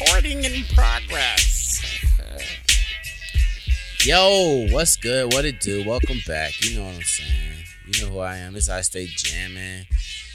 Recording 0.00 0.44
in 0.44 0.64
progress. 0.74 1.82
Recording 2.18 2.36
in 2.36 2.36
progress. 2.36 4.06
Yo, 4.06 4.66
what's 4.70 4.96
good? 4.96 5.32
What 5.32 5.44
it 5.44 5.60
do? 5.60 5.84
Welcome 5.86 6.18
back. 6.26 6.52
You 6.64 6.78
know 6.78 6.86
what 6.86 6.96
I'm 6.96 7.02
saying. 7.02 7.64
You 7.86 8.02
know 8.02 8.12
who 8.12 8.18
I 8.18 8.38
am. 8.38 8.56
It's 8.56 8.68
I 8.68 8.80
Stay 8.80 9.06
Jamming. 9.06 9.86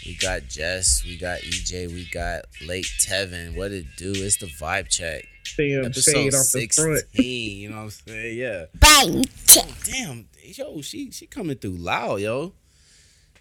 We 0.06 0.16
got 0.16 0.48
Jess. 0.48 1.04
We 1.04 1.18
got 1.18 1.40
EJ. 1.42 1.88
We 1.88 2.06
got 2.10 2.46
Late 2.66 2.86
Tevin. 3.00 3.58
What 3.58 3.72
it 3.72 3.86
do? 3.98 4.14
It's 4.16 4.38
the 4.38 4.46
vibe 4.46 4.88
check. 4.88 5.26
Damn 5.58 5.86
Episode 5.86 6.12
shade 6.12 6.34
off 6.36 6.52
the 6.52 6.68
16. 6.68 7.58
You 7.58 7.70
know 7.70 7.76
what 7.76 7.82
I'm 7.82 7.90
saying? 7.90 8.38
Yeah. 8.38 8.66
Bang! 8.76 9.26
Oh, 9.58 9.68
damn. 9.84 10.30
Yo, 10.42 10.82
she 10.82 11.12
she 11.12 11.28
coming 11.28 11.58
through 11.58 11.72
loud, 11.72 12.22
yo. 12.22 12.54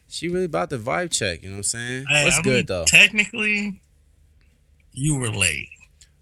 She 0.09 0.29
really 0.29 0.47
about 0.47 0.71
the 0.71 0.79
vibe 0.79 1.13
check. 1.13 1.43
You 1.43 1.51
know 1.51 1.55
what 1.55 1.59
I'm 1.59 1.63
saying? 1.65 2.07
Hey, 2.09 2.25
What's 2.25 2.39
I 2.39 2.43
good 2.43 2.57
mean, 2.57 2.67
though? 2.67 2.85
Technically, 2.87 3.81
you 4.93 5.17
were 5.17 5.31
late. 5.31 5.69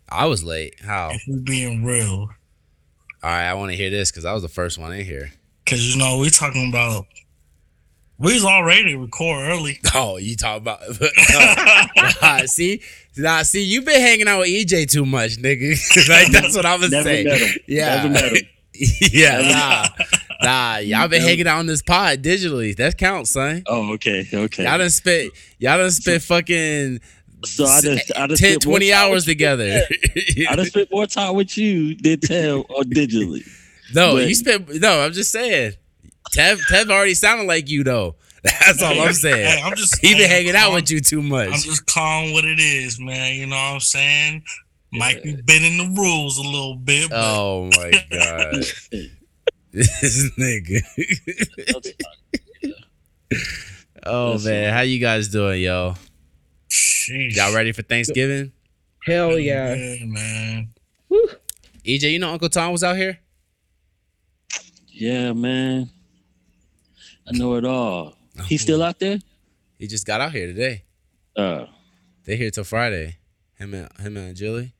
I 0.09 0.27
was 0.27 0.45
late. 0.45 0.77
How? 0.85 1.11
If 1.13 1.23
we're 1.27 1.39
being 1.41 1.85
real, 1.85 2.29
All 3.23 3.31
right, 3.31 3.49
I 3.49 3.55
want 3.55 3.71
to 3.73 3.77
hear 3.77 3.91
this 3.91 4.11
because 4.11 4.25
I 4.25 4.33
was 4.33 4.43
the 4.43 4.49
first 4.49 4.79
one 4.79 4.93
in 4.93 5.05
here. 5.05 5.33
because 5.65 5.93
you 5.93 5.99
know 5.99 6.19
we 6.19 6.31
talking 6.31 6.69
about 6.69 7.07
we 8.19 8.33
was 8.33 8.45
already 8.45 8.95
record 8.95 9.49
early. 9.49 9.81
Oh, 9.95 10.17
you 10.19 10.37
talk 10.37 10.59
about 10.59 10.81
nah, 12.23 12.39
see, 12.47 12.83
nah, 13.17 13.43
see, 13.43 13.63
you 13.65 13.83
been 13.83 14.01
hanging 14.01 14.29
out 14.29 14.41
with 14.41 14.49
EJ 14.49 14.91
too 14.91 15.07
much, 15.07 15.37
nigga. 15.39 15.71
like 16.09 16.31
that's 16.33 16.55
what 16.55 16.67
I 16.67 16.77
was 16.77 16.91
Never 16.91 17.05
saying. 17.05 17.27
met 17.27 17.39
him. 17.41 17.55
Yeah, 17.67 17.97
Never 17.97 18.09
met 18.11 18.33
him. 18.33 18.43
yeah, 19.13 19.41
nah, 19.41 20.05
nah. 20.43 20.77
Y'all 20.79 21.09
been 21.09 21.23
hanging 21.23 21.47
out 21.47 21.59
on 21.61 21.67
this 21.67 21.81
pod 21.83 22.23
digitally. 22.23 22.77
That 22.77 22.99
counts, 22.99 23.31
son. 23.31 23.63
Oh, 23.67 23.95
okay, 23.95 24.27
okay. 24.33 24.65
Y'all 24.65 24.77
done 24.79 24.91
spent, 24.91 25.33
y'all 25.59 25.79
done 25.79 25.91
spent 25.91 26.23
fucking 26.23 27.01
so 27.47 27.65
I 27.65 27.81
just, 27.81 28.13
I 28.17 28.27
10, 28.27 28.29
just 28.29 28.43
spent 28.43 28.67
more 28.67 28.73
20 28.79 28.93
hours 28.93 29.25
together. 29.25 29.83
I 30.49 30.57
just 30.57 30.71
spent 30.73 30.89
more 30.93 31.07
time 31.07 31.35
with 31.37 31.57
you 31.57 31.95
than 31.97 32.21
Tel 32.21 32.65
or 32.69 32.83
digitally. 32.83 33.47
no, 33.95 34.15
but- 34.15 34.29
you 34.29 34.35
spent. 34.35 34.69
No, 34.81 35.01
I'm 35.01 35.13
just 35.13 35.31
saying. 35.33 35.73
Tev, 36.33 36.59
Tev 36.71 36.91
already 36.91 37.15
sounded 37.15 37.47
like 37.47 37.69
you 37.71 37.85
though. 37.85 38.17
That's 38.43 38.83
all 38.83 38.93
I'm 38.93 39.09
Hey, 39.09 39.13
saying. 39.13 39.65
I'm 39.65 39.75
just 39.77 39.99
He 40.01 40.15
been 40.15 40.29
hey, 40.29 40.45
hanging 40.45 40.55
out 40.57 40.73
with 40.73 40.91
you 40.91 41.01
too 41.01 41.23
much. 41.23 41.49
I'm 41.49 41.55
just 41.61 41.87
calling 41.87 42.33
what 42.33 42.45
it 42.45 42.59
is, 42.61 42.99
man. 43.01 43.35
You 43.37 43.47
know 43.47 43.57
what 43.57 43.75
I'm 43.75 43.81
saying? 43.81 44.43
Might 44.93 45.23
be 45.23 45.35
bending 45.37 45.79
the 45.79 46.01
rules 46.01 46.39
a 46.39 46.43
little 46.43 46.77
bit, 46.77 47.11
but 47.11 47.17
Oh 47.19 47.71
my 47.77 47.91
god. 48.11 48.55
this 49.73 50.31
nigga. 50.39 50.83
oh 54.05 54.39
man, 54.39 54.73
how 54.73 54.81
you 54.83 54.99
guys 54.99 55.29
doing, 55.29 55.63
yo? 55.63 55.95
Sheesh. 56.77 57.37
Y'all 57.37 57.55
ready 57.55 57.73
for 57.73 57.83
Thanksgiving? 57.83 58.53
Hell 59.05 59.39
yeah. 59.39 59.75
Yeah, 59.75 60.05
man. 60.05 60.69
EJ, 61.85 62.13
you 62.13 62.19
know 62.19 62.31
Uncle 62.33 62.49
Tom 62.49 62.73
was 62.73 62.83
out 62.85 62.97
here? 62.97 63.19
yeah, 64.89 65.33
man. 65.33 65.91
I 67.29 67.37
know 67.37 67.55
it 67.57 67.65
all. 67.65 68.15
He's 68.47 68.63
still 68.63 68.83
out 68.83 68.99
there? 68.99 69.19
He 69.79 69.87
just 69.87 70.07
got 70.07 70.21
out 70.21 70.33
here 70.33 70.47
today. 70.47 70.85
Uh, 71.37 71.67
They 72.25 72.37
here 72.37 72.51
till 72.51 72.65
Friday. 72.65 73.17
Him 73.59 73.75
and 73.75 73.91
him 73.99 74.17
and 74.17 74.37
Julie. 74.37 74.73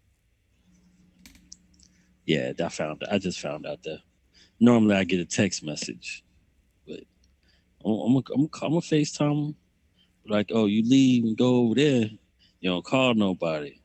yeah, 2.27 2.53
I 2.63 2.69
found. 2.69 3.03
I 3.11 3.19
just 3.19 3.41
found 3.41 3.67
out 3.67 3.83
that. 3.85 4.01
Normally, 4.59 4.97
I 4.97 5.05
get 5.05 5.21
a 5.21 5.25
text 5.27 5.63
message, 5.65 6.25
but 6.87 7.01
I'm 7.85 7.93
I'm 7.93 8.17
a, 8.17 8.23
I'm 8.35 8.41
a, 8.53 8.65
I'm 8.67 8.75
a 8.75 8.81
FaceTime. 8.81 9.55
Like, 10.29 10.51
oh, 10.53 10.67
you 10.67 10.83
leave 10.83 11.25
and 11.25 11.37
go 11.37 11.57
over 11.61 11.75
there. 11.75 12.11
You 12.61 12.71
don't 12.71 12.85
call 12.85 13.15
nobody. 13.15 13.81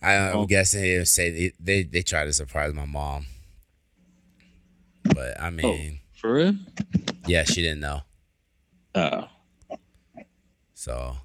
I, 0.00 0.14
I'm 0.14 0.36
Oh. 0.42 0.46
guessing 0.46 0.84
he'll 0.84 1.04
say 1.04 1.30
they, 1.30 1.52
they 1.58 1.82
they 1.82 2.02
try 2.02 2.24
to 2.24 2.32
surprise 2.32 2.72
my 2.72 2.84
mom. 2.84 3.26
But 5.02 5.40
I 5.40 5.50
mean, 5.50 6.00
For 6.14 6.32
real? 6.34 6.54
yeah, 7.26 7.42
she 7.44 7.62
didn't 7.62 7.80
know. 7.80 8.02
Uh, 8.94 9.26
So 10.74 11.16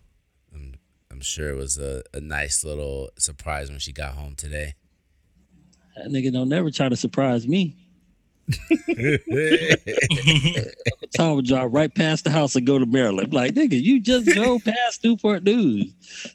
I'm 0.53 0.73
I'm 1.11 1.21
sure 1.21 1.49
it 1.51 1.55
was 1.55 1.77
a, 1.77 2.01
a 2.13 2.19
nice 2.19 2.63
little 2.63 3.09
surprise 3.19 3.69
when 3.69 3.79
she 3.79 3.93
got 3.93 4.15
home 4.15 4.33
today. 4.35 4.73
that 5.95 6.07
nigga 6.07 6.33
don't 6.33 6.49
never 6.49 6.71
try 6.71 6.89
to 6.89 6.95
surprise 6.95 7.47
me. 7.47 7.77
Tom 11.15 11.35
would 11.35 11.45
drive 11.45 11.71
right 11.71 11.93
past 11.93 12.25
the 12.25 12.29
house 12.29 12.55
and 12.55 12.67
go 12.67 12.77
to 12.77 12.85
Maryland. 12.85 13.33
Like, 13.33 13.53
nigga, 13.53 13.81
you 13.81 14.01
just 14.01 14.27
drove 14.27 14.63
past 14.65 15.03
Newport 15.03 15.43
News. 15.43 15.93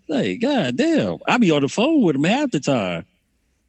Like, 0.09 0.41
god 0.41 0.77
damn. 0.77 1.19
I 1.27 1.39
be 1.39 1.51
on 1.51 1.63
the 1.63 1.69
phone 1.69 2.03
with 2.03 2.17
him 2.17 2.25
half 2.25 2.51
the 2.51 2.61
time. 2.61 3.05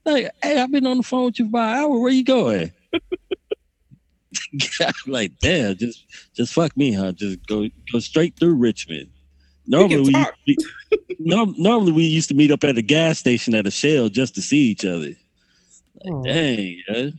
Like, 0.05 0.31
hey, 0.41 0.59
I've 0.59 0.71
been 0.71 0.87
on 0.87 0.97
the 0.97 1.03
phone 1.03 1.25
with 1.25 1.39
you 1.39 1.49
for 1.49 1.59
an 1.59 1.77
hour. 1.77 1.99
Where 1.99 2.11
you 2.11 2.23
going? 2.23 2.71
Like, 5.07 5.33
damn, 5.39 5.75
just 5.75 6.05
just 6.33 6.53
fuck 6.53 6.75
me, 6.77 6.93
huh? 6.93 7.11
Just 7.13 7.45
go 7.47 7.67
go 7.91 7.99
straight 7.99 8.35
through 8.37 8.55
Richmond. 8.55 9.09
Normally 9.67 10.13
we, 10.13 10.25
we 10.47 10.57
norm, 11.19 11.53
normally 11.57 11.91
we 11.91 12.03
used 12.03 12.29
to 12.29 12.35
meet 12.35 12.51
up 12.51 12.63
at 12.63 12.77
a 12.77 12.81
gas 12.81 13.19
station 13.19 13.53
at 13.55 13.67
a 13.67 13.71
Shell 13.71 14.09
just 14.09 14.35
to 14.35 14.41
see 14.41 14.69
each 14.69 14.85
other. 14.85 15.11
Like, 16.03 16.23
dang, 16.23 16.81
yeah. 16.87 17.09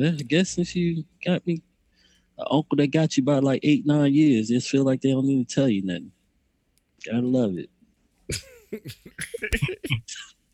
I 0.00 0.10
guess 0.10 0.50
since 0.50 0.74
you 0.74 1.04
got 1.24 1.46
me 1.46 1.62
an 2.38 2.46
uncle 2.50 2.76
that 2.76 2.88
got 2.88 3.16
you 3.16 3.22
by 3.22 3.38
like 3.40 3.60
eight, 3.62 3.84
nine 3.86 4.14
years, 4.14 4.48
just 4.48 4.68
feel 4.70 4.84
like 4.84 5.00
they 5.02 5.10
don't 5.12 5.26
need 5.26 5.48
to 5.48 5.54
tell 5.54 5.68
you 5.68 5.82
nothing. 5.82 6.12
Gotta 7.04 7.20
love 7.26 7.56
it. 7.58 7.68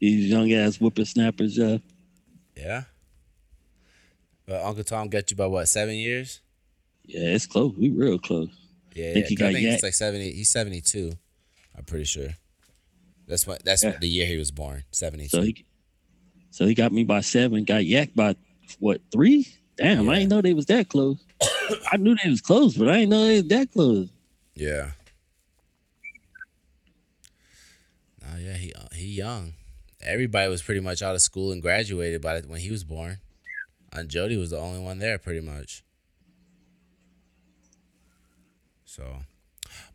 These 0.00 0.26
young 0.30 0.52
ass 0.52 0.76
whippersnappers, 0.76 1.56
yeah. 1.58 1.78
Yeah. 2.56 2.84
But 4.46 4.62
Uncle 4.64 4.84
Tom 4.84 5.08
got 5.08 5.30
you 5.30 5.36
by 5.36 5.46
what, 5.46 5.66
seven 5.68 5.94
years? 5.96 6.40
Yeah, 7.04 7.34
it's 7.34 7.46
close. 7.46 7.74
We 7.76 7.90
real 7.90 8.18
close. 8.18 8.48
Yeah, 8.94 9.12
Think 9.14 9.24
yeah. 9.24 9.28
he 9.28 9.36
'cause 9.36 9.46
I 9.48 9.52
think 9.52 9.64
yak- 9.64 9.72
he's 9.74 9.82
like 9.82 9.94
seventy. 9.94 10.32
He's 10.32 10.48
seventy 10.48 10.80
two. 10.80 11.12
I'm 11.76 11.84
pretty 11.84 12.04
sure. 12.04 12.28
That's 13.26 13.46
what. 13.46 13.64
That's 13.64 13.82
Yeah. 13.84 13.96
the 14.00 14.08
year 14.08 14.26
he 14.26 14.36
was 14.36 14.50
born. 14.50 14.84
Seventy 14.90 15.28
So 15.28 15.42
he 15.42 15.64
so 16.50 16.66
he 16.66 16.74
got 16.74 16.92
me 16.92 17.04
by 17.04 17.20
seven, 17.20 17.64
got 17.64 17.84
yak 17.84 18.14
by 18.14 18.36
what, 18.78 19.00
three? 19.12 19.46
Damn, 19.76 20.08
I 20.08 20.12
Yeah. 20.14 20.18
didn't 20.20 20.30
know 20.30 20.42
they 20.42 20.54
was 20.54 20.66
that 20.66 20.88
close. 20.88 21.18
I 21.92 21.96
knew 21.98 22.16
they 22.22 22.30
was 22.30 22.40
close, 22.40 22.76
but 22.76 22.88
I 22.88 22.94
didn't 23.00 23.10
know 23.10 23.24
they 23.26 23.36
was 23.40 23.48
that 23.48 23.72
close. 23.72 24.08
Yeah. 24.54 24.90
Oh 28.24 28.38
yeah, 28.38 28.54
he 28.54 28.72
uh, 28.74 28.88
he 28.94 29.06
young. 29.06 29.54
Everybody 30.02 30.48
was 30.50 30.62
pretty 30.62 30.80
much 30.80 31.02
out 31.02 31.14
of 31.14 31.22
school 31.22 31.50
and 31.52 31.60
graduated 31.62 32.20
by 32.22 32.40
the, 32.40 32.48
when 32.48 32.60
he 32.60 32.70
was 32.70 32.84
born. 32.84 33.18
And 33.92 34.08
Jody 34.08 34.36
was 34.36 34.50
the 34.50 34.58
only 34.58 34.80
one 34.80 34.98
there, 34.98 35.18
pretty 35.18 35.40
much. 35.40 35.82
So, 38.84 39.04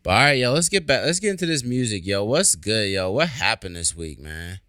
but 0.02 0.10
all 0.10 0.16
right, 0.16 0.32
yo, 0.38 0.52
let's 0.52 0.68
get 0.68 0.86
back. 0.86 1.04
Let's 1.04 1.20
get 1.20 1.30
into 1.30 1.46
this 1.46 1.62
music, 1.64 2.06
yo. 2.06 2.24
What's 2.24 2.54
good, 2.54 2.90
yo? 2.90 3.10
What 3.12 3.28
happened 3.28 3.76
this 3.76 3.94
week, 3.94 4.18
man? 4.20 4.60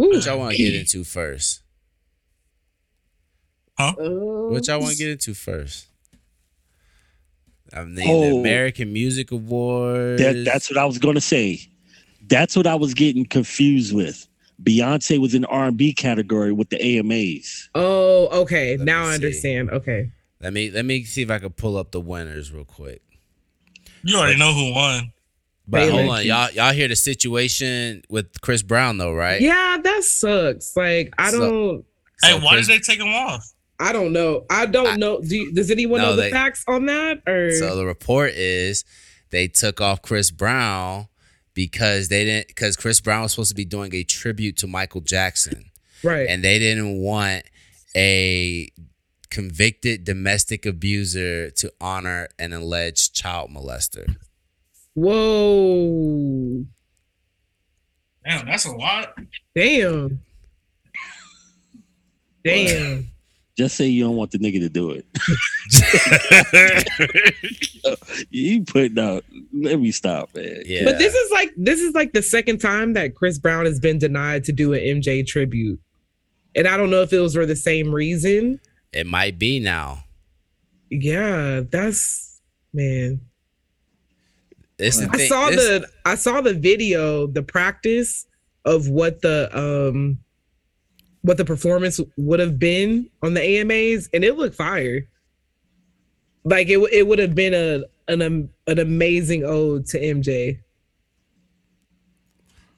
Ooh. 0.00 0.08
What 0.10 0.24
y'all 0.24 0.38
want 0.38 0.56
to 0.56 0.62
get 0.62 0.74
into 0.74 1.04
first? 1.04 1.62
Uh, 3.78 3.92
What 3.94 4.66
y'all 4.66 4.80
want 4.80 4.92
to 4.92 4.98
get 4.98 5.10
into 5.10 5.34
first? 5.34 5.86
I 7.72 7.84
mean, 7.84 7.94
the 7.96 8.04
Oh. 8.06 8.40
American 8.40 8.92
Music 8.92 9.32
Awards. 9.32 10.22
That, 10.22 10.44
that's 10.44 10.70
what 10.70 10.78
I 10.78 10.84
was 10.84 10.98
gonna 10.98 11.20
say. 11.20 11.60
That's 12.28 12.56
what 12.56 12.66
I 12.66 12.74
was 12.74 12.94
getting 12.94 13.24
confused 13.24 13.94
with. 13.94 14.26
Beyonce 14.62 15.18
was 15.20 15.34
in 15.34 15.44
R 15.46 15.66
and 15.66 15.76
B 15.76 15.92
category 15.92 16.52
with 16.52 16.70
the 16.70 16.82
AMAs. 16.82 17.68
Oh, 17.74 18.28
okay. 18.42 18.76
Let 18.76 18.86
now 18.86 19.02
me 19.02 19.06
I 19.08 19.10
see. 19.10 19.14
understand. 19.26 19.70
Okay. 19.70 20.10
Let 20.40 20.52
me 20.52 20.70
let 20.70 20.84
me 20.84 21.04
see 21.04 21.22
if 21.22 21.30
I 21.30 21.38
can 21.38 21.50
pull 21.50 21.76
up 21.76 21.90
the 21.92 22.00
winners 22.00 22.52
real 22.52 22.64
quick. 22.64 23.02
You 24.02 24.16
already 24.16 24.38
know 24.38 24.52
who 24.52 24.72
won. 24.72 25.12
But 25.68 25.78
Baylor. 25.78 26.02
hold 26.04 26.14
on, 26.18 26.26
y'all 26.26 26.50
y'all 26.52 26.72
hear 26.72 26.86
the 26.88 26.96
situation 26.96 28.02
with 28.08 28.40
Chris 28.40 28.62
Brown 28.62 28.98
though, 28.98 29.12
right? 29.12 29.40
Yeah, 29.40 29.78
that 29.82 30.04
sucks. 30.04 30.76
Like 30.76 31.12
I 31.18 31.30
So- 31.32 31.40
don't 31.40 31.84
So 32.18 32.28
hey, 32.28 32.38
why 32.44 32.54
Chris- 32.54 32.68
did 32.68 32.76
they 32.76 32.78
take 32.80 33.00
him 33.00 33.12
off? 33.12 33.44
I 33.78 33.92
don't 33.92 34.12
know. 34.12 34.44
I 34.50 34.66
don't 34.66 34.86
I- 34.86 34.96
know. 34.96 35.20
Do 35.20 35.36
you, 35.36 35.52
does 35.52 35.70
anyone 35.70 36.00
No, 36.00 36.10
know 36.10 36.16
the 36.16 36.22
they- 36.22 36.30
facts 36.30 36.64
on 36.66 36.86
that? 36.86 37.22
Or 37.26 37.50
So 37.52 37.76
the 37.76 37.84
report 37.86 38.30
is 38.32 38.84
they 39.30 39.48
took 39.48 39.80
off 39.80 40.00
Chris 40.02 40.30
Brown 40.30 41.08
because 41.54 42.08
they 42.08 42.24
didn't 42.24 42.48
because 42.48 42.76
Chris 42.76 43.00
Brown 43.00 43.22
was 43.22 43.32
supposed 43.32 43.50
to 43.50 43.54
be 43.54 43.64
doing 43.64 43.94
a 43.94 44.02
tribute 44.04 44.56
to 44.58 44.66
Michael 44.66 45.00
Jackson. 45.02 45.70
right. 46.02 46.26
and 46.28 46.42
they 46.44 46.58
didn't 46.58 47.00
want 47.00 47.44
a 47.96 48.68
convicted 49.30 50.04
domestic 50.04 50.64
abuser 50.66 51.50
to 51.50 51.72
honor 51.80 52.28
an 52.38 52.52
alleged 52.52 53.14
child 53.14 53.50
molester. 53.50 54.16
Whoa. 54.94 56.64
Damn, 58.24 58.46
that's 58.46 58.64
a 58.64 58.72
lot. 58.72 59.14
Damn. 59.54 60.20
Damn. 62.44 63.08
Just 63.56 63.76
say 63.76 63.86
you 63.86 64.04
don't 64.04 64.16
want 64.16 64.32
the 64.32 64.38
nigga 64.38 64.60
to 64.60 64.68
do 64.68 64.90
it. 64.90 65.06
You 68.30 68.64
putting 68.64 68.98
out. 68.98 69.24
Let 69.52 69.80
me 69.80 69.90
stop, 69.92 70.34
man. 70.34 70.62
Yeah. 70.66 70.84
But 70.84 70.98
this 70.98 71.14
is 71.14 71.30
like 71.30 71.52
this 71.56 71.80
is 71.80 71.94
like 71.94 72.12
the 72.12 72.22
second 72.22 72.58
time 72.58 72.94
that 72.94 73.14
Chris 73.14 73.38
Brown 73.38 73.64
has 73.64 73.78
been 73.78 73.98
denied 73.98 74.44
to 74.44 74.52
do 74.52 74.72
an 74.72 74.80
MJ 74.80 75.26
tribute. 75.26 75.80
And 76.54 76.66
I 76.66 76.76
don't 76.76 76.90
know 76.90 77.02
if 77.02 77.12
it 77.12 77.20
was 77.20 77.34
for 77.34 77.46
the 77.46 77.56
same 77.56 77.94
reason. 77.94 78.60
it 78.92 79.06
might 79.06 79.38
be 79.38 79.60
now. 79.60 80.04
Yeah, 80.90 81.62
that's 81.70 82.40
man. 82.72 83.20
It's 84.78 84.98
the 84.98 85.08
I 85.10 85.16
thing. 85.16 85.28
saw 85.28 85.50
this- 85.50 85.56
the 85.80 85.88
I 86.04 86.14
saw 86.16 86.40
the 86.40 86.54
video, 86.54 87.26
the 87.26 87.42
practice 87.42 88.26
of 88.64 88.88
what 88.88 89.22
the 89.22 89.48
um 89.56 90.18
what 91.26 91.36
the 91.38 91.44
performance 91.44 92.00
would 92.16 92.38
have 92.38 92.56
been 92.56 93.10
on 93.20 93.34
the 93.34 93.42
AMAs, 93.42 94.08
and 94.14 94.22
it 94.22 94.36
looked 94.36 94.54
fire. 94.54 95.08
Like 96.44 96.68
it, 96.68 96.78
it 96.92 97.06
would 97.06 97.18
have 97.18 97.34
been 97.34 97.52
a 97.52 97.84
an 98.06 98.22
am- 98.22 98.50
an 98.68 98.78
amazing 98.78 99.42
ode 99.44 99.86
to 99.86 100.00
MJ. 100.00 100.60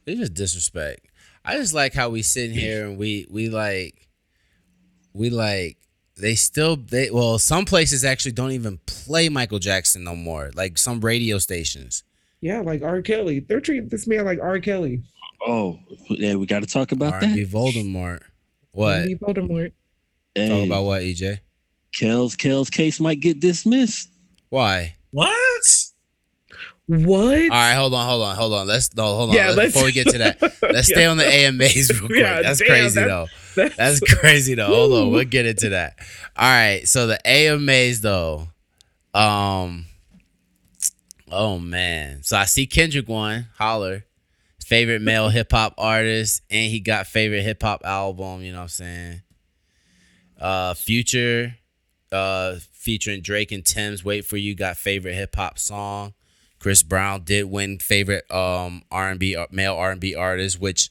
It's 0.06 0.18
just 0.18 0.32
disrespect. 0.32 1.06
I 1.44 1.56
just 1.56 1.74
like 1.74 1.92
how 1.92 2.08
we 2.08 2.22
sitting 2.22 2.56
here 2.56 2.86
and 2.86 2.96
we 2.96 3.26
we 3.28 3.50
like 3.50 4.08
we 5.12 5.28
like 5.28 5.76
they 6.16 6.34
still 6.34 6.76
they 6.76 7.10
well 7.10 7.38
some 7.38 7.66
places 7.66 8.02
actually 8.02 8.32
don't 8.32 8.52
even 8.52 8.78
play 8.86 9.28
Michael 9.28 9.58
Jackson 9.58 10.04
no 10.04 10.16
more. 10.16 10.50
Like 10.54 10.78
some 10.78 11.02
radio 11.02 11.38
stations. 11.38 12.02
Yeah, 12.40 12.60
like 12.60 12.82
R. 12.82 13.02
Kelly. 13.02 13.40
They're 13.40 13.60
treating 13.60 13.88
this 13.88 14.06
man 14.06 14.24
like 14.24 14.38
R. 14.40 14.58
Kelly. 14.58 15.02
Oh, 15.46 15.78
yeah, 16.08 16.34
we 16.36 16.46
got 16.46 16.60
to 16.60 16.66
talk 16.66 16.92
about 16.92 17.14
R&B 17.14 17.44
that. 17.44 17.50
Voldemort. 17.50 18.22
What? 18.78 19.06
He 19.06 19.16
Voldemort. 19.16 19.72
Talk 20.36 20.66
about 20.66 20.84
what, 20.84 21.02
EJ? 21.02 21.40
Kel's 21.92 22.36
Kel's 22.36 22.70
case 22.70 23.00
might 23.00 23.18
get 23.20 23.40
dismissed. 23.40 24.10
Why? 24.50 24.94
What? 25.10 25.62
What? 26.86 27.40
All 27.42 27.48
right, 27.48 27.74
hold 27.74 27.92
on, 27.92 28.06
hold 28.08 28.22
on, 28.22 28.36
hold 28.36 28.52
on. 28.54 28.66
Let's 28.68 28.94
no, 28.94 29.02
hold 29.16 29.30
on. 29.30 29.36
Yeah, 29.36 29.46
Let's- 29.46 29.56
let's- 29.56 29.72
before 29.72 29.86
we 29.86 29.92
get 29.92 30.08
to 30.08 30.18
that, 30.18 30.40
let's 30.62 30.86
stay 30.88 31.04
on 31.06 31.16
the 31.16 31.26
AMAs 31.26 31.90
real 31.90 32.00
quick. 32.06 32.20
Yeah, 32.20 32.40
that's 32.40 32.60
damn, 32.60 32.68
crazy 32.68 33.00
that- 33.00 33.06
though. 33.08 33.26
That's, 33.56 33.76
That's 33.76 34.00
crazy 34.14 34.54
though. 34.54 34.66
Hold 34.66 34.92
on, 34.92 35.06
Woo. 35.08 35.14
we'll 35.14 35.24
get 35.24 35.44
into 35.44 35.70
that. 35.70 35.96
All 36.36 36.48
right, 36.48 36.86
so 36.86 37.08
the 37.08 37.18
AMAs 37.28 38.00
though, 38.00 38.46
um, 39.12 39.86
oh 41.32 41.58
man, 41.58 42.22
so 42.22 42.36
I 42.36 42.44
see 42.44 42.66
Kendrick 42.66 43.08
won, 43.08 43.46
holler, 43.58 44.04
favorite 44.68 45.00
male 45.00 45.30
hip 45.30 45.50
hop 45.50 45.72
artist, 45.78 46.42
and 46.50 46.70
he 46.70 46.78
got 46.78 47.06
favorite 47.06 47.42
hip 47.42 47.62
hop 47.62 47.80
album. 47.84 48.42
You 48.42 48.52
know 48.52 48.58
what 48.58 48.64
I'm 48.64 48.68
saying? 48.68 49.22
Uh, 50.38 50.74
Future, 50.74 51.56
uh, 52.12 52.56
featuring 52.72 53.22
Drake 53.22 53.50
and 53.50 53.64
Tems 53.64 54.04
"Wait 54.04 54.26
for 54.26 54.36
You" 54.36 54.54
got 54.54 54.76
favorite 54.76 55.14
hip 55.14 55.34
hop 55.34 55.58
song. 55.58 56.12
Chris 56.58 56.82
Brown 56.82 57.22
did 57.24 57.44
win 57.44 57.78
favorite 57.78 58.30
um 58.30 58.82
R&B 58.90 59.36
uh, 59.36 59.46
male 59.50 59.74
R&B 59.74 60.14
artist, 60.14 60.60
which 60.60 60.90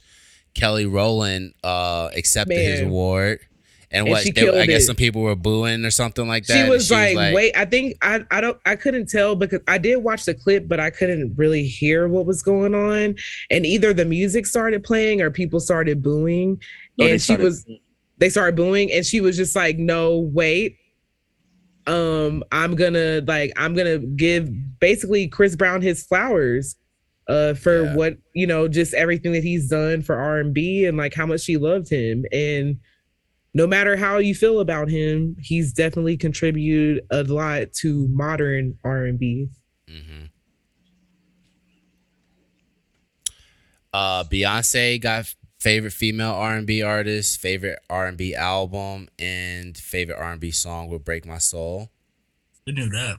Kelly 0.56 0.88
Rowland 0.88 1.53
uh 1.63 2.09
accepted 2.15 2.57
his 2.57 2.81
award. 2.81 3.41
And, 3.89 4.01
And 4.01 4.10
what 4.12 4.24
she 4.24 4.31
they- 4.31 4.42
killed 4.42 4.57
I 4.57 4.66
guess 4.66 4.84
it. 4.84 4.88
some 4.88 4.95
people 4.98 5.22
were 5.22 5.36
booing 5.36 5.86
or 5.86 5.92
something 5.92 6.28
like 6.28 6.45
that. 6.48 6.54
she 6.54 6.60
and 6.60 6.69
was, 6.69 6.92
like, 6.92 7.16
wait 7.34 7.56
i 7.56 7.63
think 7.63 7.95
i 8.01 8.19
i 8.31 8.42
don't 8.42 8.57
i 8.66 8.75
couldn't 8.75 9.07
tell 9.07 9.34
because 9.36 9.62
i 9.68 9.78
did 9.78 9.98
watch 9.98 10.25
the 10.25 10.34
clip 10.34 10.68
but 10.68 10.80
i 10.80 10.89
couldn't 10.89 11.34
really 11.38 11.63
hear 11.66 12.10
what 12.10 12.25
was 12.25 12.42
going 12.42 12.75
on 12.75 13.16
and 13.50 13.66
either 13.66 13.94
the 13.94 14.04
music 14.04 14.45
started 14.45 14.84
playing 14.84 15.22
or 15.22 15.31
people 15.31 15.60
started 15.62 16.04
booing 16.04 16.60
Oh, 17.00 17.06
they 17.06 17.12
and 17.12 17.22
she 17.22 17.38
was 17.38 17.66
they 18.18 18.30
started 18.30 18.57
booing 18.57 18.92
and 18.92 19.06
she 19.06 19.22
was 19.22 19.38
just 19.38 19.56
like 19.56 19.78
no 19.78 20.18
wait 20.19 20.75
um 21.86 22.44
i'm 22.51 22.75
gonna 22.75 23.22
like 23.25 23.54
i'm 23.56 23.74
gonna 23.74 24.00
give 24.00 24.50
basically 24.80 25.28
chris 25.30 25.56
brown 25.56 25.81
his 25.81 26.04
flowers 26.04 26.75
uh 27.30 27.54
for 27.54 27.84
Yeah. 27.84 27.95
what 27.95 28.18
you 28.34 28.48
know 28.48 28.68
just 28.68 28.94
everything 28.94 29.31
that 29.31 29.44
he's 29.44 29.69
done 29.69 30.01
for 30.01 30.16
r&b 30.18 30.86
and 30.86 30.98
like 30.98 31.13
how 31.13 31.25
much 31.25 31.42
she 31.42 31.56
loved 31.56 31.89
him 31.89 32.25
and 32.34 32.78
no 33.57 33.65
matter 33.65 33.98
how 33.98 34.18
you 34.19 34.36
feel 34.36 34.59
about 34.59 34.88
him 34.88 35.36
he's 35.39 35.74
definitely 35.74 36.15
contributed 36.15 37.04
a 37.09 37.24
lot 37.24 37.74
to 37.74 38.07
modern 38.09 38.77
r&b 38.83 39.48
hmm 39.89 40.24
Uh, 43.94 44.24
Beyonce 44.25 45.01
got 45.01 45.33
favorite 45.59 45.92
female 45.94 46.33
R 46.33 46.56
and 46.56 46.68
B 46.68 46.83
artist, 46.83 47.39
favorite 47.39 47.80
R 47.89 48.06
and 48.06 48.18
B 48.18 48.36
album, 48.36 49.07
and 49.18 49.75
favorite 49.75 50.18
R 50.19 50.33
and 50.33 50.42
B 50.42 50.51
song 50.51 50.88
will 50.88 51.00
break 51.00 51.25
my 51.25 51.39
soul. 51.39 51.89
We 52.68 52.74
knew 52.74 52.89
that. 52.89 53.18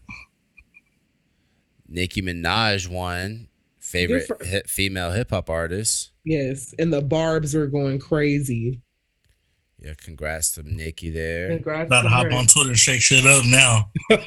Nicki 1.89 2.23
Minaj 2.23 2.87
won 2.87 3.49
favorite 3.81 4.27
for- 4.27 4.45
hip, 4.45 4.69
female 4.69 5.11
hip 5.13 5.31
hop 5.31 5.49
artist. 5.51 6.11
yes 6.25 6.75
and 6.79 6.93
the 6.93 7.01
barbs 7.03 7.55
were 7.55 7.67
going 7.67 7.99
crazy 7.99 8.81
Yeah, 9.81 9.95
congrats 9.97 10.53
to 10.53 10.63
Nicki 10.63 11.11
there. 11.11 11.49
Congrats 11.51 11.87
About 11.87 12.03
to 12.03 12.09
to 12.09 12.15
hop 12.15 12.27
her. 12.27 12.33
on 12.33 12.47
Twitter 12.47 12.71
and 12.71 12.79
shake 12.79 13.01
shit 13.01 13.25
up 13.25 13.45
now. 13.47 13.91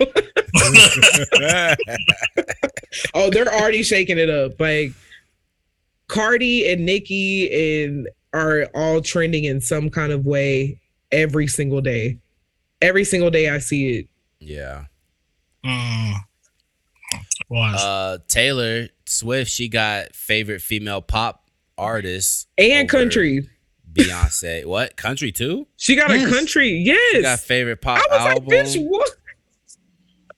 oh 3.14 3.30
they're 3.30 3.54
already 3.54 3.84
shaking 3.84 4.18
it 4.18 4.30
up 4.30 4.60
like 4.60 4.92
cardi 6.08 6.72
and 6.72 6.86
Nicki 6.86 7.84
and 7.84 8.10
are 8.34 8.64
all 8.74 9.02
trending 9.02 9.44
in 9.46 9.62
some 9.62 9.90
kind 9.90 10.12
of 10.12 10.26
way 10.26 10.80
every 11.12 11.48
single 11.48 11.82
day 11.82 12.18
every 12.82 13.04
single 13.04 13.30
day 13.30 13.50
i 13.50 13.58
see 13.60 14.00
it 14.00 14.08
yeah. 14.42 14.86
Mm. 15.64 16.14
Uh, 17.54 18.18
Taylor 18.28 18.88
Swift, 19.06 19.52
she 19.52 19.70
got 19.70 20.16
favorite 20.16 20.62
female 20.62 21.02
pop 21.02 21.48
artist 21.78 22.48
and 22.58 22.90
over 22.92 23.04
country 23.04 23.48
Beyonce. 23.94 24.66
what 24.66 24.96
country 24.96 25.32
too? 25.32 25.68
she 25.78 25.96
got 25.96 26.10
Yes. 26.10 26.28
a 26.32 26.34
country 26.34 26.70
yes 26.72 27.00
She 27.16 27.22
got 27.22 27.40
favorite 27.40 27.82
pop 27.82 28.00
i 28.12 28.16
was 28.16 28.28
album. 28.28 28.46
like 28.48 28.66
bitch 28.66 28.78
what 28.90 29.10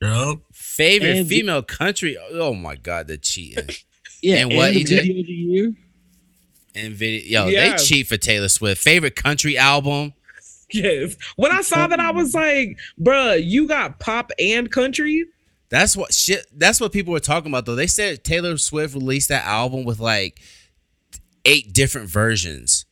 Yup. 0.01 0.39
Favorite 0.51 1.17
And- 1.17 1.29
female 1.29 1.61
country. 1.63 2.17
Oh 2.31 2.53
my 2.53 2.75
god, 2.75 3.07
the 3.07 3.17
cheating 3.17 3.69
Yeah, 4.21 4.37
And 4.37 4.55
what, 4.55 4.73
the 4.73 4.83
EJ? 4.83 4.89
video 4.89 5.19
of 5.21 5.25
the 5.27 5.33
year? 5.33 5.73
and 6.75 6.93
video. 6.93 7.45
Yo, 7.45 7.49
Yeah. 7.51 7.77
they 7.77 7.83
cheat 7.83 8.07
for 8.07 8.17
Taylor 8.17 8.49
Swift. 8.49 8.81
Favorite 8.81 9.15
country 9.15 9.57
album. 9.57 10.13
yes 10.71 11.15
when 11.35 11.51
i 11.51 11.61
saw 11.61 11.85
that 11.85 11.99
i 11.99 12.09
was 12.11 12.33
like 12.33 12.79
bruh 12.99 13.39
you 13.45 13.67
got 13.67 13.99
pop 13.99 14.31
and 14.39 14.71
country 14.71 15.23
That's 15.69 15.95
what 15.95 16.13
shit. 16.13 16.45
That's 16.51 16.81
what 16.81 16.91
people 16.91 17.13
were 17.13 17.19
talking 17.19 17.51
about 17.51 17.65
though. 17.65 17.75
They 17.75 17.87
said 17.87 18.23
Taylor 18.23 18.57
Swift 18.57 18.93
released 18.95 19.29
that 19.29 19.45
album 19.45 19.85
with 19.85 19.99
like 19.99 20.39
eight 21.45 21.73
different 21.73 22.09
versions. 22.09 22.85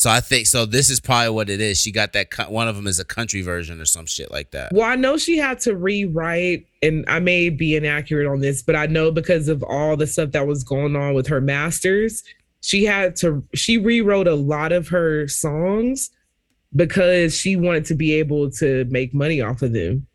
So 0.00 0.08
I 0.08 0.20
think 0.20 0.46
so. 0.46 0.64
This 0.64 0.88
is 0.88 0.98
probably 0.98 1.28
what 1.28 1.50
it 1.50 1.60
is. 1.60 1.78
She 1.78 1.92
got 1.92 2.14
that. 2.14 2.50
One 2.50 2.68
of 2.68 2.74
them 2.74 2.86
is 2.86 2.98
a 2.98 3.04
country 3.04 3.42
version 3.42 3.82
or 3.82 3.84
some 3.84 4.06
shit 4.06 4.30
like 4.30 4.50
that. 4.52 4.72
Well, 4.72 4.86
I 4.86 4.96
know 4.96 5.18
she 5.18 5.36
had 5.36 5.60
to 5.60 5.76
rewrite, 5.76 6.66
and 6.82 7.04
I 7.06 7.20
may 7.20 7.50
be 7.50 7.76
inaccurate 7.76 8.26
on 8.26 8.40
this, 8.40 8.62
but 8.62 8.74
I 8.74 8.86
know 8.86 9.10
because 9.10 9.48
of 9.48 9.62
all 9.62 9.98
the 9.98 10.06
stuff 10.06 10.30
that 10.30 10.46
was 10.46 10.64
going 10.64 10.96
on 10.96 11.12
with 11.12 11.26
her 11.26 11.42
masters, 11.42 12.24
she 12.62 12.86
had 12.86 13.14
to 13.16 13.44
she 13.54 13.76
rewrote 13.76 14.26
a 14.26 14.34
lot 14.34 14.72
of 14.72 14.88
her 14.88 15.28
songs 15.28 16.08
because 16.74 17.36
she 17.36 17.56
wanted 17.56 17.84
to 17.84 17.94
be 17.94 18.14
able 18.14 18.50
to 18.52 18.86
make 18.86 19.12
money 19.12 19.42
off 19.42 19.60
of 19.60 19.74
them. 19.74 20.06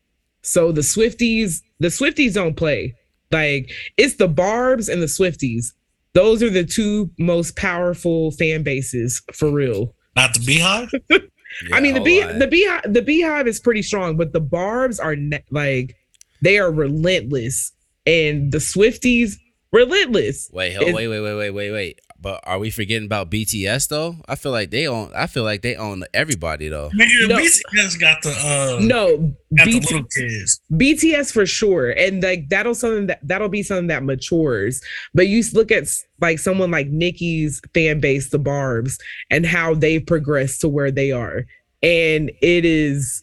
So 0.42 0.72
the 0.72 0.82
Swifties, 0.82 1.62
the 1.78 1.90
Swifties 1.90 2.34
don't 2.34 2.58
play. 2.58 2.96
Like 3.30 3.70
it's 3.98 4.16
the 4.16 4.28
Barbs 4.28 4.90
and 4.90 5.00
the 5.00 5.06
Swifties. 5.06 5.74
Those 6.16 6.42
are 6.42 6.50
the 6.50 6.64
two 6.64 7.12
most 7.20 7.56
powerful 7.56 8.32
fan 8.32 8.64
bases 8.64 9.22
for 9.34 9.52
real. 9.52 9.94
Not 10.16 10.34
the 10.34 10.40
Beehive. 10.40 10.90
I 11.74 11.80
mean, 11.80 11.94
the 11.94 12.02
bee, 12.02 12.22
on. 12.22 12.40
the 12.40 12.48
beehive, 12.48 12.82
the 12.92 13.02
beehive 13.02 13.48
is 13.48 13.60
pretty 13.60 13.82
strong, 13.82 14.18
but 14.18 14.34
the 14.34 14.40
barbs 14.42 15.00
are 15.00 15.16
ne- 15.16 15.44
like 15.52 15.96
they 16.42 16.58
are 16.58 16.72
relentless, 16.72 17.72
and 18.06 18.52
the 18.52 18.58
Swifties 18.58 19.36
relentless. 19.72 20.50
Wait, 20.52 20.74
hold, 20.76 20.90
is- 20.90 20.96
wait, 20.96 21.08
wait, 21.08 21.22
wait, 21.22 21.36
wait, 21.36 21.52
wait, 21.52 21.72
wait. 21.72 22.02
But 22.26 22.40
are 22.44 22.58
we 22.58 22.72
forgetting 22.72 23.06
about 23.06 23.30
BTS 23.30 23.88
though? 23.88 24.16
I 24.28 24.34
feel 24.34 24.52
like 24.52 24.72
they 24.72 24.88
own. 24.88 25.12
I 25.16 25.28
feel 25.28 25.44
like 25.44 25.62
they 25.62 25.76
own 25.76 26.06
everybody 26.12 26.70
though. 26.70 26.90
Nigga, 26.90 27.28
No. 27.30 27.38
BTS 27.38 28.00
got 28.00 28.24
the 28.24 28.32
uh 28.32 28.80
No, 28.82 29.36
got 29.56 29.66
the 29.66 29.80
little 29.80 30.04
kids. 30.06 30.60
BTS 30.72 31.32
for 31.32 31.46
sure, 31.46 31.92
and 31.92 32.24
like 32.24 32.50
that'll 32.50 32.74
something 32.74 33.06
that 33.06 33.20
that'll 33.22 33.48
be 33.48 33.62
something 33.62 33.86
that 33.90 34.02
matures. 34.02 34.82
But 35.14 35.28
you 35.28 35.44
look 35.54 35.72
at 35.72 35.84
like 36.20 36.40
someone 36.40 36.72
like 36.72 36.88
Nicki's 36.88 37.62
fan 37.76 38.00
base, 38.00 38.32
the 38.32 38.40
Barbs, 38.40 38.98
and 39.30 39.46
how 39.46 39.76
they've 39.76 40.04
progressed 40.04 40.62
to 40.62 40.68
where 40.68 40.90
they 40.90 41.12
are, 41.12 41.46
and 41.84 42.32
it 42.42 42.66
is. 42.66 43.22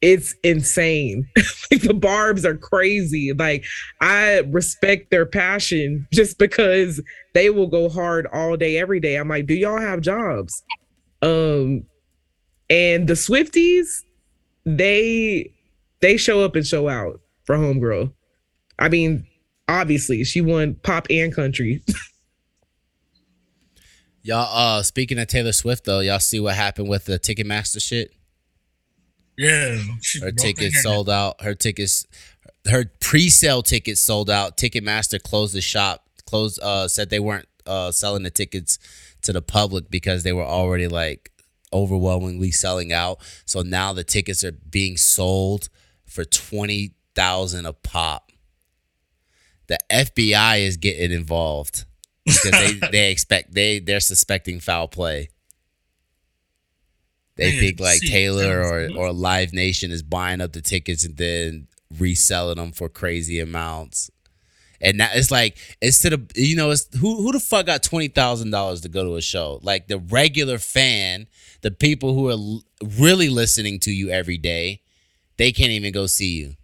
It's 0.00 0.34
insane. 0.42 1.26
like 1.70 1.82
the 1.82 1.94
Barbs 1.94 2.44
are 2.44 2.56
crazy. 2.56 3.32
Like 3.32 3.64
I 4.00 4.40
respect 4.50 5.10
their 5.10 5.26
passion 5.26 6.06
just 6.12 6.38
because 6.38 7.02
they 7.32 7.50
will 7.50 7.68
go 7.68 7.88
hard 7.88 8.26
all 8.32 8.56
day, 8.56 8.78
every 8.78 9.00
day. 9.00 9.16
I'm 9.16 9.28
like, 9.28 9.46
do 9.46 9.54
y'all 9.54 9.80
have 9.80 10.00
jobs? 10.00 10.62
Um, 11.22 11.84
and 12.68 13.08
the 13.08 13.14
Swifties, 13.14 13.86
they 14.66 15.50
they 16.00 16.16
show 16.16 16.42
up 16.42 16.54
and 16.54 16.66
show 16.66 16.88
out 16.88 17.20
for 17.44 17.56
homegirl. 17.56 18.12
I 18.78 18.88
mean, 18.88 19.26
obviously, 19.68 20.24
she 20.24 20.40
won 20.40 20.74
pop 20.82 21.06
and 21.08 21.34
country. 21.34 21.82
Y'all, 24.26 24.48
uh, 24.50 24.82
speaking 24.82 25.18
of 25.18 25.26
Taylor 25.26 25.52
Swift 25.52 25.84
though, 25.84 26.00
y'all 26.00 26.18
see 26.18 26.40
what 26.40 26.54
happened 26.54 26.88
with 26.88 27.04
the 27.04 27.18
Ticketmaster 27.18 27.80
shit? 27.80 28.10
Yeah, 29.36 29.78
Her 30.20 30.30
tickets 30.30 30.82
sold 30.82 31.10
out. 31.10 31.40
Her 31.42 31.54
tickets, 31.54 32.06
her 32.68 32.84
pre-sale 33.00 33.62
tickets 33.62 34.00
sold 34.00 34.30
out. 34.30 34.56
Ticketmaster 34.56 35.22
closed 35.22 35.54
the 35.54 35.60
shop. 35.60 36.04
Closed. 36.26 36.60
Uh, 36.62 36.88
said 36.88 37.10
they 37.10 37.20
weren't 37.20 37.48
uh 37.66 37.90
selling 37.90 38.22
the 38.22 38.30
tickets 38.30 38.78
to 39.22 39.32
the 39.32 39.42
public 39.42 39.90
because 39.90 40.22
they 40.22 40.32
were 40.32 40.44
already 40.44 40.88
like 40.88 41.32
overwhelmingly 41.72 42.50
selling 42.50 42.92
out. 42.92 43.18
So 43.44 43.62
now 43.62 43.92
the 43.92 44.04
tickets 44.04 44.44
are 44.44 44.52
being 44.52 44.96
sold 44.96 45.68
for 46.06 46.24
twenty 46.24 46.94
thousand 47.14 47.66
a 47.66 47.72
pop. 47.72 48.32
The 49.66 49.78
FBI 49.90 50.60
is 50.60 50.76
getting 50.76 51.10
involved 51.10 51.84
because 52.24 52.50
they 52.50 52.72
they 52.92 53.10
expect 53.10 53.54
they 53.54 53.78
they're 53.80 54.00
suspecting 54.00 54.60
foul 54.60 54.88
play. 54.88 55.30
They 57.36 57.50
Man, 57.50 57.60
think 57.60 57.80
like 57.80 58.00
shit, 58.00 58.10
Taylor 58.10 58.60
or 58.60 58.88
sounds 58.88 58.96
or 58.96 59.12
Live 59.12 59.52
Nation 59.52 59.90
is 59.90 60.02
buying 60.02 60.40
up 60.40 60.52
the 60.52 60.60
tickets 60.60 61.04
and 61.04 61.16
then 61.16 61.66
reselling 61.98 62.56
them 62.56 62.72
for 62.72 62.88
crazy 62.88 63.40
amounts. 63.40 64.10
And 64.80 65.00
that 65.00 65.16
it's 65.16 65.30
like 65.30 65.56
instead 65.80 66.12
of 66.12 66.30
you 66.36 66.56
know 66.56 66.70
it's 66.70 66.86
who 66.96 67.16
who 67.22 67.32
the 67.32 67.40
fuck 67.40 67.66
got 67.66 67.82
twenty 67.82 68.08
thousand 68.08 68.50
dollars 68.50 68.82
to 68.82 68.88
go 68.88 69.04
to 69.04 69.16
a 69.16 69.22
show 69.22 69.58
like 69.62 69.88
the 69.88 69.98
regular 69.98 70.58
fan, 70.58 71.26
the 71.62 71.70
people 71.70 72.14
who 72.14 72.28
are 72.28 72.32
l- 72.32 72.62
really 72.98 73.28
listening 73.28 73.80
to 73.80 73.90
you 73.90 74.10
every 74.10 74.38
day, 74.38 74.82
they 75.36 75.52
can't 75.52 75.70
even 75.70 75.92
go 75.92 76.06
see 76.06 76.36
you. 76.38 76.54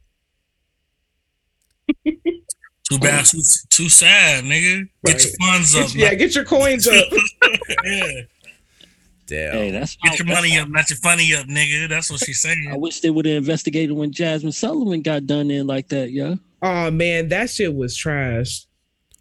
Too 2.91 2.99
bad, 2.99 3.25
too, 3.25 3.41
too 3.69 3.89
sad, 3.89 4.43
nigga. 4.45 4.89
Get 5.05 5.23
your 5.23 5.33
funds 5.41 5.77
up. 5.77 5.95
Yeah, 5.95 6.09
man. 6.09 6.19
get 6.19 6.35
your 6.35 6.45
coins 6.45 6.89
up. 6.89 7.05
yeah. 7.85 8.23
Damn. 9.31 9.53
Hey, 9.55 9.71
that's 9.71 9.97
Get 9.97 10.19
your 10.19 10.27
that's 10.27 10.41
money 10.41 10.59
up, 10.59 10.69
not 10.69 10.91
your 10.91 10.97
funny 10.99 11.33
up, 11.35 11.47
nigga. 11.47 11.89
That's 11.89 12.11
what 12.11 12.21
she's 12.21 12.41
saying. 12.43 12.69
I 12.71 12.77
wish 12.77 13.01
they 13.01 13.11
would 13.11 13.25
have 13.27 13.37
investigated 13.37 13.97
when 13.97 14.11
Jazmine 14.11 14.53
Sullivan 14.53 15.03
got 15.03 15.27
done 15.27 15.51
in 15.51 15.67
like 15.67 15.89
that, 15.89 16.11
yo. 16.11 16.37
oh 16.63 16.91
man, 16.91 17.29
that 17.29 17.49
shit 17.49 17.75
was 17.75 17.97
trash. 17.97 18.67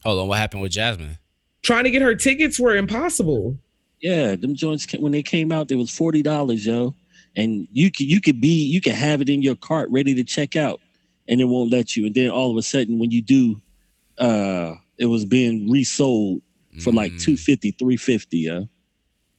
Hold 0.03 0.19
on, 0.21 0.27
what 0.27 0.39
happened 0.39 0.63
with 0.63 0.71
Jazmine? 0.71 1.17
Trying 1.61 1.83
to 1.83 1.91
get 1.91 2.01
her 2.01 2.15
tickets 2.15 2.59
were 2.59 2.75
impossible. 2.75 3.57
Yeah, 4.01 4.35
them 4.35 4.55
joints 4.55 4.91
when 4.97 5.11
they 5.11 5.21
came 5.23 5.51
out, 5.51 5.67
they 5.67 5.75
was 5.75 5.95
forty 5.95 6.21
dollars, 6.23 6.65
yo. 6.65 6.95
And 7.35 7.67
you 7.71 7.91
could 7.91 8.09
you 8.09 8.19
could 8.19 8.41
be 8.41 8.63
you 8.65 8.81
could 8.81 8.93
have 8.93 9.21
it 9.21 9.29
in 9.29 9.41
your 9.43 9.55
cart 9.55 9.89
ready 9.91 10.15
to 10.15 10.23
check 10.23 10.55
out, 10.55 10.79
and 11.27 11.39
it 11.39 11.45
won't 11.45 11.69
let 11.71 11.95
you. 11.95 12.05
And 12.07 12.15
then 12.15 12.29
all 12.31 12.49
of 12.49 12.57
a 12.57 12.63
sudden, 12.63 12.97
when 12.97 13.11
you 13.11 13.21
do, 13.21 13.61
uh, 14.17 14.73
it 14.97 15.05
was 15.05 15.25
being 15.25 15.69
resold 15.69 16.41
for 16.81 16.91
like 16.91 17.11
Mm. 17.11 17.21
250 17.21 17.71
350 17.71 18.37
yeah. 18.37 18.61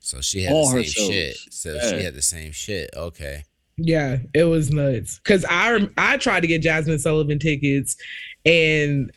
So 0.01 0.21
she 0.21 0.43
had 0.43 0.53
all 0.53 0.71
the 0.71 0.79
her 0.79 0.85
same 0.85 1.11
shit. 1.13 1.37
So 1.51 1.75
Yeah. 1.75 1.91
she 1.91 2.03
had 2.05 2.15
the 2.15 2.23
same 2.23 2.53
shit. 2.53 2.91
Okay. 2.97 3.45
Yeah, 3.77 4.19
it 4.35 4.45
was 4.45 4.71
nuts. 4.71 5.21
Cause 5.21 5.45
I 5.49 5.89
I 5.97 6.17
tried 6.17 6.41
to 6.41 6.47
get 6.47 6.63
Jazmine 6.63 7.01
Sullivan 7.01 7.39
tickets, 7.39 7.97
and 8.45 9.11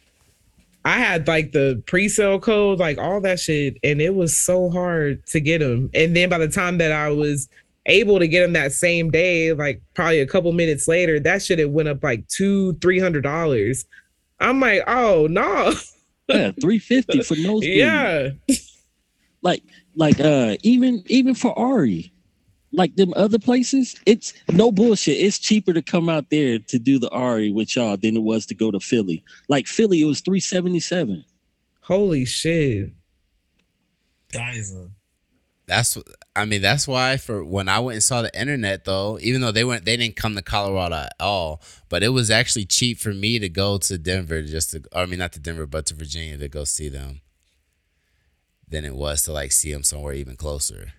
I 0.86 1.00
had 1.00 1.28
like 1.28 1.52
the 1.54 1.82
pre-sale 1.86 2.40
code, 2.40 2.80
like 2.80 2.98
all 2.98 3.20
that 3.22 3.40
shit, 3.40 3.78
and 3.84 4.02
it 4.02 4.14
was 4.16 4.36
so 4.38 4.70
hard 4.70 5.26
to 5.28 5.40
get 5.40 5.60
them. 5.60 5.90
And 5.94 6.16
then 6.16 6.30
by 6.30 6.38
the 6.38 6.48
time 6.50 6.78
that 6.78 6.92
I 6.92 7.10
was 7.10 7.50
able 7.88 8.20
to 8.20 8.28
get 8.28 8.42
them 8.42 8.54
that 8.54 8.72
same 8.72 9.10
day, 9.12 9.52
like 9.54 9.82
probably 9.94 10.20
a 10.20 10.28
couple 10.28 10.52
minutes 10.54 10.88
later, 10.88 11.20
that 11.22 11.42
shit 11.42 11.60
it 11.60 11.70
went 11.72 11.90
up 11.90 12.02
like 12.04 12.26
two, 12.30 12.74
three 12.76 13.00
hundred 13.00 13.24
dollars. 13.24 13.86
I'm 14.40 14.60
like, 14.60 14.84
oh 14.88 15.28
no, 15.30 15.74
yeah 16.28 16.52
350 16.62 17.24
for 17.24 17.36
nosebleed 17.38 17.78
yeah, 17.78 18.30
like 19.44 19.64
like 19.96 20.20
uh 20.20 20.58
even 20.64 21.04
even 21.08 21.36
for 21.36 21.58
Ari, 21.60 22.12
like 22.72 22.96
them 22.96 23.14
other 23.16 23.40
places, 23.40 23.96
it's 24.06 24.34
no 24.52 24.72
bullshit. 24.72 25.20
It's 25.20 25.38
cheaper 25.38 25.74
to 25.74 25.82
come 25.82 26.10
out 26.10 26.30
there 26.32 26.60
to 26.60 26.80
do 26.80 26.98
the 26.98 27.10
Ari 27.10 27.52
with 27.52 27.76
y'all 27.76 27.98
than 27.98 28.16
it 28.18 28.24
was 28.24 28.46
to 28.48 28.56
go 28.56 28.72
to 28.72 28.80
Philly. 28.80 29.24
Like 29.50 29.68
Philly, 29.68 30.02
it 30.02 30.06
was 30.06 30.22
377. 30.22 31.24
holy 31.82 32.26
shit. 32.26 32.94
Guys, 34.32 34.74
uh, 34.74 34.88
That's 35.68 35.98
I 36.36 36.46
mean 36.46 36.62
that's 36.62 36.88
why 36.88 37.18
for 37.18 37.44
when 37.46 37.70
I 37.70 37.80
went 37.80 37.96
and 37.96 38.04
saw 38.04 38.24
the 38.24 38.40
internet 38.40 38.86
though, 38.86 39.20
even 39.22 39.42
though 39.42 39.52
they 39.52 39.64
went 39.64 39.86
they 39.86 39.98
didn't 39.98 40.16
come 40.16 40.36
to 40.36 40.42
Colorado 40.42 40.96
at 40.96 41.14
all, 41.20 41.62
but 41.90 42.02
it 42.02 42.10
was 42.10 42.32
actually 42.32 42.66
cheap 42.66 42.98
for 43.00 43.14
me 43.14 43.38
to 43.40 43.50
go 43.50 43.78
to 43.78 43.98
Denver 44.00 44.42
just 44.42 44.72
to 44.72 44.84
I 44.96 45.06
mean 45.06 45.20
not 45.20 45.34
to 45.34 45.40
Denver 45.40 45.68
but 45.68 45.86
to 45.88 45.96
Virginia 45.96 46.38
to 46.38 46.48
go 46.48 46.64
see 46.64 46.90
them 46.90 47.22
than 48.74 48.86
it 48.86 48.96
was 48.96 49.22
to 49.22 49.32
like 49.32 49.52
see 49.52 49.72
them 49.72 49.84
somewhere 49.84 50.14
even 50.14 50.36
closer. 50.36 50.94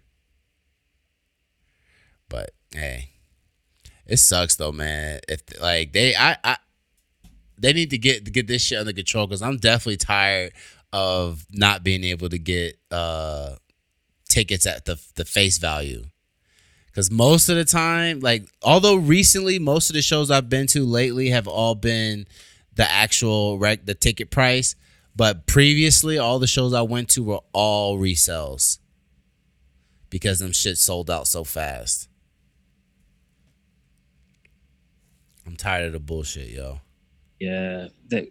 But 2.29 2.53
hey, 2.73 3.11
it 4.07 4.19
sucks 4.19 4.55
though, 4.55 4.73
man. 4.73 5.19
If 5.29 5.43
like 5.61 5.93
they 5.93 6.15
I 6.15 6.37
I 6.45 6.57
they 7.59 7.73
need 7.73 7.91
to 7.91 7.99
get 7.99 8.33
get 8.33 8.47
this 8.47 8.63
shit 8.63 8.79
under 8.79 8.93
control 8.93 9.27
because 9.27 9.43
I'm 9.43 9.57
definitely 9.57 9.97
tired 9.97 10.53
of 10.93 11.45
not 11.51 11.83
being 11.83 12.05
able 12.05 12.29
to 12.29 12.39
get 12.39 12.79
uh 12.93 13.57
tickets 14.29 14.67
at 14.67 14.85
the 14.85 15.01
the 15.17 15.25
face 15.25 15.59
value. 15.59 16.05
Cause 16.95 17.11
most 17.11 17.49
of 17.49 17.57
the 17.57 17.65
time, 17.65 18.21
like 18.21 18.49
although 18.63 18.95
recently 18.95 19.59
most 19.59 19.91
of 19.91 19.95
the 19.95 20.03
shows 20.03 20.31
I've 20.31 20.49
been 20.49 20.69
to 20.69 20.85
lately 20.85 21.31
have 21.31 21.49
all 21.49 21.75
been 21.75 22.29
the 22.77 22.89
actual 22.89 23.59
rec 23.59 23.85
the 23.85 23.95
ticket 23.95 24.31
price, 24.31 24.77
but 25.17 25.47
previously 25.47 26.19
all 26.19 26.39
the 26.39 26.47
shows 26.47 26.75
I 26.75 26.83
went 26.83 27.09
to 27.11 27.23
were 27.23 27.41
all 27.53 27.99
resells. 27.99 28.79
Because 30.11 30.39
them 30.39 30.53
shit 30.53 30.79
sold 30.79 31.11
out 31.11 31.27
so 31.27 31.43
fast. 31.45 32.09
I'm 35.47 35.57
tired 35.57 35.87
of 35.87 35.93
the 35.93 36.01
bullshit, 36.01 36.49
yo. 36.49 36.81
Yeah, 37.41 37.89
that 38.09 38.29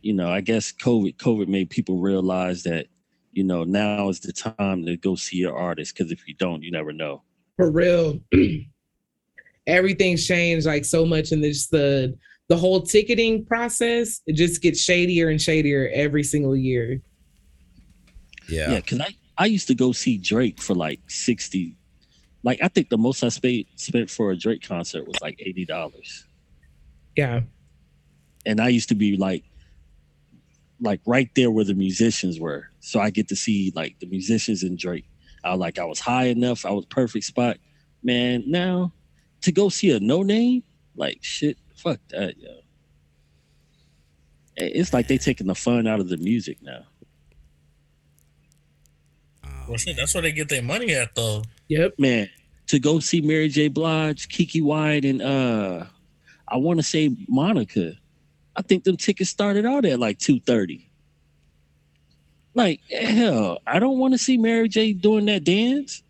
you 0.00 0.12
know, 0.12 0.30
I 0.30 0.40
guess 0.40 0.72
COVID 0.72 1.16
COVID 1.16 1.48
made 1.48 1.70
people 1.70 1.98
realize 1.98 2.62
that 2.64 2.86
you 3.32 3.44
know 3.44 3.64
now 3.64 4.08
is 4.08 4.20
the 4.20 4.32
time 4.32 4.84
to 4.86 4.96
go 4.96 5.14
see 5.14 5.36
your 5.36 5.56
artist 5.56 5.96
because 5.96 6.10
if 6.10 6.26
you 6.26 6.34
don't, 6.34 6.62
you 6.62 6.70
never 6.70 6.92
know. 6.92 7.22
For 7.56 7.70
real. 7.70 8.20
Everything's 9.66 10.26
changed 10.26 10.66
like 10.66 10.84
so 10.84 11.04
much 11.04 11.32
in 11.32 11.40
this 11.40 11.66
the 11.66 12.16
the 12.48 12.56
whole 12.56 12.82
ticketing 12.82 13.44
process. 13.44 14.20
It 14.26 14.34
just 14.34 14.62
gets 14.62 14.80
shadier 14.80 15.28
and 15.28 15.40
shadier 15.40 15.90
every 15.92 16.22
single 16.22 16.56
year. 16.56 17.00
Yeah. 18.48 18.72
Yeah, 18.72 18.76
because 18.76 19.00
I 19.00 19.08
I 19.38 19.46
used 19.46 19.68
to 19.68 19.74
go 19.74 19.92
see 19.92 20.18
Drake 20.18 20.60
for 20.62 20.74
like 20.74 21.00
sixty. 21.08 21.76
Like 22.42 22.60
I 22.62 22.68
think 22.68 22.88
the 22.90 22.98
most 22.98 23.22
I 23.24 23.28
spent 23.28 23.66
spent 23.76 24.10
for 24.10 24.30
a 24.30 24.36
Drake 24.36 24.62
concert 24.66 25.06
was 25.06 25.16
like 25.20 25.40
eighty 25.40 25.64
dollars. 25.64 26.24
Yeah. 27.16 27.40
and 28.44 28.60
I 28.60 28.68
used 28.68 28.90
to 28.90 28.94
be 28.94 29.16
like 29.16 29.44
like 30.80 31.00
right 31.06 31.30
there 31.34 31.50
where 31.50 31.64
the 31.64 31.74
musicians 31.74 32.38
were. 32.38 32.68
So 32.80 33.00
I 33.00 33.10
get 33.10 33.28
to 33.28 33.36
see 33.36 33.72
like 33.74 33.98
the 34.00 34.06
musicians 34.06 34.62
and 34.62 34.78
Drake. 34.78 35.08
I 35.44 35.50
was 35.52 35.60
like 35.60 35.78
I 35.78 35.84
was 35.84 36.00
high 36.00 36.26
enough, 36.26 36.66
I 36.66 36.70
was 36.70 36.84
perfect 36.86 37.24
spot. 37.24 37.56
Man, 38.02 38.44
now 38.46 38.92
to 39.42 39.52
go 39.52 39.68
see 39.68 39.90
a 39.90 40.00
no 40.00 40.22
name, 40.22 40.62
like 40.96 41.18
shit, 41.22 41.56
fuck 41.76 42.00
that, 42.10 42.38
yo. 42.38 42.50
It's 44.56 44.92
like 44.92 45.06
they 45.06 45.18
taking 45.18 45.46
the 45.46 45.54
fun 45.54 45.86
out 45.86 46.00
of 46.00 46.08
the 46.08 46.16
music 46.16 46.58
now. 46.62 46.84
Oh, 49.44 49.48
well, 49.68 49.76
shit, 49.76 49.96
that's 49.96 50.14
where 50.14 50.22
they 50.22 50.32
get 50.32 50.48
their 50.48 50.62
money 50.62 50.94
at, 50.94 51.14
though. 51.14 51.42
Yep. 51.68 51.98
Man, 51.98 52.28
to 52.68 52.78
go 52.78 52.98
see 53.00 53.20
Mary 53.20 53.48
J. 53.48 53.68
Blige, 53.68 54.28
Keke 54.28 54.62
Wyatt, 54.62 55.04
and 55.04 55.22
uh 55.22 55.84
I 56.48 56.56
want 56.56 56.78
to 56.78 56.82
say 56.82 57.14
Monica. 57.28 57.92
I 58.54 58.62
think 58.62 58.84
them 58.84 58.96
tickets 58.96 59.30
started 59.30 59.66
out 59.66 59.84
at 59.84 59.98
like 59.98 60.18
230. 60.18 60.88
Like 62.54 62.80
hell, 62.90 63.58
I 63.66 63.78
don't 63.78 63.98
want 63.98 64.14
to 64.14 64.18
see 64.18 64.38
Mary 64.38 64.68
J 64.68 64.92
doing 64.92 65.26
that 65.26 65.44
dance. 65.44 66.02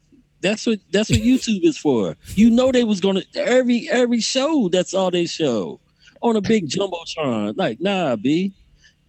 That's 0.47 0.65
what 0.65 0.79
that's 0.93 1.11
what 1.11 1.19
YouTube 1.19 1.65
is 1.65 1.77
for. 1.77 2.17
You 2.37 2.51
know 2.51 2.71
they 2.71 2.85
was 2.85 3.01
gonna 3.01 3.23
every 3.35 3.89
every 3.91 4.21
show, 4.21 4.69
that's 4.69 4.95
all 4.95 5.11
they 5.11 5.27
show. 5.27 5.81
On 6.23 6.37
a 6.37 6.41
big 6.41 6.69
jumbotron. 6.69 7.57
Like, 7.57 7.81
nah, 7.81 8.15
B. 8.15 8.53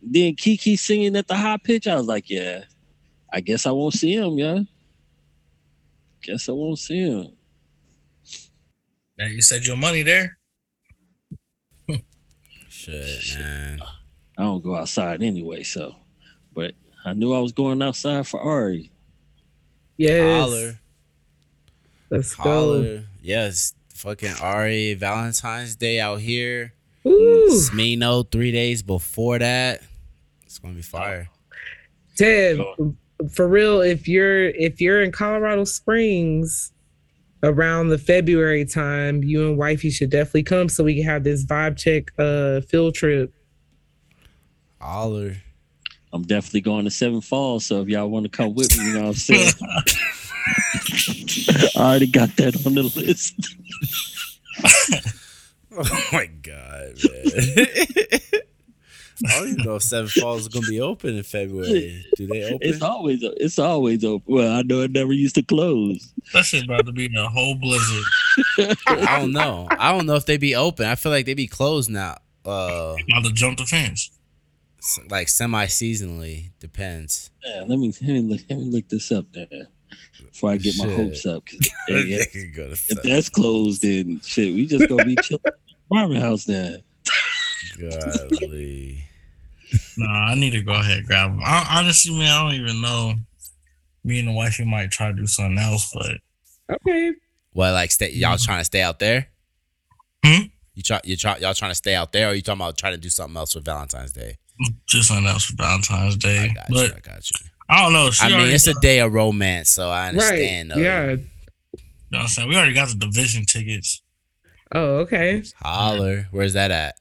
Then 0.02 0.34
Keke 0.34 0.80
singing 0.80 1.16
at 1.16 1.28
the 1.28 1.36
high 1.36 1.58
pitch. 1.58 1.88
I 1.88 1.96
was 1.96 2.08
like, 2.08 2.28
yeah, 2.28 2.64
I 3.32 3.42
guess 3.42 3.68
I 3.68 3.72
won't 3.72 3.94
see 3.94 4.16
him, 4.16 4.40
yeah. 4.40 4.62
Guess 6.24 6.50
I 6.50 6.54
won't 6.54 6.80
see 6.80 7.08
him. 7.08 7.28
Now 9.20 9.28
you 9.28 9.44
said 9.44 9.68
your 9.68 9.78
money 9.78 10.02
there. 10.02 10.40
Shit, 12.68 13.38
man. 13.38 13.80
I 14.40 14.44
don't 14.44 14.64
go 14.64 14.76
outside 14.76 15.22
anyway, 15.22 15.62
so 15.62 15.96
but 16.56 16.74
I 17.06 17.14
knew 17.14 17.32
I 17.32 17.40
was 17.40 17.52
going 17.52 17.84
outside 17.84 18.26
for 18.26 18.40
Ari. 18.40 18.92
Yes. 19.98 20.42
Holler. 20.42 20.80
Let's 22.10 22.36
go. 22.36 23.04
Yes. 23.22 23.74
Fucking 23.94 24.36
Ari, 24.42 24.94
Valentine's 24.94 25.76
Day 25.76 26.00
out 26.00 26.20
here. 26.20 26.74
Ooh, 27.08 27.50
Smino 27.52 28.30
three 28.32 28.52
days 28.52 28.84
before 28.84 29.40
that. 29.40 29.82
It's 30.46 30.60
gonna 30.60 30.76
be 30.76 30.82
fire. 30.82 31.30
Ted, 32.16 32.60
for 33.32 33.48
real, 33.48 33.82
if 33.82 34.08
you're 34.08 34.50
if 34.50 34.80
you're 34.82 35.02
in 35.02 35.12
Colorado 35.12 35.64
Springs 35.64 36.72
around 37.44 37.90
the 37.90 37.98
February 37.98 38.66
time, 38.66 39.24
you 39.24 39.48
and 39.48 39.58
wifey 39.58 39.90
should 39.90 40.10
definitely 40.10 40.44
come 40.44 40.70
so 40.70 40.84
we 40.84 40.96
can 40.96 41.04
have 41.04 41.24
this 41.24 41.44
vibe 41.46 41.78
check 41.78 42.12
uh 42.20 42.62
field 42.62 42.94
trip. 42.94 43.34
Holler. 44.80 45.38
I'm 46.14 46.24
definitely 46.24 46.62
going 46.62 46.86
to 46.86 46.92
Seven 46.92 47.22
Falls. 47.22 47.66
So 47.66 47.82
if 47.82 47.90
y'all 47.90 48.10
want 48.10 48.24
to 48.24 48.30
come 48.30 48.54
with 48.54 48.78
me, 48.78 48.86
you 48.86 48.94
know 48.94 49.02
what 49.02 49.08
I'm 49.08 49.14
saying? 49.14 49.54
I 50.48 51.70
already 51.78 52.08
got 52.08 52.36
that 52.38 52.66
on 52.66 52.76
the 52.76 52.84
list. 52.84 53.36
Oh 55.80 56.02
my 56.12 56.26
god, 56.42 56.96
man. 57.04 58.20
I 59.28 59.40
don't 59.40 59.48
even 59.50 59.64
know 59.64 59.76
if 59.76 59.84
Seven 59.84 60.08
Falls 60.10 60.42
is 60.42 60.48
gonna 60.48 60.66
be 60.68 60.82
open 60.82 61.16
in 61.18 61.22
February. 61.24 62.04
Do 62.16 62.26
they 62.26 62.46
open? 62.46 62.58
It's 62.62 62.82
always 62.82 63.20
it's 63.22 63.60
always 63.60 64.04
open. 64.04 64.34
Well, 64.34 64.52
I 64.58 64.64
know 64.64 64.82
it 64.82 64.92
never 64.92 65.14
used 65.14 65.36
to 65.36 65.44
close. 65.44 66.12
That 66.34 66.46
shit 66.46 66.64
about 66.66 66.88
to 66.88 66.92
be 66.94 67.10
a 67.16 67.28
whole 67.28 67.54
blizzard. 67.56 68.76
I 68.88 69.20
don't 69.20 69.34
know. 69.34 69.68
I 69.70 69.92
don't 69.92 70.08
know 70.08 70.16
if 70.16 70.26
they 70.26 70.38
be 70.38 70.56
open. 70.56 70.88
I 70.88 70.96
feel 70.96 71.12
like 71.12 71.28
they 71.28 71.36
be 71.36 71.48
closed 71.48 71.92
now. 71.92 72.18
Uh, 72.44 72.96
About 73.12 73.26
to 73.26 73.32
jump 73.34 73.60
the 73.60 73.66
fence. 73.66 74.10
like 75.12 75.30
semi 75.30 75.66
seasonally 75.68 76.52
depends. 76.60 77.30
Yeah, 77.46 77.66
let 77.68 77.78
me 77.78 77.94
let 78.02 78.10
me 78.10 78.22
look 78.22 78.42
let 78.50 78.58
me 78.58 78.66
look 78.66 78.90
this 78.90 79.12
up 79.12 79.26
there 79.34 79.68
before 80.32 80.52
I 80.52 80.58
get 80.58 80.78
my 80.78 80.86
Shit. 80.86 80.96
hopes 80.96 81.26
up. 81.26 81.46
'cause, 81.46 81.60
hey, 81.88 82.02
if, 82.02 82.32
could 82.32 82.54
go 82.56 82.66
to 82.68 82.74
if 82.74 83.02
that's 83.04 83.30
closed, 83.30 83.82
then 83.82 84.20
shit, 84.24 84.54
we 84.54 84.66
just 84.66 84.88
gonna 84.88 85.06
be 85.06 85.16
chilling 85.22 85.42
at 85.46 85.54
the 85.68 85.76
apartment 85.96 86.22
house 86.24 86.48
now. 86.48 86.76
Golly. 87.80 89.04
Nah, 89.98 90.28
I 90.32 90.36
need 90.36 90.52
to 90.52 90.62
go 90.62 90.74
ahead 90.74 91.00
and 91.00 91.08
grab 91.08 91.32
them. 91.32 91.42
I, 91.44 91.80
honestly, 91.80 92.18
man, 92.18 92.32
I 92.32 92.44
don't 92.44 92.60
even 92.60 92.82
know. 92.82 93.14
Me 94.04 94.20
and 94.20 94.28
the 94.28 94.32
wife, 94.32 94.58
we 94.60 94.66
might 94.66 94.92
try 94.92 95.08
to 95.08 95.14
do 95.14 95.28
something 95.28 95.58
else, 95.58 95.92
but 95.94 96.18
Okay. 96.70 97.14
What 97.54 97.72
like 97.74 97.92
stay? 97.92 98.12
Y'all 98.12 98.38
trying 98.38 98.60
to 98.60 98.66
stay 98.66 98.82
out 98.82 99.00
there? 99.00 99.28
Hmm? 100.26 100.44
You 100.76 100.84
try? 100.84 101.02
You 101.04 101.18
try? 101.18 101.38
Y'all 101.38 101.54
trying 101.54 101.72
to 101.72 101.76
stay 101.76 101.96
out 101.96 102.12
there, 102.12 102.30
or 102.30 102.34
you 102.34 102.42
talking 102.42 102.62
about 102.62 102.78
trying 102.78 102.94
to 102.94 103.00
do 103.00 103.10
something 103.10 103.36
else 103.38 103.54
for 103.54 103.60
Valentine's 103.62 104.12
Day? 104.14 104.38
just 104.88 105.08
something 105.10 105.28
else 105.28 105.46
for 105.46 105.56
Valentine's 105.56 106.16
I 106.16 106.18
Day. 106.18 106.52
got 106.54 106.70
you. 106.70 106.76
But 106.76 106.96
I 106.96 107.00
got 107.00 107.32
you. 107.32 107.47
I 107.70 107.82
don't 107.84 107.94
know. 107.94 108.12
She 108.12 108.24
I 108.26 108.28
mean, 108.30 108.38
already 108.38 108.54
it's 108.54 108.68
a 108.68 108.74
day 108.76 109.00
of 109.00 109.14
romance, 109.14 109.70
so 109.70 109.90
I 109.90 110.04
Right. 110.04 110.08
understand. 110.10 110.72
though. 110.72 110.78
Yeah. 110.78 111.12
You 111.12 111.18
know 112.12 112.20
what 112.20 112.22
I'm 112.22 112.28
saying? 112.28 112.50
We 112.50 112.56
already 112.56 112.74
got 112.74 112.88
the 112.90 112.96
division 112.96 113.46
tickets. 113.46 114.02
Oh, 114.74 115.00
okay. 115.00 115.44
Holler. 115.58 116.28
Where's 116.32 116.54
that 116.54 116.72
at? 116.72 116.96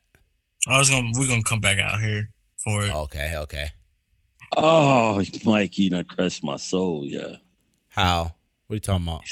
I 0.69 0.79
was 0.79 0.91
gonna 0.91 1.11
we're 1.17 1.29
gonna 1.29 1.43
come 1.45 1.61
back 1.61 1.79
out 1.79 2.01
here 2.01 2.31
for 2.57 2.85
it. 2.85 2.93
Okay. 2.93 3.35
Okay. 3.37 3.71
Oh, 4.57 5.23
Mike, 5.45 5.77
you 5.79 5.91
done 5.91 6.05
crushed 6.05 6.43
my 6.43 6.57
soul. 6.57 7.05
Yeah, 7.05 7.37
How? 7.89 8.35
What 8.67 8.73
are 8.73 8.75
you 8.77 8.81
talking 8.81 9.07
about? 9.07 9.23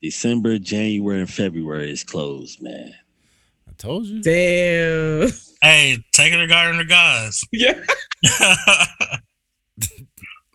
December, 0.00 0.58
January, 0.58 1.20
and 1.20 1.30
February 1.30 1.90
is 1.90 2.04
closed, 2.04 2.62
man. 2.62 2.94
I 3.68 3.72
told 3.76 4.06
you. 4.06 4.22
Damn. 4.22 5.30
Hey, 5.62 5.98
take 6.12 6.32
it 6.32 6.36
to 6.36 6.46
Garden 6.46 6.80
of 6.80 6.88
Gods. 6.88 7.44
Yeah. 7.52 7.82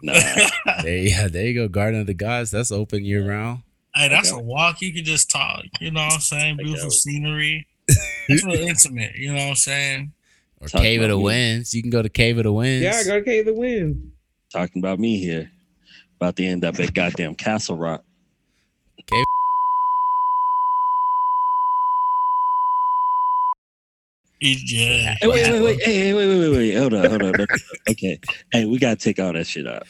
Nah, 0.04 0.14
There, 0.84 0.98
yeah, 0.98 1.28
there 1.30 1.46
you 1.48 1.54
go. 1.54 1.68
Garden 1.68 2.02
of 2.02 2.08
the 2.08 2.14
Gods. 2.14 2.52
That's 2.52 2.72
open 2.72 3.04
year 3.06 3.28
round. 3.28 3.62
Hey, 3.96 4.10
that's 4.10 4.32
a 4.32 4.40
walk. 4.40 4.82
You 4.82 4.94
can 4.94 5.04
just 5.06 5.30
talk. 5.32 5.64
You 5.80 5.92
know 5.92 6.02
what 6.04 6.14
I'm 6.16 6.20
saying? 6.20 6.58
Beautiful 6.58 6.90
scenery. 6.92 7.66
It's 8.28 8.44
real 8.46 8.56
intimate. 8.68 9.16
You 9.16 9.30
know 9.34 9.40
what 9.44 9.50
I'm 9.50 9.56
saying? 9.56 10.12
Or 10.60 10.68
Talk 10.68 10.82
Cave 10.82 11.02
of 11.02 11.10
the 11.10 11.18
me. 11.18 11.24
Winds. 11.24 11.74
You 11.74 11.82
can 11.82 11.90
go 11.92 12.02
to 12.02 12.10
Cave 12.10 12.38
of 12.38 12.44
the 12.44 12.54
Winds. 12.54 12.84
Yeah, 12.84 12.96
I 13.00 13.04
go 13.04 13.20
to 13.20 13.24
Cave 13.26 13.48
of 13.48 13.54
the 13.56 13.60
Wind. 13.60 14.12
talking 14.52 14.82
about 14.82 15.00
me 15.00 15.20
here. 15.20 15.52
About 16.18 16.36
to 16.38 16.46
end 16.46 16.64
up 16.66 16.80
at 16.80 16.94
goddamn 16.94 17.36
Castle 17.36 17.78
Rock. 17.78 18.04
Yeah. 24.46 25.16
Hey, 25.22 25.28
wait, 25.28 25.50
wait, 25.52 25.62
wait, 25.62 25.82
hey, 25.84 25.94
hey, 25.96 26.14
wait, 26.14 26.28
wait, 26.28 26.40
wait, 26.40 26.52
wait. 26.58 26.74
Hold 26.76 26.94
on, 26.96 27.10
hold 27.10 27.24
on. 27.24 27.36
Okay. 27.90 28.20
Hey, 28.52 28.66
we 28.66 28.78
gotta 28.78 28.98
take 28.98 29.18
all 29.20 29.32
that 29.34 29.48
shit 29.48 29.66
out. 29.66 29.88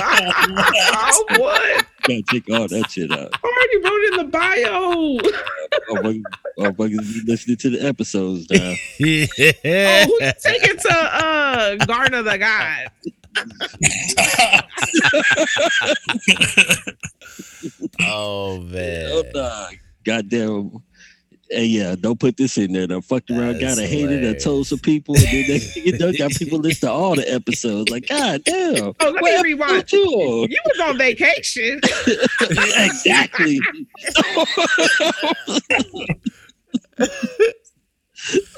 oh, 0.00 1.24
what? 1.38 1.86
Gotta 2.02 2.22
take 2.22 2.50
all 2.50 2.66
that 2.68 2.90
shit 2.90 3.10
out. 3.12 3.30
I 3.32 3.38
already 3.46 3.78
wrote 3.84 4.04
in 4.12 4.16
the 4.18 4.24
bio. 4.30 5.18
Oh, 5.90 5.96
fucking- 5.96 6.24
oh, 6.58 6.72
fucking 6.72 6.96
be 6.96 7.22
listening 7.26 7.56
to 7.58 7.70
the 7.70 7.86
episodes 7.86 8.48
now. 8.50 8.74
Oh, 9.64 10.18
who's 10.20 10.34
taking 10.42 10.76
to 10.76 10.90
uh 10.92 11.76
Garden 11.86 12.14
of 12.14 12.24
the 12.24 12.38
God? 12.38 12.88
oh 18.02 18.60
man. 18.60 19.06
Oh, 19.12 19.22
nah. 19.34 19.66
Goddamn. 20.04 20.72
Hey, 21.50 21.64
yeah, 21.64 21.94
don't 21.98 22.20
put 22.20 22.36
this 22.36 22.58
in 22.58 22.72
there. 22.72 22.86
Done 22.86 23.00
fucked 23.00 23.30
around, 23.30 23.54
got 23.54 23.76
That's 23.76 23.78
a 23.78 23.86
hater, 23.86 24.20
that 24.20 24.40
told 24.42 24.66
some 24.66 24.78
people, 24.80 25.14
and 25.16 25.24
then 25.24 25.44
they, 25.48 25.60
you 25.82 25.96
know, 25.98 26.12
got 26.12 26.30
people 26.32 26.58
listen 26.58 26.88
to 26.88 26.92
all 26.92 27.14
the 27.16 27.32
episodes. 27.32 27.90
Like, 27.90 28.06
god 28.08 28.44
damn. 28.44 28.92
Oh, 29.00 29.10
let 29.10 29.22
What 29.22 29.42
me 29.42 29.54
rewind. 29.54 29.90
you 29.92 30.04
on? 30.04 30.50
You 30.50 30.58
was 30.66 30.80
on 30.80 30.98
vacation. 30.98 31.80
exactly. 32.76 33.60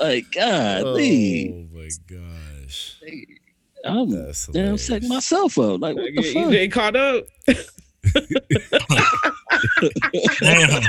like, 0.01 0.31
God, 0.33 0.83
Oh 0.85 0.93
Lee, 0.93 1.69
my 1.73 1.89
gosh. 2.09 2.97
I'm 3.85 4.11
That's 4.11 4.47
damn 4.47 4.55
hilarious. 4.63 4.87
setting 4.87 5.09
myself 5.09 5.59
up. 5.59 5.81
Like, 5.81 5.97
what 5.97 6.05
the 6.15 6.23
you 6.23 6.33
fuck? 6.35 6.53
ain't 6.53 6.73
caught 6.73 6.97
up. 6.97 7.25
Damn. 10.41 10.83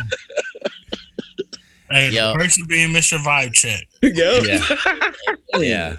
Hey, 1.91 2.09
Yo. 2.11 2.31
the 2.31 2.39
person 2.39 2.65
being 2.67 2.89
Mr. 2.89 3.17
Vibe 3.19 3.53
Check. 3.53 3.87
Yep. 4.01 4.43
Yeah. 4.45 5.11
Yeah. 5.59 5.97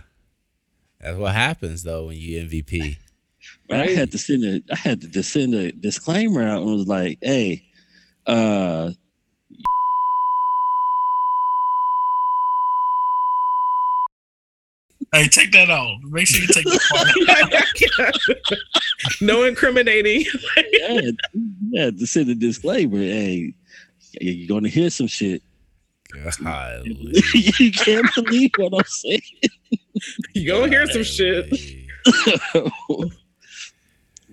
That's 1.00 1.18
what 1.18 1.34
happens 1.34 1.82
though 1.82 2.06
when 2.06 2.16
you 2.16 2.40
MVP. 2.42 2.96
But 3.68 3.80
I 3.80 3.86
had 3.88 4.10
to 4.12 4.18
send 4.18 4.44
a, 4.44 4.62
I 4.72 4.76
had 4.76 5.12
to 5.12 5.22
send 5.22 5.54
a 5.54 5.72
disclaimer 5.72 6.42
out 6.42 6.62
and 6.62 6.76
was 6.76 6.88
like, 6.88 7.18
hey, 7.20 7.62
uh, 8.26 8.92
Hey, 15.12 15.28
take 15.28 15.52
that 15.52 15.68
out. 15.68 15.98
Make 16.04 16.26
sure 16.26 16.40
you 16.40 16.46
take 16.46 16.64
that 16.64 17.62
part 17.98 18.38
out. 18.40 18.58
no 19.20 19.44
incriminating. 19.44 20.24
yeah, 20.72 20.88
had, 20.88 21.16
I 21.76 21.80
had 21.80 21.98
to 21.98 22.06
send 22.06 22.30
a 22.30 22.34
disclaimer. 22.34 22.96
Hey, 22.98 23.52
you're 24.20 24.48
gonna 24.48 24.70
hear 24.70 24.88
some 24.88 25.06
shit. 25.06 25.42
Golly. 26.42 27.22
you 27.58 27.72
can't 27.72 28.06
believe 28.14 28.50
what 28.56 28.74
I'm 28.74 28.84
saying. 28.84 29.20
You 30.34 30.48
gonna 30.48 30.68
hear 30.68 30.86
some 30.86 31.02
shit. 31.04 31.52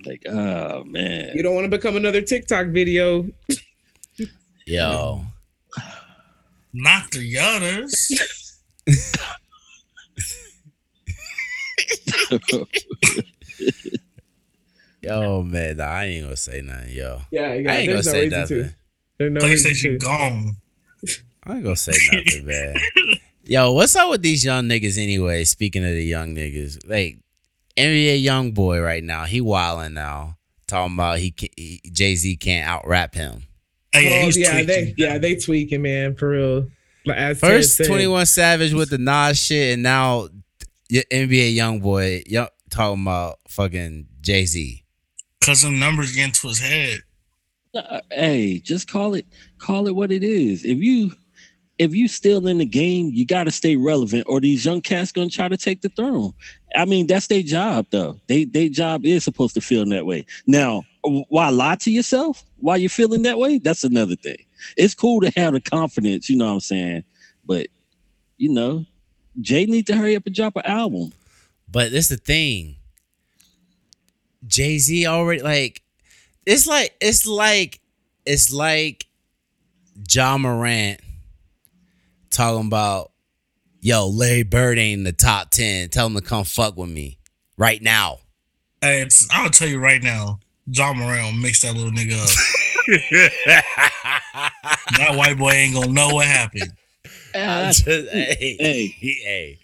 Like, 0.05 0.23
oh 0.29 0.85
man. 0.85 1.35
You 1.35 1.43
don't 1.43 1.53
want 1.53 1.65
to 1.65 1.69
become 1.69 1.97
another 1.97 2.21
TikTok 2.21 2.67
video. 2.67 3.27
Yo. 4.65 5.25
Not 6.71 7.11
the 7.11 7.37
others. 7.37 8.09
Yo, 15.01 15.43
man. 15.43 15.77
Nah, 15.77 15.83
I 15.85 16.05
ain't 16.05 16.23
gonna 16.23 16.37
say 16.37 16.61
nothing, 16.61 16.95
yo. 16.95 17.21
Yeah, 17.31 17.47
I 17.49 17.55
ain't 17.55 17.89
gonna 17.89 18.03
say 18.03 18.29
nothing. 18.29 18.73
There's 19.17 19.31
no 19.31 19.41
reason 19.41 19.71
PlayStation 19.71 19.99
to. 19.99 20.05
gone. 20.05 20.57
I 21.49 21.55
ain't 21.55 21.63
gonna 21.63 21.75
say 21.75 21.93
nothing, 22.13 22.45
man. 22.45 22.75
Yo, 23.43 23.71
what's 23.73 23.95
up 23.95 24.09
with 24.11 24.21
these 24.21 24.45
young 24.45 24.65
niggas 24.65 25.01
anyway? 25.01 25.43
Speaking 25.43 25.83
of 25.83 25.91
the 25.91 26.03
young 26.03 26.35
niggas, 26.35 26.87
like 26.87 27.17
NBA 27.75 28.23
YoungBoy 28.23 28.83
right 28.83 29.03
now, 29.03 29.23
he 29.25 29.41
wilding 29.41 29.95
now, 29.95 30.37
talking 30.67 30.93
about 30.93 31.17
he, 31.17 31.33
he 31.57 31.81
Jay 31.91 32.13
Z 32.15 32.35
can't 32.37 32.67
out 32.67 32.87
rap 32.87 33.15
him. 33.15 33.43
Hey, 33.91 34.03
yeah, 34.21 34.25
Oh, 34.25 34.29
yeah, 34.35 34.63
they 34.63 34.81
tweaking. 34.83 34.95
yeah 34.97 35.17
they 35.17 35.35
tweaking, 35.35 35.81
man, 35.81 36.15
for 36.15 36.29
real. 36.29 36.67
Like, 37.05 37.17
as 37.17 37.39
First. 37.39 37.81
Twenty 37.85 38.05
One 38.05 38.27
Savage 38.27 38.73
with 38.73 38.91
the 38.91 38.99
Nas 38.99 39.43
shit, 39.43 39.73
and 39.73 39.81
now 39.83 40.27
your 40.89 41.03
NBA 41.11 41.55
YoungBoy 41.55 42.29
young, 42.29 42.49
talking 42.69 43.01
about 43.01 43.39
fucking 43.47 44.05
Jay 44.21 44.45
Z. 44.45 44.83
Cause 45.41 45.63
them 45.63 45.79
numbers 45.79 46.13
get 46.13 46.25
into 46.25 46.47
his 46.49 46.59
head. 46.59 46.99
Uh, 47.73 48.01
hey, 48.11 48.59
just 48.59 48.87
call 48.87 49.15
it 49.15 49.25
call 49.57 49.87
it 49.87 49.95
what 49.95 50.11
it 50.11 50.23
is. 50.23 50.63
If 50.65 50.77
you 50.79 51.11
if 51.79 51.95
you 51.95 52.09
still 52.09 52.45
in 52.47 52.57
the 52.57 52.65
game, 52.65 53.09
you 53.13 53.25
got 53.25 53.45
to 53.45 53.51
stay 53.51 53.77
relevant, 53.77 54.25
or 54.27 54.41
these 54.41 54.65
young 54.65 54.81
cats 54.81 55.13
gonna 55.13 55.29
try 55.29 55.47
to 55.47 55.57
take 55.57 55.81
the 55.81 55.89
throne. 55.89 56.33
I 56.75 56.85
mean, 56.85 57.07
that's 57.07 57.27
their 57.27 57.41
job, 57.41 57.87
though. 57.89 58.19
They 58.27 58.43
their 58.43 58.69
job 58.69 59.05
is 59.05 59.23
supposed 59.23 59.55
to 59.55 59.61
feel 59.61 59.85
that 59.85 60.05
way. 60.05 60.25
Now, 60.45 60.83
why 61.01 61.49
lie 61.49 61.77
to 61.77 61.91
yourself 61.91 62.43
while 62.57 62.77
you're 62.77 62.89
feeling 62.89 63.23
that 63.23 63.39
way? 63.39 63.57
That's 63.57 63.85
another 63.85 64.17
thing. 64.17 64.37
It's 64.75 64.93
cool 64.93 65.21
to 65.21 65.31
have 65.39 65.53
the 65.53 65.61
confidence, 65.61 66.29
you 66.29 66.35
know 66.35 66.47
what 66.47 66.53
I'm 66.53 66.59
saying, 66.59 67.03
but 67.45 67.67
you 68.37 68.49
know, 68.49 68.85
Jay 69.39 69.65
need 69.65 69.87
to 69.87 69.95
hurry 69.95 70.17
up 70.17 70.25
and 70.25 70.35
drop 70.35 70.57
an 70.57 70.65
album. 70.65 71.13
But 71.71 71.91
this 71.91 72.09
the 72.09 72.17
thing. 72.17 72.75
Jay 74.47 74.77
Z 74.77 75.05
already 75.05 75.41
like 75.41 75.81
it's 76.45 76.65
like 76.65 76.95
it's 77.01 77.27
like 77.27 77.79
it's 78.25 78.53
like 78.53 79.05
Ja 80.09 80.37
Morant 80.37 81.01
talking 82.29 82.67
about 82.67 83.11
yo 83.81 84.07
Larry 84.07 84.43
Bird 84.43 84.77
ain't 84.77 84.99
in 84.99 85.03
the 85.03 85.11
top 85.11 85.49
ten. 85.51 85.89
Tell 85.89 86.07
him 86.07 86.15
to 86.15 86.21
come 86.21 86.43
fuck 86.43 86.77
with 86.77 86.89
me 86.89 87.17
right 87.57 87.81
now. 87.81 88.19
Hey, 88.81 89.01
it's, 89.01 89.27
I'll 89.31 89.49
tell 89.49 89.67
you 89.67 89.79
right 89.79 90.01
now, 90.01 90.39
Ja 90.67 90.93
Morant 90.93 91.25
will 91.25 91.33
mix 91.41 91.61
that 91.61 91.75
little 91.75 91.91
nigga 91.91 92.21
up. 92.21 92.29
that 94.97 95.15
white 95.15 95.37
boy 95.37 95.51
ain't 95.51 95.73
gonna 95.75 95.91
know 95.91 96.13
what 96.15 96.25
happened. 96.27 96.71
Uh, 97.35 97.67
just- 97.67 97.85
hey, 97.85 98.57
hey. 98.59 98.87
hey, 98.99 99.59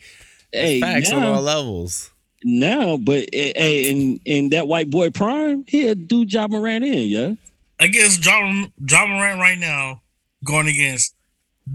hey, 0.52 0.82
facts 0.82 1.12
on 1.12 1.24
all 1.24 1.42
levels. 1.42 2.12
now, 2.44 2.98
but 2.98 3.28
eh, 3.34 3.54
hey, 3.56 3.90
in 3.90 4.20
in 4.26 4.50
that 4.50 4.68
white 4.68 4.90
boy 4.90 5.10
prime, 5.10 5.64
he'll 5.68 5.96
do 5.96 6.24
Ja 6.28 6.48
Morant 6.48 6.86
in, 6.86 7.08
yeah. 7.10 7.34
Against 7.80 8.22
John 8.22 8.72
Ja 8.88 9.06
Morant 9.08 9.40
right 9.40 9.58
now, 9.58 10.02
going 10.44 10.68
against 10.68 11.15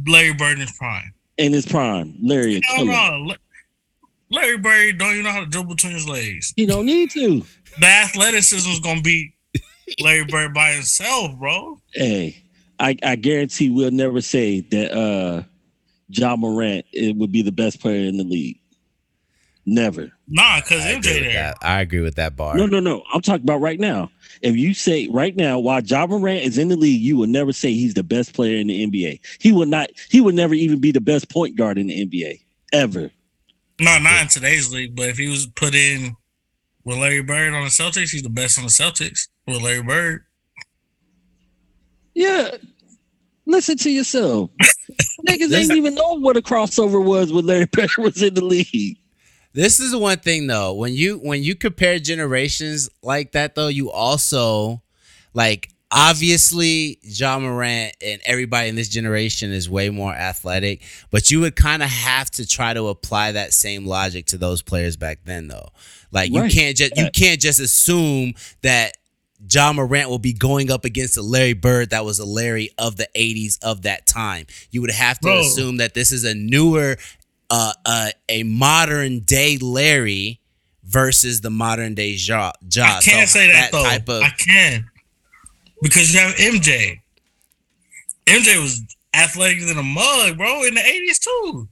Larry 0.07 0.35
Bird 0.35 0.55
in 0.55 0.61
his 0.61 0.73
prime. 0.73 1.15
In 1.39 1.53
his 1.53 1.67
prime, 1.67 2.17
Larry. 2.23 2.61
will 2.77 2.87
Hell 2.87 3.25
no. 3.27 3.35
Larry 4.31 4.59
Bird 4.59 4.99
don't 4.99 5.13
even 5.13 5.25
know 5.25 5.31
how 5.31 5.41
to 5.41 5.47
dribble 5.47 5.75
between 5.75 5.93
his 5.93 6.09
legs. 6.09 6.53
He 6.57 6.67
don't 6.67 6.87
need 6.87 7.11
to. 7.11 7.43
The 7.81 7.87
athleticism 7.87 8.71
is 8.71 8.81
gonna 8.81 9.01
beat 9.01 9.33
Larry 10.01 10.25
Bird 10.25 10.55
by 10.55 10.73
himself, 10.73 11.37
bro. 11.39 11.81
Hey, 11.93 12.45
I, 12.79 12.97
I 13.03 13.17
guarantee 13.17 13.71
we'll 13.71 13.91
never 13.91 14.21
say 14.21 14.61
that 14.61 14.93
uh 14.93 15.43
Ja 16.09 16.37
Morant 16.37 16.87
it 16.93 17.17
would 17.17 17.33
be 17.33 17.43
the 17.43 17.53
best 17.53 17.81
player 17.81 18.09
in 18.09 18.17
the 18.17 18.25
league. 18.25 18.59
Never. 19.67 20.11
Nah, 20.27 20.61
cause 20.63 20.81
I 20.81 20.95
MJ 20.95 21.21
there. 21.21 21.33
that. 21.35 21.59
I 21.63 21.81
agree 21.81 22.01
with 22.01 22.17
that 22.17 22.37
bar. 22.37 22.57
No, 22.57 22.67
no, 22.67 22.81
no. 22.81 23.03
I'm 23.13 23.21
talking 23.21 23.45
about 23.45 23.61
right 23.61 23.79
now. 23.79 24.11
If 24.43 24.57
you 24.57 24.73
say 24.75 25.09
right 25.09 25.37
now, 25.37 25.59
while 25.59 25.83
Ja 25.83 26.07
Morant 26.07 26.43
is 26.43 26.57
in 26.57 26.69
the 26.69 26.77
league, 26.77 27.01
you 27.01 27.17
will 27.17 27.27
never 27.27 27.53
say 27.53 27.73
he's 27.73 27.95
the 27.95 28.03
best 28.03 28.35
player 28.35 28.57
in 28.57 28.69
the 28.69 28.87
NBA. 28.87 29.21
He 29.39 29.53
will 29.53 29.67
not. 29.67 29.91
He 30.09 30.21
would 30.21 30.35
never 30.35 30.55
even 30.55 30.81
be 30.81 30.93
the 30.93 31.01
best 31.01 31.29
point 31.29 31.57
guard 31.57 31.79
in 31.79 31.89
the 31.89 32.07
NBA 32.07 32.43
ever. 32.73 33.11
No, 33.81 33.99
not 33.99 34.23
in 34.23 34.29
today's 34.29 34.73
league, 34.73 34.95
but 34.95 35.09
if 35.09 35.19
he 35.19 35.29
was 35.29 35.47
put 35.47 35.75
in 35.75 36.17
with 36.85 36.99
Larry 36.99 37.23
Bird 37.23 37.55
on 37.55 37.65
the 37.65 37.71
Celtics, 37.71 38.11
he's 38.11 38.23
the 38.23 38.31
best 38.31 38.59
on 38.59 38.65
the 38.65 38.71
Celtics 38.71 39.29
with 39.47 39.63
Larry 39.63 39.83
Bird. 39.83 40.25
Yeah. 42.15 42.51
Listen 43.47 43.77
to 43.79 43.91
yourself. 43.91 44.51
Niggas 45.27 45.55
ain't 45.55 45.73
even 45.73 45.95
know 45.95 46.19
what 46.21 46.37
a 46.37 46.43
crossover 46.43 47.03
was 47.03 47.33
when 47.33 47.47
Larry 47.47 47.67
Bird 47.67 47.91
was 47.99 48.23
in 48.23 48.35
the 48.35 48.45
league. 48.45 48.99
This 49.53 49.81
is 49.81 49.95
one 49.95 50.19
thing 50.19 50.47
though. 50.47 50.75
When 50.75 50.95
you 50.95 51.19
when 51.19 51.43
you 51.43 51.55
compare 51.55 51.99
generations 51.99 52.89
like 53.03 53.33
that 53.33 53.55
though, 53.55 53.69
you 53.69 53.91
also 53.91 54.83
like 55.35 55.71
obviously 55.91 56.99
Ja 57.03 57.39
Morant 57.39 57.97
and 58.05 58.21
everybody 58.25 58.69
in 58.69 58.77
this 58.77 58.89
generation 58.89 59.51
is 59.53 59.69
way 59.69 59.91
more 59.91 60.13
athletic, 60.13 60.83
but 61.11 61.31
you 61.31 61.41
would 61.41 61.57
kind 61.57 61.83
of 61.83 61.89
have 61.89 62.31
to 62.31 62.47
try 62.47 62.73
to 62.75 62.87
apply 62.89 63.33
that 63.33 63.53
same 63.53 63.87
logic 63.87 64.27
to 64.27 64.39
those 64.39 64.63
players 64.63 64.97
back 64.97 65.19
then 65.25 65.49
though. 65.49 65.71
Like 66.13 66.31
you 66.31 66.49
can't 66.49 66.77
just 66.77 66.97
you 66.97 67.09
can't 67.13 67.41
just 67.41 67.59
assume 67.61 68.35
that 68.63 68.97
Ja 69.53 69.73
Morant 69.73 70.11
will 70.11 70.19
be 70.19 70.33
going 70.33 70.71
up 70.71 70.85
against 70.85 71.17
a 71.17 71.23
Larry 71.23 71.55
Bird 71.55 71.91
that 71.91 72.05
was 72.05 72.19
a 72.19 72.27
Larry 72.27 72.71
of 72.79 72.97
the 72.97 73.09
80s 73.17 73.59
of 73.63 73.83
that 73.83 74.07
time. 74.07 74.47
You 74.71 74.83
would 74.83 74.91
have 74.91 75.19
to 75.21 75.29
Bro. 75.29 75.41
assume 75.41 75.79
that 75.79 75.95
this 75.95 76.13
is 76.13 76.25
a 76.25 76.35
newer 76.35 76.97
uh, 77.51 77.73
uh, 77.85 78.11
a 78.29 78.43
modern 78.45 79.21
day 79.21 79.59
Larry 79.59 80.41
versus 80.85 81.41
the 81.41 81.51
modern 81.51 81.95
day 81.95 82.11
Ja. 82.19 82.53
ja. 82.73 82.85
I 82.85 83.01
can't 83.01 83.29
So 83.29 83.39
say 83.39 83.47
that, 83.53 83.71
though. 83.73 83.85
type 83.85 84.09
of 84.09 84.23
I 84.23 84.31
can 84.31 84.89
because 85.83 86.13
you 86.15 86.21
have 86.21 86.35
MJ. 86.37 87.01
MJ 88.27 88.61
was 88.61 88.81
athletic 89.15 89.67
than 89.67 89.77
a 89.79 89.83
mug, 89.83 90.37
bro, 90.39 90.65
in 90.65 90.75
the 90.75 90.85
eighties 90.85 91.19
too. 91.19 91.69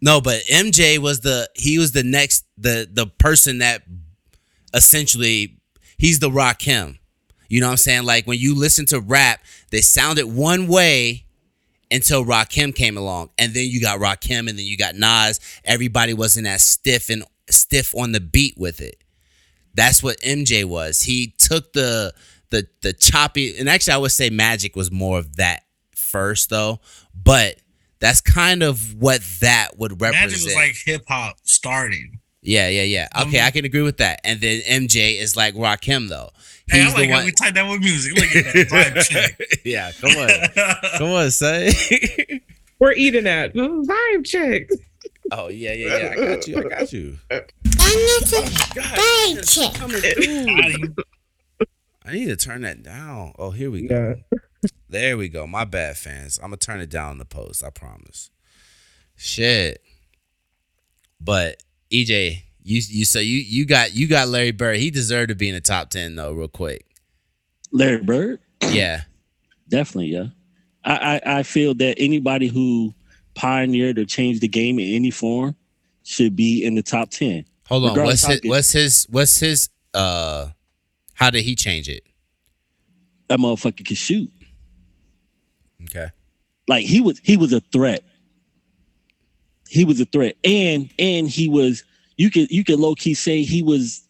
no, 0.00 0.20
but 0.20 0.42
MJ 0.44 0.98
was 0.98 1.20
the 1.20 1.48
he 1.54 1.78
was 1.78 1.92
the 1.92 2.02
next 2.04 2.44
the 2.56 2.88
the 2.90 3.06
person 3.06 3.58
that 3.58 3.82
essentially 4.74 5.56
he's 5.98 6.18
the 6.20 6.30
Rakim. 6.30 6.98
You 7.48 7.60
know 7.60 7.66
what 7.68 7.72
I'm 7.72 7.76
saying? 7.78 8.04
Like 8.04 8.26
when 8.26 8.38
you 8.38 8.54
listen 8.54 8.86
to 8.86 9.00
rap, 9.00 9.40
they 9.70 9.80
sounded 9.80 10.26
one 10.26 10.66
way 10.68 11.24
until 11.90 12.24
Rakim 12.24 12.74
came 12.74 12.96
along, 12.96 13.30
and 13.38 13.54
then 13.54 13.66
you 13.68 13.80
got 13.80 13.98
Rakim, 13.98 14.48
and 14.48 14.58
then 14.58 14.66
you 14.66 14.76
got 14.76 14.94
Nas. 14.94 15.40
Everybody 15.64 16.14
wasn't 16.14 16.46
as 16.46 16.62
stiff 16.62 17.10
and 17.10 17.24
stiff 17.50 17.94
on 17.94 18.12
the 18.12 18.20
beat 18.20 18.54
with 18.58 18.80
it. 18.80 19.02
That's 19.74 20.02
what 20.02 20.18
MJ 20.20 20.64
was. 20.64 21.02
He 21.02 21.34
took 21.38 21.72
the 21.72 22.12
the 22.50 22.66
the 22.82 22.92
choppy, 22.92 23.56
and 23.58 23.68
actually, 23.68 23.94
I 23.94 23.98
would 23.98 24.12
say 24.12 24.30
Magic 24.30 24.76
was 24.76 24.90
more 24.90 25.18
of 25.18 25.36
that 25.36 25.62
first, 25.94 26.50
though. 26.50 26.80
But 27.14 27.56
that's 28.00 28.20
kind 28.20 28.62
of 28.62 28.94
what 28.94 29.20
that 29.40 29.78
would 29.78 30.00
represent. 30.00 30.30
Magic 30.30 30.44
was 30.44 30.54
like 30.54 30.76
hip 30.84 31.04
hop 31.08 31.36
starting. 31.42 32.20
Yeah, 32.42 32.68
yeah, 32.68 32.82
yeah. 32.82 33.08
Okay, 33.22 33.38
Mhm. 33.38 33.44
I 33.46 33.50
can 33.50 33.64
agree 33.64 33.82
with 33.82 33.96
that. 33.98 34.20
And 34.24 34.40
then 34.40 34.60
MJ 34.62 35.18
is 35.18 35.36
like 35.36 35.54
Rakim, 35.54 36.08
though. 36.08 36.30
Hey, 36.70 36.82
He's 36.84 36.92
I 36.94 36.98
like 36.98 37.08
the 37.08 37.14
how 37.14 37.24
we 37.24 37.32
tied 37.32 37.54
that 37.54 37.68
with 37.70 37.80
music. 37.80 38.14
Look 38.14 38.24
at 38.36 38.52
that 38.52 38.68
vibe 38.68 39.60
yeah, 39.64 39.90
come 40.00 40.10
on, 40.12 40.28
come 40.98 41.08
on, 41.08 41.30
say. 41.30 41.72
We're 42.78 42.92
eating 42.92 43.26
at 43.26 43.54
vibe 43.54 44.24
check. 44.24 44.68
oh 45.32 45.48
yeah, 45.48 45.72
yeah, 45.72 45.96
yeah. 45.98 46.10
I 46.12 46.14
got 46.36 46.46
you. 46.46 46.58
I 46.58 46.62
got 46.68 46.92
you. 46.92 47.18
I 52.04 52.12
need 52.12 52.26
to 52.28 52.36
turn 52.36 52.62
that 52.62 52.82
down. 52.82 53.32
Oh, 53.38 53.50
here 53.50 53.70
we 53.70 53.86
go. 53.86 54.16
Yeah. 54.32 54.38
There 54.88 55.16
we 55.18 55.28
go. 55.28 55.46
My 55.46 55.64
bad, 55.64 55.96
fans. 55.98 56.38
I'm 56.38 56.46
gonna 56.50 56.56
turn 56.56 56.80
it 56.80 56.90
down 56.90 57.12
in 57.12 57.18
the 57.18 57.24
post. 57.24 57.62
I 57.64 57.70
promise. 57.70 58.30
Shit. 59.16 59.82
But 61.20 61.62
EJ, 61.92 62.42
you 62.62 62.82
you 62.88 63.04
so 63.04 63.18
you 63.18 63.38
you 63.38 63.64
got 63.66 63.94
you 63.94 64.06
got 64.08 64.28
Larry 64.28 64.50
Bird. 64.52 64.76
He 64.78 64.90
deserved 64.90 65.28
to 65.30 65.34
be 65.34 65.48
in 65.48 65.54
the 65.54 65.60
top 65.60 65.90
ten 65.90 66.14
though, 66.16 66.32
real 66.32 66.48
quick. 66.48 66.84
Larry 67.72 68.02
Bird, 68.02 68.40
Yeah. 68.62 69.02
definitely, 69.68 70.08
yeah. 70.08 70.26
I, 70.84 71.20
I 71.24 71.38
I 71.38 71.42
feel 71.42 71.74
that 71.74 71.96
anybody 71.98 72.48
who 72.48 72.94
pioneered 73.34 73.98
or 73.98 74.04
changed 74.04 74.40
the 74.40 74.48
game 74.48 74.78
in 74.78 74.94
any 74.94 75.10
form 75.10 75.54
should 76.02 76.34
be 76.36 76.64
in 76.64 76.74
the 76.74 76.82
top 76.82 77.10
ten. 77.10 77.44
Hold 77.66 77.84
on. 77.84 77.90
Regardless 77.90 78.22
What's 78.22 78.32
his 78.32 78.40
good- 78.40 78.48
what's 78.48 78.72
his 78.72 79.06
what's 79.10 79.40
his 79.40 79.68
uh 79.94 80.48
how 81.14 81.30
did 81.30 81.42
he 81.44 81.54
change 81.56 81.88
it? 81.88 82.02
That 83.28 83.38
motherfucker 83.38 83.84
can 83.84 83.96
shoot. 83.96 84.30
Okay. 85.84 86.08
Like 86.66 86.84
he 86.84 87.00
was 87.00 87.18
he 87.22 87.36
was 87.36 87.52
a 87.52 87.60
threat. 87.60 88.02
He 89.68 89.84
was 89.84 90.00
a 90.00 90.04
threat. 90.06 90.36
And 90.44 90.90
and 90.98 91.28
he 91.28 91.48
was 91.48 91.84
you 92.16 92.30
could 92.30 92.50
you 92.50 92.64
could 92.64 92.78
low 92.80 92.94
key 92.94 93.14
say 93.14 93.42
he 93.42 93.62
was 93.62 94.02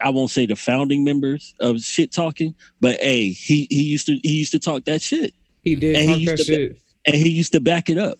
I 0.00 0.10
won't 0.10 0.30
say 0.30 0.46
the 0.46 0.56
founding 0.56 1.04
members 1.04 1.54
of 1.60 1.80
shit 1.80 2.12
talking, 2.12 2.54
but 2.80 3.00
hey, 3.00 3.30
he 3.30 3.66
he 3.70 3.82
used 3.82 4.06
to 4.06 4.18
he 4.22 4.32
used 4.38 4.52
to 4.52 4.58
talk 4.58 4.84
that 4.84 5.00
shit 5.02 5.32
He 5.62 5.74
did 5.76 5.96
And 5.96 6.10
he 6.10 6.16
used 6.16 6.36
to 6.38 6.44
shit. 6.44 6.78
and 7.06 7.14
he 7.16 7.28
used 7.30 7.52
to 7.52 7.60
back 7.60 7.88
it 7.88 7.98
up. 7.98 8.18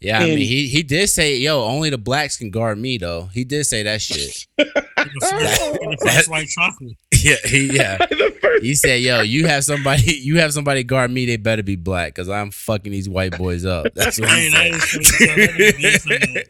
Yeah, 0.00 0.18
I 0.20 0.24
mean 0.24 0.38
he 0.38 0.66
he 0.68 0.82
did 0.82 1.08
say, 1.08 1.36
yo, 1.36 1.62
only 1.62 1.90
the 1.90 1.98
blacks 1.98 2.36
can 2.38 2.50
guard 2.50 2.78
me 2.78 2.96
though. 2.96 3.26
He 3.34 3.44
did 3.44 3.64
say 3.64 3.82
that 3.82 4.00
shit. 4.00 4.46
That's 4.56 6.28
white 6.28 6.48
chocolate. 6.48 6.96
yeah, 7.22 7.36
he, 7.44 7.66
yeah. 7.76 7.98
He 8.62 8.74
said, 8.74 9.00
"Yo, 9.00 9.22
you 9.22 9.46
have 9.46 9.64
somebody, 9.64 10.12
you 10.12 10.38
have 10.38 10.52
somebody 10.52 10.82
guard 10.82 11.10
me. 11.10 11.24
They 11.24 11.38
better 11.38 11.62
be 11.62 11.76
black, 11.76 12.14
cause 12.14 12.28
I'm 12.28 12.50
fucking 12.50 12.92
these 12.92 13.08
white 13.08 13.38
boys 13.38 13.64
up." 13.64 13.86
That's 13.94 14.20
what 14.20 14.28
Hey, 14.28 14.50
he 14.50 14.50
said. 14.50 15.00
is 15.00 15.14
funny. 15.16 15.46
That 15.46 15.84
is 15.84 16.04
funny. 16.04 16.44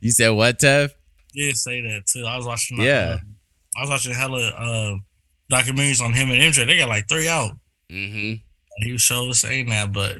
You 0.00 0.10
said 0.12 0.28
what, 0.30 0.58
Tev? 0.60 0.90
did 1.34 1.56
say 1.56 1.80
that 1.80 2.06
too. 2.06 2.24
I 2.24 2.36
was 2.36 2.46
watching. 2.46 2.80
Yeah. 2.80 3.16
uh, 3.18 3.76
I 3.76 3.80
was 3.80 3.90
watching 3.90 4.12
hella 4.14 4.48
uh, 4.50 4.96
documentaries 5.50 6.00
on 6.00 6.12
him 6.12 6.30
and 6.30 6.40
MJ. 6.40 6.66
They 6.66 6.78
got 6.78 6.88
like 6.88 7.08
three 7.08 7.28
out. 7.28 7.52
Mm-hmm. 7.90 8.34
He 8.84 8.92
was 8.92 9.02
sure 9.02 9.32
saying 9.32 9.70
that, 9.70 9.92
but 9.92 10.18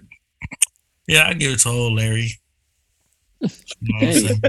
yeah, 1.13 1.29
I 1.29 1.35
give 1.35 1.53
it 1.53 1.59
to 1.61 1.69
old 1.69 1.95
Larry. 1.95 2.33
You 3.41 3.49
know 3.83 3.95
what 3.95 4.03
I'm 4.03 4.09
Hey. 4.09 4.21
saying? 4.21 4.41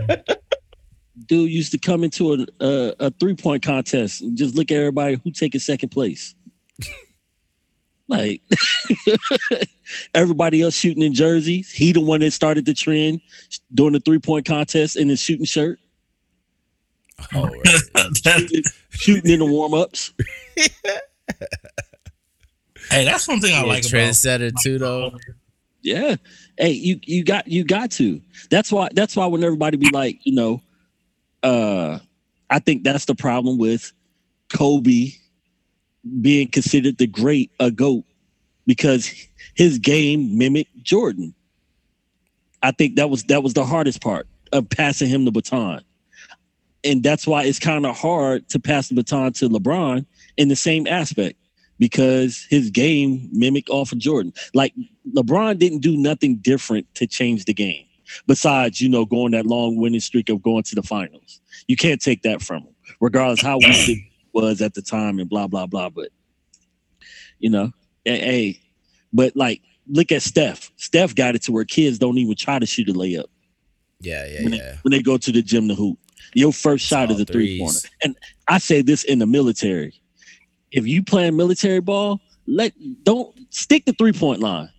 Dude 1.28 1.52
used 1.52 1.72
to 1.72 1.78
come 1.78 2.04
into 2.04 2.34
a 2.34 2.46
a, 2.64 2.94
a 3.00 3.12
three 3.12 3.36
point 3.36 3.64
contest 3.64 4.22
and 4.22 4.36
just 4.38 4.56
look 4.56 4.72
at 4.72 4.78
everybody 4.78 5.20
who 5.24 5.32
taking 5.32 5.60
second 5.62 5.90
place. 5.90 6.34
like 8.08 8.42
everybody 10.16 10.62
else 10.62 10.76
shooting 10.76 11.04
in 11.04 11.14
jerseys. 11.14 11.72
He 11.72 11.92
the 11.92 12.02
one 12.02 12.20
that 12.22 12.32
started 12.32 12.66
the 12.66 12.74
trend 12.74 13.22
during 13.74 13.94
the 13.94 14.00
three 14.00 14.20
point 14.20 14.46
contest 14.46 14.96
in 14.98 15.08
his 15.10 15.20
shooting 15.22 15.46
shirt, 15.46 15.80
Oh, 17.34 17.44
right. 17.48 17.64
That- 18.24 18.72
shooting 18.90 19.32
in 19.32 19.40
the 19.40 19.46
warm 19.46 19.74
ups. 19.76 20.12
hey, 22.90 23.06
that's 23.06 23.28
one 23.28 23.40
thing 23.40 23.54
I 23.56 23.62
Yeah, 23.62 23.66
like 23.66 23.84
about 23.86 23.92
trendsetter 24.00 24.52
too, 24.62 24.78
though. 24.80 25.18
Yeah. 25.84 26.16
Hey, 26.58 26.72
you 26.72 27.00
you 27.04 27.24
got 27.24 27.48
you 27.48 27.64
got 27.66 27.92
to. 27.92 28.22
That's 28.50 28.72
why 28.72 28.90
that's 28.94 29.16
why 29.16 29.28
when 29.28 29.44
everybody 29.44 29.78
be 29.78 29.90
like, 29.92 30.20
you 30.24 30.34
know, 30.34 30.62
uh 31.44 32.00
I 32.50 32.60
think 32.60 32.84
that's 32.84 33.06
the 33.06 33.16
problem 33.16 33.58
with 33.58 33.92
Kobe 34.54 35.10
being 36.22 36.48
considered 36.50 36.98
the 36.98 37.08
great 37.08 37.52
a 37.60 37.70
GOAT 37.70 38.06
because 38.66 39.12
his 39.56 39.78
game 39.78 40.38
mimicked 40.38 40.84
Jordan. 40.84 41.34
I 42.62 42.72
think 42.72 42.96
that 42.96 43.10
was 43.10 43.24
that 43.24 43.44
was 43.44 43.54
the 43.54 43.66
hardest 43.66 44.02
part 44.02 44.28
of 44.54 44.70
passing 44.70 45.10
him 45.10 45.26
the 45.26 45.32
baton. 45.32 45.82
And 46.86 47.04
that's 47.04 47.28
why 47.28 47.44
it's 47.44 47.60
kind 47.60 47.86
of 47.86 47.98
hard 47.98 48.48
to 48.50 48.60
pass 48.60 48.90
the 48.90 48.96
baton 48.96 49.34
to 49.34 49.50
LeBron 49.50 50.06
in 50.38 50.48
the 50.48 50.56
same 50.56 50.88
aspect 50.88 51.38
because 51.84 52.48
his 52.50 52.70
game 52.70 53.28
mimicked 53.34 53.70
off 53.70 53.92
of 53.92 53.98
Jordan. 53.98 54.32
Like 54.54 54.74
LeBron 55.14 55.60
didn't 55.60 55.80
do 55.80 55.98
nothing 55.98 56.38
different 56.38 56.88
to 56.96 57.06
change 57.06 57.44
the 57.44 57.54
game 57.54 57.84
besides, 58.26 58.80
you 58.80 58.88
know, 58.88 59.04
going 59.04 59.34
that 59.34 59.46
long 59.46 59.76
winning 59.76 60.00
streak 60.00 60.30
of 60.30 60.42
going 60.42 60.64
to 60.64 60.76
the 60.76 60.82
finals. 60.82 61.42
You 61.68 61.76
can't 61.76 62.00
take 62.00 62.22
that 62.22 62.42
from 62.42 62.64
him, 62.64 62.74
regardless 63.02 63.42
how 63.42 63.58
weak 63.58 63.90
it 63.90 63.98
was 64.32 64.62
at 64.62 64.76
the 64.76 64.82
time 64.82 65.20
and 65.20 65.28
blah 65.28 65.48
blah 65.48 65.66
blah. 65.66 65.90
But 65.90 66.08
you 67.40 67.50
know, 67.50 67.74
hey, 68.06 68.62
but 69.12 69.36
like 69.36 69.62
look 69.86 70.14
at 70.14 70.22
Steph. 70.22 70.72
Steph 70.78 71.14
got 71.16 71.36
it 71.36 71.42
to 71.42 71.52
where 71.52 71.66
kids 71.66 72.00
don't 72.00 72.18
even 72.18 72.36
try 72.36 72.60
to 72.60 72.66
shoot 72.66 72.88
a 72.88 72.94
layup. 72.94 73.26
Yeah, 74.00 74.26
yeah, 74.26 74.44
when 74.44 74.54
yeah. 74.54 74.60
They, 74.60 74.78
when 74.84 74.92
they 74.92 75.02
go 75.02 75.18
to 75.18 75.32
the 75.34 75.42
gym 75.42 75.68
to 75.68 75.76
hoop. 75.76 76.00
Your 76.34 76.54
first 76.54 76.86
shot 76.86 77.12
is 77.12 77.20
a 77.20 77.26
three-pointer. 77.26 77.90
And 78.02 78.16
I 78.48 78.58
say 78.58 78.82
this 78.82 79.04
in 79.04 79.20
the 79.20 79.28
military. 79.28 79.94
If 80.74 80.88
you 80.88 81.04
playing 81.04 81.38
military 81.38 81.80
ball, 81.80 82.20
let 82.48 82.74
don't 83.04 83.34
stick 83.54 83.86
the 83.86 83.94
three 83.94 84.12
point 84.12 84.42
line. 84.42 84.70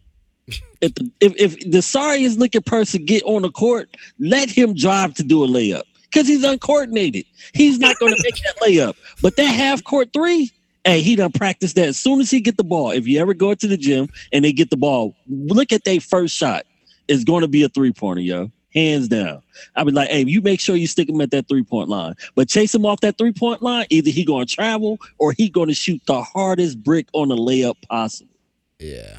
if 0.80 0.94
the 0.94 1.10
if, 1.20 1.34
if 1.36 1.70
the 1.70 1.80
sorriest 1.80 2.38
looking 2.38 2.62
person 2.62 3.04
get 3.04 3.22
on 3.22 3.42
the 3.42 3.50
court, 3.50 3.96
let 4.18 4.50
him 4.50 4.74
drive 4.74 5.14
to 5.14 5.22
do 5.22 5.44
a 5.44 5.46
layup 5.46 5.84
because 6.02 6.28
he's 6.28 6.44
uncoordinated. 6.44 7.24
He's 7.54 7.78
not 7.78 7.98
going 7.98 8.14
to 8.14 8.22
make 8.22 8.34
that 8.42 8.56
layup. 8.60 8.96
But 9.22 9.36
that 9.36 9.44
half 9.44 9.82
court 9.84 10.12
three, 10.12 10.50
hey, 10.84 11.00
he 11.00 11.16
done 11.16 11.32
practiced 11.32 11.76
that. 11.76 11.88
As 11.88 11.96
soon 11.96 12.20
as 12.20 12.30
he 12.30 12.40
get 12.40 12.56
the 12.56 12.64
ball, 12.64 12.90
if 12.90 13.06
you 13.06 13.20
ever 13.20 13.32
go 13.32 13.54
to 13.54 13.66
the 13.66 13.76
gym 13.76 14.08
and 14.32 14.44
they 14.44 14.52
get 14.52 14.70
the 14.70 14.76
ball, 14.76 15.16
look 15.28 15.72
at 15.72 15.84
their 15.84 16.00
first 16.00 16.34
shot. 16.36 16.66
It's 17.06 17.24
going 17.24 17.42
to 17.42 17.48
be 17.48 17.62
a 17.62 17.68
three 17.68 17.92
pointer, 17.92 18.22
yo. 18.22 18.50
Hands 18.74 19.06
down. 19.06 19.40
I'll 19.76 19.84
be 19.84 19.92
like, 19.92 20.08
hey, 20.08 20.24
you 20.26 20.40
make 20.40 20.58
sure 20.58 20.74
you 20.74 20.86
stick 20.86 21.08
him 21.08 21.20
at 21.20 21.30
that 21.30 21.48
three 21.48 21.62
point 21.62 21.88
line. 21.88 22.14
But 22.34 22.48
chase 22.48 22.74
him 22.74 22.84
off 22.84 23.00
that 23.00 23.18
three 23.18 23.32
point 23.32 23.62
line, 23.62 23.86
either 23.90 24.10
he 24.10 24.24
to 24.24 24.44
travel 24.46 24.98
or 25.18 25.32
he 25.32 25.48
to 25.48 25.74
shoot 25.74 26.02
the 26.06 26.22
hardest 26.22 26.82
brick 26.82 27.06
on 27.12 27.28
the 27.28 27.36
layup 27.36 27.76
possible. 27.88 28.34
Yeah. 28.78 29.16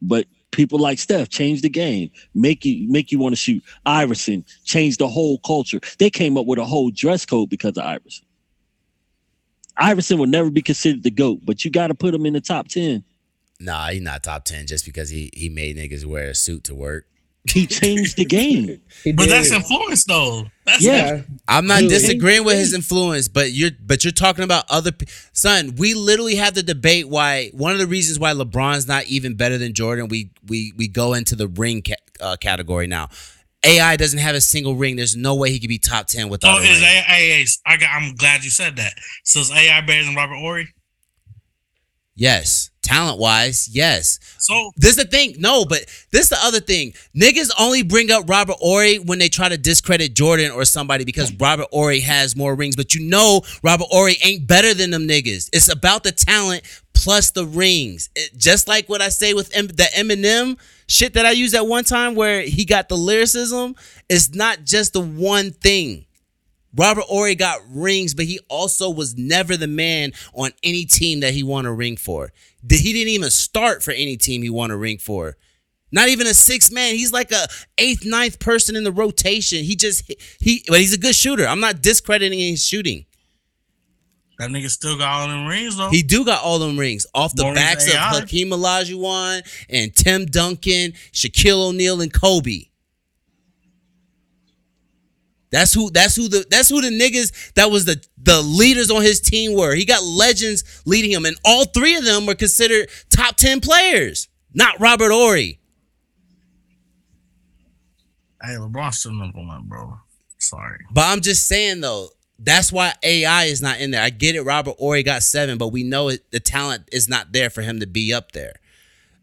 But 0.00 0.26
people 0.50 0.78
like 0.78 0.98
Steph 0.98 1.28
change 1.28 1.62
the 1.62 1.68
game, 1.68 2.10
make 2.34 2.64
you 2.64 2.90
make 2.90 3.12
you 3.12 3.18
want 3.18 3.32
to 3.32 3.36
shoot. 3.36 3.62
Iverson 3.84 4.44
changed 4.64 5.00
the 5.00 5.08
whole 5.08 5.38
culture. 5.38 5.80
They 5.98 6.10
came 6.10 6.38
up 6.38 6.46
with 6.46 6.58
a 6.58 6.64
whole 6.64 6.90
dress 6.90 7.26
code 7.26 7.50
because 7.50 7.76
of 7.76 7.84
Iverson. 7.84 8.24
Iverson 9.76 10.18
will 10.18 10.26
never 10.26 10.50
be 10.50 10.62
considered 10.62 11.04
the 11.04 11.10
GOAT, 11.10 11.40
but 11.44 11.64
you 11.64 11.70
got 11.70 11.86
to 11.88 11.94
put 11.94 12.12
him 12.12 12.26
in 12.26 12.32
the 12.32 12.40
top 12.40 12.66
10. 12.66 13.04
Nah, 13.60 13.88
he's 13.88 14.00
not 14.00 14.22
top 14.22 14.44
ten 14.44 14.66
just 14.66 14.84
because 14.84 15.10
he 15.10 15.30
he 15.34 15.48
made 15.48 15.76
niggas 15.76 16.04
wear 16.04 16.30
a 16.30 16.34
suit 16.34 16.64
to 16.64 16.74
work. 16.74 17.06
He 17.50 17.66
changed 17.66 18.16
the 18.16 18.24
game. 18.24 18.80
But 19.14 19.28
that's 19.28 19.50
influence 19.52 20.04
though. 20.04 20.46
That's 20.66 20.82
Yeah. 20.82 21.16
yeah. 21.16 21.22
I'm 21.46 21.66
not 21.66 21.80
Dude, 21.80 21.88
disagreeing 21.90 22.44
with 22.44 22.56
his 22.58 22.74
influence, 22.74 23.28
but 23.28 23.52
you're 23.52 23.70
but 23.80 24.04
you're 24.04 24.12
talking 24.12 24.44
about 24.44 24.64
other 24.68 24.92
pe- 24.92 25.06
son. 25.32 25.74
We 25.76 25.94
literally 25.94 26.34
have 26.34 26.54
the 26.54 26.62
debate 26.62 27.08
why 27.08 27.48
one 27.54 27.72
of 27.72 27.78
the 27.78 27.86
reasons 27.86 28.18
why 28.18 28.32
LeBron's 28.34 28.86
not 28.86 29.06
even 29.06 29.34
better 29.34 29.56
than 29.56 29.72
Jordan. 29.72 30.08
We 30.08 30.30
we 30.46 30.72
we 30.76 30.88
go 30.88 31.14
into 31.14 31.36
the 31.36 31.48
ring 31.48 31.82
ca- 31.82 31.94
uh, 32.20 32.36
category 32.36 32.86
now. 32.86 33.08
AI 33.64 33.96
doesn't 33.96 34.18
have 34.20 34.34
a 34.34 34.40
single 34.40 34.76
ring. 34.76 34.96
There's 34.96 35.16
no 35.16 35.34
way 35.34 35.50
he 35.50 35.58
could 35.58 35.68
be 35.68 35.78
top 35.78 36.06
ten 36.06 36.22
So 36.26 36.28
without 36.28 36.60
a 36.60 36.64
is. 36.64 36.82
AI? 36.82 37.44
I 37.66 37.76
got. 37.78 37.88
I'm 37.92 38.14
glad 38.14 38.44
you 38.44 38.50
said 38.50 38.76
that. 38.76 38.92
So 39.24 39.40
is 39.40 39.50
AI 39.50 39.80
better 39.80 40.04
than 40.04 40.14
Robert 40.14 40.36
Horry? 40.36 40.68
Yes, 42.20 42.70
talent 42.82 43.20
wise, 43.20 43.68
yes. 43.72 44.18
So 44.40 44.72
This 44.76 44.90
is 44.90 44.96
the 44.96 45.04
thing. 45.04 45.36
No, 45.38 45.64
but 45.64 45.84
this 46.10 46.22
is 46.22 46.28
the 46.30 46.38
other 46.42 46.58
thing. 46.58 46.92
Niggas 47.16 47.50
only 47.60 47.84
bring 47.84 48.10
up 48.10 48.28
Robert 48.28 48.56
Horry 48.58 48.98
when 48.98 49.20
they 49.20 49.28
try 49.28 49.48
to 49.48 49.56
discredit 49.56 50.14
Jordan 50.14 50.50
or 50.50 50.64
somebody 50.64 51.04
because 51.04 51.32
Robert 51.34 51.68
Horry 51.70 52.00
has 52.00 52.34
more 52.34 52.56
rings. 52.56 52.74
But 52.74 52.92
you 52.96 53.08
know 53.08 53.42
Robert 53.62 53.86
Horry 53.88 54.16
ain't 54.24 54.48
better 54.48 54.74
than 54.74 54.90
them 54.90 55.06
niggas. 55.06 55.48
It's 55.52 55.70
about 55.72 56.02
the 56.02 56.10
talent 56.10 56.64
plus 56.92 57.30
the 57.30 57.46
rings. 57.46 58.10
It- 58.16 58.36
just 58.36 58.66
like 58.66 58.88
what 58.88 59.00
I 59.00 59.10
say 59.10 59.32
with 59.32 59.56
M- 59.56 59.68
the 59.68 59.88
Eminem 59.96 60.56
shit 60.88 61.12
that 61.14 61.24
I 61.24 61.30
used 61.30 61.54
at 61.54 61.68
one 61.68 61.84
time 61.84 62.16
where 62.16 62.40
he 62.40 62.64
got 62.64 62.88
the 62.88 62.96
lyricism. 62.96 63.76
It's 64.08 64.34
not 64.34 64.64
just 64.64 64.92
the 64.92 65.00
one 65.00 65.52
thing. 65.52 66.06
Robert 66.78 67.04
Horry 67.04 67.34
got 67.34 67.60
rings, 67.68 68.14
but 68.14 68.26
he 68.26 68.38
also 68.48 68.88
was 68.88 69.16
never 69.16 69.56
the 69.56 69.66
man 69.66 70.12
on 70.32 70.52
any 70.62 70.84
team 70.84 71.20
that 71.20 71.34
he 71.34 71.42
won 71.42 71.66
a 71.66 71.72
ring 71.72 71.96
for. 71.96 72.32
He 72.68 72.92
didn't 72.92 73.12
even 73.12 73.30
start 73.30 73.82
for 73.82 73.90
any 73.90 74.16
team 74.16 74.42
he 74.42 74.50
won 74.50 74.70
a 74.70 74.76
ring 74.76 74.98
for. 74.98 75.36
Not 75.90 76.08
even 76.08 76.26
a 76.26 76.34
six 76.34 76.70
man. 76.70 76.94
He's 76.94 77.12
like 77.12 77.32
a 77.32 77.46
eighth, 77.78 78.04
ninth 78.04 78.38
person 78.38 78.76
in 78.76 78.84
the 78.84 78.92
rotation. 78.92 79.64
He 79.64 79.74
just 79.74 80.12
he, 80.38 80.64
but 80.68 80.80
he's 80.80 80.92
a 80.94 80.98
good 80.98 81.14
shooter. 81.14 81.46
I'm 81.46 81.60
not 81.60 81.80
discrediting 81.82 82.38
his 82.38 82.64
shooting. 82.64 83.06
that 84.38 84.50
nigga 84.50 84.68
still 84.68 84.98
got 84.98 85.08
all 85.22 85.28
them 85.28 85.46
rings 85.46 85.76
though. 85.76 85.88
He 85.88 86.02
do 86.02 86.24
got 86.24 86.44
all 86.44 86.58
them 86.58 86.78
rings 86.78 87.06
off 87.14 87.34
the 87.34 87.44
More 87.44 87.54
backs 87.54 87.86
of. 87.88 87.94
Hakeem 87.94 88.50
Olajuwon 88.50 89.42
and 89.70 89.94
Tim 89.94 90.26
Duncan, 90.26 90.92
Shaquille 91.12 91.68
O'Neal, 91.70 92.02
and 92.02 92.12
Kobe. 92.12 92.67
That's 95.50 95.72
who. 95.72 95.90
That's 95.90 96.14
who 96.14 96.28
the. 96.28 96.44
That's 96.50 96.68
who 96.68 96.80
the 96.80 96.90
niggas 96.90 97.54
that 97.54 97.70
was 97.70 97.84
the 97.84 98.04
the 98.22 98.42
leaders 98.42 98.90
on 98.90 99.02
his 99.02 99.20
team 99.20 99.56
were. 99.56 99.74
He 99.74 99.84
got 99.84 100.02
legends 100.02 100.82
leading 100.84 101.10
him, 101.10 101.24
and 101.24 101.36
all 101.44 101.64
three 101.64 101.96
of 101.96 102.04
them 102.04 102.26
were 102.26 102.34
considered 102.34 102.88
top 103.10 103.36
ten 103.36 103.60
players. 103.60 104.28
Not 104.52 104.78
Robert 104.80 105.10
Horry. 105.10 105.60
hey, 108.42 108.54
LeBron's 108.54 108.98
still 108.98 109.12
number 109.12 109.38
one, 109.38 109.64
bro. 109.66 109.98
Sorry. 110.38 110.84
But 110.90 111.06
I'm 111.06 111.20
just 111.20 111.46
saying 111.46 111.80
though, 111.80 112.08
that's 112.38 112.72
why 112.72 112.92
AI 113.02 113.44
is 113.44 113.60
not 113.60 113.80
in 113.80 113.90
there. 113.90 114.02
I 114.02 114.10
get 114.10 114.36
it. 114.36 114.42
Robert 114.42 114.76
Ory 114.78 115.02
got 115.02 115.22
seven, 115.22 115.58
but 115.58 115.68
we 115.68 115.82
know 115.82 116.08
it, 116.08 116.30
the 116.30 116.40
talent 116.40 116.88
is 116.92 117.08
not 117.08 117.32
there 117.32 117.50
for 117.50 117.62
him 117.62 117.80
to 117.80 117.86
be 117.86 118.12
up 118.12 118.32
there. 118.32 118.54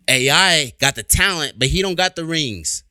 AI 0.08 0.74
got 0.80 0.96
the 0.96 1.04
talent, 1.04 1.58
but 1.58 1.70
he 1.70 1.82
don't 1.82 1.96
got 1.96 2.16
the 2.16 2.26
rings. 2.26 2.84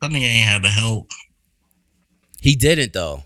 That 0.00 0.10
nigga 0.10 0.22
ain't 0.22 0.44
had 0.46 0.62
the 0.62 0.68
help. 0.68 1.10
He 2.40 2.54
didn't 2.54 2.92
though. 2.92 3.24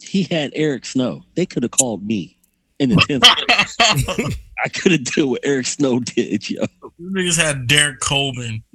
He 0.00 0.24
had 0.24 0.52
Eric 0.54 0.84
Snow. 0.84 1.22
They 1.34 1.46
could 1.46 1.62
have 1.62 1.72
called 1.72 2.04
me 2.04 2.38
in 2.78 2.90
the 2.90 2.96
10th. 2.96 4.16
grade. 4.16 4.36
I 4.64 4.68
could 4.68 4.92
have 4.92 5.04
did 5.04 5.24
what 5.24 5.40
Eric 5.44 5.66
Snow 5.66 6.00
did, 6.00 6.48
yo. 6.48 6.64
Niggas 7.00 7.36
had 7.40 7.66
Derrick 7.66 8.00
Coleman. 8.00 8.62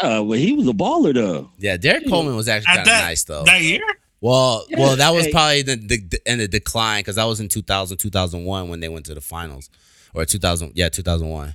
Uh, 0.00 0.22
well, 0.24 0.38
he 0.38 0.52
was 0.52 0.66
a 0.66 0.72
baller 0.72 1.12
though. 1.14 1.50
Yeah, 1.58 1.76
Derrick 1.76 2.08
Coleman 2.08 2.34
was 2.34 2.48
actually 2.48 2.76
kind 2.76 2.80
of 2.80 2.86
nice 2.86 3.24
though. 3.24 3.44
that 3.44 3.60
year? 3.60 3.82
well, 4.22 4.64
Yeah, 4.70 4.78
well, 4.80 4.96
that 4.96 5.10
was 5.10 5.26
hey. 5.26 5.30
probably 5.30 5.62
the, 5.62 5.76
the, 5.76 5.98
the 5.98 6.32
in 6.32 6.38
the 6.38 6.48
decline 6.48 7.00
because 7.00 7.16
that 7.16 7.24
was 7.24 7.40
in 7.40 7.48
2000, 7.48 7.98
2001 7.98 8.68
when 8.70 8.80
they 8.80 8.88
went 8.88 9.04
to 9.06 9.14
the 9.14 9.20
finals, 9.20 9.68
or 10.14 10.24
2000, 10.24 10.72
yeah, 10.74 10.88
2001. 10.88 11.54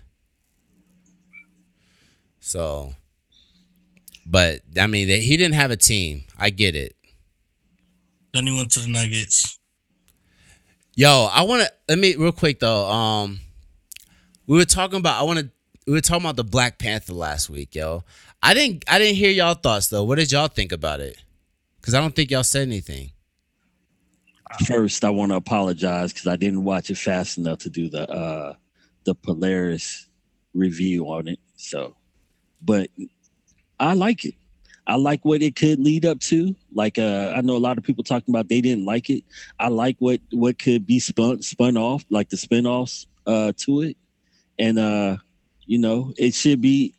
So, 2.39 2.93
but 4.29 4.61
I 4.79 4.87
mean, 4.87 5.07
they, 5.07 5.21
he 5.21 5.37
didn't 5.37 5.55
have 5.55 5.71
a 5.71 5.77
team. 5.77 6.23
I 6.37 6.49
get 6.49 6.75
it. 6.75 6.95
Then 8.33 8.45
he 8.45 8.55
went 8.55 8.71
to 8.71 8.79
the 8.79 8.89
Nuggets. 8.89 9.57
Yo, 10.95 11.29
I 11.31 11.43
want 11.43 11.63
to 11.63 11.71
let 11.87 11.97
me 11.97 12.15
real 12.15 12.31
quick 12.31 12.59
though. 12.59 12.87
Um, 12.89 13.39
we 14.45 14.57
were 14.57 14.65
talking 14.65 14.99
about. 14.99 15.19
I 15.19 15.23
want 15.23 15.39
to. 15.39 15.49
We 15.85 15.93
were 15.93 16.01
talking 16.01 16.25
about 16.25 16.35
the 16.35 16.43
Black 16.43 16.77
Panther 16.79 17.13
last 17.13 17.49
week, 17.49 17.73
yo. 17.73 18.03
I 18.43 18.53
didn't. 18.53 18.83
I 18.87 18.99
didn't 18.99 19.15
hear 19.15 19.31
y'all 19.31 19.53
thoughts 19.53 19.87
though. 19.87 20.03
What 20.03 20.17
did 20.17 20.31
y'all 20.31 20.47
think 20.47 20.71
about 20.71 20.99
it? 20.99 21.17
Because 21.79 21.93
I 21.93 22.01
don't 22.01 22.15
think 22.15 22.31
y'all 22.31 22.43
said 22.43 22.67
anything. 22.67 23.11
First, 24.65 25.03
I 25.05 25.09
want 25.09 25.31
to 25.31 25.35
apologize 25.35 26.13
because 26.13 26.27
I 26.27 26.35
didn't 26.35 26.63
watch 26.63 26.89
it 26.89 26.97
fast 26.97 27.37
enough 27.37 27.59
to 27.59 27.69
do 27.69 27.89
the 27.89 28.09
uh 28.09 28.55
the 29.03 29.15
Polaris 29.15 30.07
review 30.53 31.05
on 31.05 31.27
it. 31.27 31.39
So, 31.55 31.95
but 32.61 32.89
I 33.79 33.93
like 33.93 34.25
it. 34.25 34.35
I 34.87 34.95
like 34.95 35.25
what 35.25 35.41
it 35.41 35.55
could 35.55 35.79
lead 35.79 36.05
up 36.05 36.19
to. 36.21 36.55
Like 36.73 36.97
uh 36.97 37.33
I 37.35 37.41
know 37.41 37.57
a 37.57 37.59
lot 37.59 37.77
of 37.77 37.83
people 37.83 38.03
talking 38.03 38.33
about 38.33 38.47
they 38.47 38.61
didn't 38.61 38.85
like 38.85 39.09
it. 39.09 39.23
I 39.59 39.67
like 39.67 39.97
what 39.99 40.21
what 40.31 40.57
could 40.59 40.85
be 40.85 40.99
spun 40.99 41.41
spun 41.41 41.77
off, 41.77 42.05
like 42.09 42.29
the 42.29 42.37
spin-offs 42.37 43.05
uh 43.25 43.51
to 43.57 43.81
it. 43.81 43.97
And 44.57 44.79
uh 44.79 45.17
you 45.65 45.77
know, 45.77 46.13
it 46.17 46.33
should 46.33 46.61
be 46.61 46.93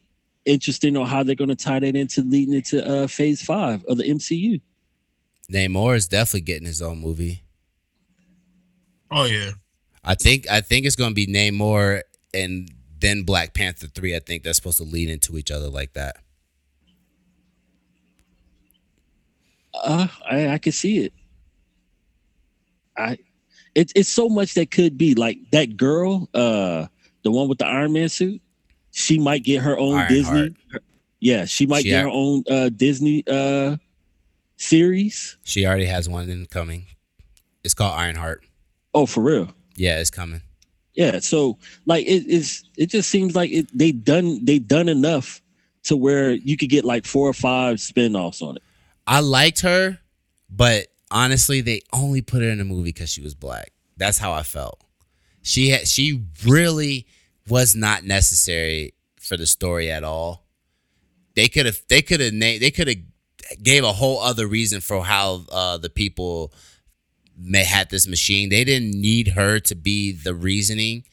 interesting 0.45 0.97
on 0.97 1.07
how 1.07 1.23
they're 1.23 1.35
going 1.35 1.49
to 1.49 1.57
tie 1.57 1.79
that 1.79 1.97
into 1.97 2.21
leading 2.23 2.55
into 2.55 2.87
uh 2.87 3.07
phase 3.07 3.43
5 3.43 3.85
of 3.87 3.97
the 3.97 4.05
MCU. 4.05 4.61
Namor 5.51 5.97
is 5.97 6.07
definitely 6.09 6.43
getting 6.43 6.67
his 6.67 6.83
own 6.83 6.99
movie. 6.99 7.43
Oh 9.11 9.25
yeah. 9.25 9.53
I 10.05 10.15
think. 10.15 10.49
I 10.51 10.61
think 10.61 10.87
it's 10.87 10.97
gonna 10.97 11.15
be 11.15 11.27
Namor 11.27 12.03
and 12.35 12.71
then 13.01 13.23
Black 13.23 13.55
Panther 13.55 13.87
three. 13.87 14.15
I 14.15 14.19
think 14.19 14.43
that's 14.43 14.57
supposed 14.57 14.79
to 14.79 14.85
lead 14.85 15.09
into 15.09 15.39
each 15.39 15.51
other 15.51 15.69
like 15.69 15.95
that. 15.95 16.19
Uh, 19.83 20.09
I 20.29 20.49
I 20.49 20.59
can 20.59 20.73
see 20.73 20.99
it. 20.99 21.13
I 22.97 23.19
it's 23.75 23.93
it's 23.95 24.09
so 24.09 24.29
much 24.29 24.55
that 24.55 24.71
could 24.71 24.99
be 24.99 25.15
like 25.15 25.39
that 25.53 25.77
girl, 25.77 26.29
uh, 26.35 26.87
the 27.23 27.31
one 27.31 27.49
with 27.49 27.59
the 27.59 27.67
Iron 27.67 27.93
Man 27.93 28.09
suit. 28.09 28.41
She 28.91 29.19
might 29.19 29.45
get 29.45 29.63
her 29.63 29.79
own 29.79 29.95
Ironheart. 29.99 30.09
Disney. 30.11 30.57
Yeah, 31.21 31.45
she 31.45 31.67
might 31.67 31.83
She 31.83 31.91
get 31.91 32.03
ha- 32.03 32.09
her 32.09 32.15
own 32.15 32.45
uh 32.51 32.69
Disney 32.71 33.25
uh 33.27 33.77
series. 34.57 35.37
She 35.45 35.67
already 35.67 35.85
has 35.87 36.09
one 36.09 36.29
in 36.29 36.47
coming. 36.47 36.87
It's 37.65 37.75
called 37.75 37.95
Ironheart. 37.95 38.45
Oh, 38.95 39.07
for 39.07 39.23
real. 39.23 39.53
Yeah, 39.77 40.01
it's 40.01 40.11
coming. 40.11 40.43
Yeah, 40.95 41.21
so 41.21 41.59
like 41.87 42.07
it 42.07 42.27
is 42.27 42.65
it 42.77 42.87
just 42.87 43.09
seems 43.11 43.37
like 43.37 43.51
it 43.53 43.67
they 43.73 43.93
done 43.93 44.45
they 44.45 44.59
done 44.59 44.89
enough 44.89 45.41
to 45.85 45.97
where 45.97 46.33
you 46.33 46.57
could 46.57 46.71
get 46.71 46.85
like 46.85 47.07
four 47.07 47.29
or 47.29 47.33
five 47.33 47.81
spin-offs 47.81 48.43
on 48.43 48.57
it. 48.57 48.63
I 49.09 49.21
liked 49.21 49.63
her, 49.63 49.99
but 50.51 50.89
honestly, 51.11 51.63
they 51.63 51.81
only 51.95 52.21
put 52.21 52.43
her 52.43 52.51
in 52.51 52.59
the 52.59 52.65
movie 52.65 52.91
because 52.91 53.09
she 53.09 53.23
was 53.23 53.35
black. 53.35 53.73
That's 53.97 54.19
how 54.19 54.33
I 54.35 54.43
felt. 54.43 54.85
She 55.41 55.71
had 55.71 55.89
she 55.89 56.25
really 56.45 57.07
was 57.49 57.75
not 57.75 58.05
necessary 58.05 58.93
for 59.19 59.39
the 59.39 59.47
story 59.47 59.91
at 59.91 60.05
all. 60.05 60.45
They 61.35 61.49
could 61.49 61.65
have 61.65 61.81
they 61.89 62.03
could 62.03 62.21
have 62.21 62.35
named 62.35 62.61
they 62.61 62.71
could 62.71 62.87
have 62.87 62.99
gave 63.63 63.83
a 63.83 63.95
whole 63.95 64.21
other 64.21 64.47
reason 64.47 64.83
for 64.83 65.03
how 65.03 65.45
uh, 65.51 65.79
the 65.79 65.89
people 65.89 66.53
may 67.35 67.65
had 67.65 67.89
this 67.89 68.07
machine. 68.07 68.51
They 68.51 68.65
didn't 68.65 68.91
need 68.91 69.29
her 69.29 69.59
to 69.61 69.75
be 69.75 70.13
the 70.13 70.35
reasoning, 70.35 71.05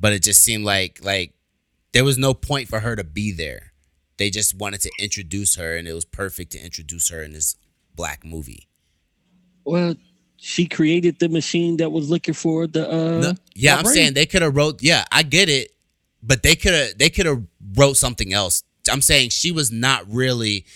but 0.00 0.14
it 0.14 0.22
just 0.22 0.42
seemed 0.42 0.64
like 0.64 1.00
like 1.04 1.34
there 1.92 2.04
was 2.04 2.16
no 2.16 2.32
point 2.32 2.68
for 2.68 2.80
her 2.80 2.96
to 2.96 3.04
be 3.04 3.32
there. 3.32 3.73
They 4.16 4.30
just 4.30 4.54
wanted 4.56 4.80
to 4.82 4.90
introduce 4.98 5.56
her, 5.56 5.76
and 5.76 5.88
it 5.88 5.92
was 5.92 6.04
perfect 6.04 6.52
to 6.52 6.58
introduce 6.64 7.08
her 7.10 7.22
in 7.22 7.32
this 7.32 7.56
black 7.94 8.24
movie. 8.24 8.68
Well, 9.64 9.94
she 10.36 10.66
created 10.66 11.18
the 11.18 11.28
machine 11.28 11.78
that 11.78 11.90
was 11.90 12.10
looking 12.10 12.34
for 12.34 12.66
the 12.66 12.88
uh 12.90 13.18
No- 13.20 13.34
yeah, 13.54 13.76
I'm 13.76 13.84
vibranium. 13.84 13.94
saying 13.94 14.14
they 14.14 14.26
could 14.26 14.42
have 14.42 14.54
wrote. 14.54 14.82
Yeah, 14.82 15.04
I 15.10 15.22
get 15.22 15.48
it, 15.48 15.72
but 16.22 16.42
they 16.42 16.54
could 16.54 16.74
have 16.74 16.98
they 16.98 17.10
could 17.10 17.26
have 17.26 17.42
wrote 17.76 17.96
something 17.96 18.32
else. 18.32 18.62
I'm 18.90 19.00
saying 19.02 19.30
she 19.30 19.50
was 19.52 19.72
not 19.72 20.04
really. 20.08 20.66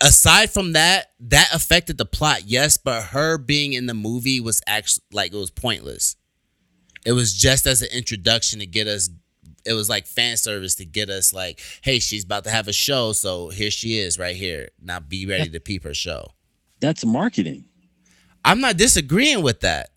Aside 0.00 0.50
from 0.50 0.74
that, 0.74 1.12
that 1.20 1.48
affected 1.54 1.96
the 1.96 2.04
plot, 2.04 2.42
yes, 2.46 2.76
but 2.76 3.02
her 3.04 3.38
being 3.38 3.72
in 3.72 3.86
the 3.86 3.94
movie 3.94 4.40
was 4.40 4.60
actually 4.66 5.04
like 5.10 5.32
it 5.32 5.36
was 5.38 5.50
pointless. 5.50 6.16
It 7.06 7.12
was 7.12 7.32
just 7.32 7.66
as 7.66 7.80
an 7.80 7.88
introduction 7.92 8.58
to 8.60 8.66
get 8.66 8.86
us. 8.88 9.08
It 9.66 9.72
was 9.74 9.88
like 9.88 10.06
fan 10.06 10.36
service 10.36 10.74
to 10.76 10.84
get 10.84 11.10
us 11.10 11.32
like, 11.32 11.60
hey, 11.82 11.98
she's 11.98 12.24
about 12.24 12.44
to 12.44 12.50
have 12.50 12.68
a 12.68 12.72
show, 12.72 13.12
so 13.12 13.48
here 13.48 13.70
she 13.70 13.98
is 13.98 14.18
right 14.18 14.36
here. 14.36 14.68
Now 14.80 15.00
be 15.00 15.26
ready 15.26 15.50
to 15.50 15.60
peep 15.60 15.82
her 15.84 15.94
show. 15.94 16.28
That's 16.80 17.04
marketing. 17.04 17.64
I'm 18.44 18.60
not 18.60 18.76
disagreeing 18.76 19.42
with 19.42 19.60
that. 19.60 19.90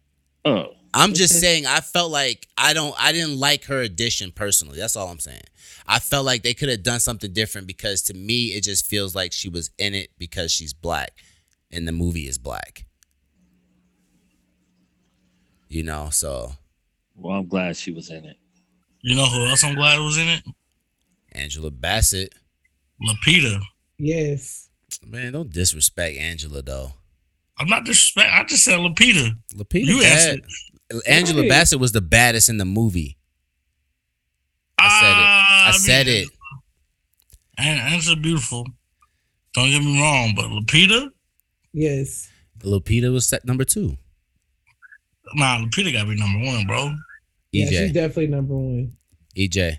Oh. 0.45 0.73
I'm 0.91 1.13
just 1.13 1.33
Okay. 1.35 1.39
saying 1.41 1.65
I 1.67 1.81
felt 1.81 2.11
like 2.11 2.47
I 2.57 2.73
don't 2.73 2.95
I 2.97 3.11
didn't 3.11 3.37
like 3.39 3.65
her 3.65 3.79
addition 3.81 4.31
personally. 4.31 4.79
That's 4.79 4.95
all 4.95 5.09
I'm 5.09 5.19
saying. 5.19 5.43
I 5.85 5.99
felt 5.99 6.25
like 6.25 6.41
they 6.41 6.55
could 6.55 6.69
have 6.69 6.81
done 6.81 6.99
something 6.99 7.31
different 7.31 7.67
because 7.67 8.01
to 8.03 8.15
me 8.15 8.47
it 8.47 8.63
just 8.63 8.87
feels 8.87 9.13
like 9.13 9.31
she 9.31 9.49
was 9.49 9.69
in 9.77 9.93
it 9.93 10.09
because 10.17 10.51
she's 10.51 10.73
black 10.73 11.11
and 11.71 11.87
the 11.87 11.91
movie 11.91 12.27
is 12.27 12.39
black. 12.39 12.85
You 15.67 15.83
know, 15.83 16.09
so 16.11 16.53
Well, 17.15 17.37
I'm 17.37 17.47
glad 17.47 17.77
she 17.77 17.91
was 17.91 18.09
in 18.09 18.25
it. 18.25 18.37
You 19.01 19.15
know 19.15 19.25
who 19.25 19.45
else 19.45 19.63
I'm 19.63 19.75
glad 19.75 19.99
was 19.99 20.17
in 20.17 20.27
it? 20.27 20.43
Angela 21.31 21.71
Bassett. 21.71 22.33
Lupita. 23.01 23.61
Yes. 23.97 24.69
Man, 25.05 25.33
don't 25.33 25.51
disrespect 25.51 26.17
Angela 26.17 26.61
though. 26.61 26.93
I'm 27.57 27.67
not 27.67 27.85
disrespect. 27.85 28.29
I 28.33 28.43
just 28.45 28.63
said 28.63 28.79
Lupita. 28.79 29.31
Lupita 29.55 29.85
You 29.85 30.01
bad. 30.01 30.41
Angela 31.07 31.41
Right. 31.41 31.49
Bassett 31.49 31.79
was 31.79 31.91
the 31.91 32.01
baddest 32.01 32.49
in 32.49 32.57
the 32.57 32.65
movie. 32.65 33.17
I 34.77 34.87
said 35.01 35.09
it. 35.11 35.13
Ah, 35.23 35.67
I 35.67 35.71
said 35.77 36.05
mean, 36.07 36.23
it. 36.23 36.29
And 37.57 37.79
Angela 37.93 38.15
beautiful. 38.15 38.65
Don't 39.53 39.69
get 39.69 39.81
me 39.81 39.99
wrong, 40.01 40.33
but 40.35 40.45
Lupita, 40.45 41.09
Yes. 41.73 42.29
Lupita 42.61 43.11
was 43.11 43.27
set 43.27 43.45
number 43.45 43.63
two. 43.65 43.97
nah, 45.35 45.59
Lupita 45.59 45.91
gotta 45.93 46.09
be 46.09 46.15
number 46.17 46.45
one, 46.45 46.65
bro. 46.65 46.95
Yeah, 47.51 47.65
she's 47.65 47.91
EJ. 47.91 47.93
definitely 47.93 48.27
number 48.27 48.55
one. 48.55 48.93
EJ. 49.35 49.77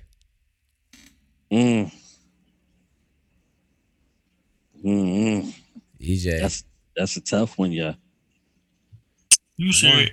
Mm. 1.53 1.93
Mm-mm. 4.85 5.55
EJ. 6.01 6.41
That's 6.41 6.65
that's 6.97 7.17
a 7.17 7.21
tough 7.21 7.59
one, 7.59 7.73
yeah. 7.73 7.95
You 9.57 9.73
serious? 9.73 10.11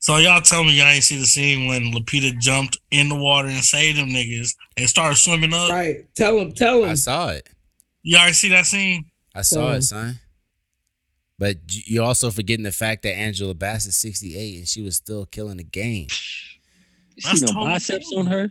So 0.00 0.16
y'all 0.16 0.40
tell 0.40 0.64
me 0.64 0.72
y'all 0.78 0.86
ain't 0.86 1.04
see 1.04 1.18
the 1.18 1.26
scene 1.26 1.66
when 1.68 1.92
Lupita 1.92 2.36
jumped 2.38 2.78
in 2.90 3.08
the 3.08 3.16
water 3.16 3.48
and 3.48 3.62
saved 3.62 3.98
them 3.98 4.08
niggas 4.08 4.54
and 4.76 4.88
started 4.88 5.16
swimming 5.16 5.52
up. 5.52 5.70
Right. 5.70 6.06
Tell 6.14 6.38
him. 6.38 6.52
Tell 6.52 6.84
him. 6.84 6.90
I 6.90 6.94
saw 6.94 7.28
it. 7.30 7.48
You 8.02 8.16
already 8.16 8.32
see 8.32 8.48
that 8.50 8.66
scene? 8.66 9.04
I 9.34 9.42
saw 9.42 9.72
So- 9.72 9.76
it, 9.76 9.82
son. 9.82 10.20
But 11.40 11.58
you're 11.68 12.02
also 12.04 12.32
forgetting 12.32 12.64
the 12.64 12.72
fact 12.72 13.02
that 13.04 13.14
Angela 13.16 13.54
Bassett's 13.54 13.96
68 13.98 14.58
and 14.58 14.66
she 14.68 14.82
was 14.82 14.96
still 14.96 15.24
killing 15.24 15.58
the 15.58 15.62
game. 15.64 16.08
You 17.18 17.22
That's 17.24 17.40
see 17.40 17.46
no 17.46 17.52
totally 17.52 17.72
biceps 17.72 18.08
cool. 18.10 18.18
on 18.20 18.26
her? 18.26 18.50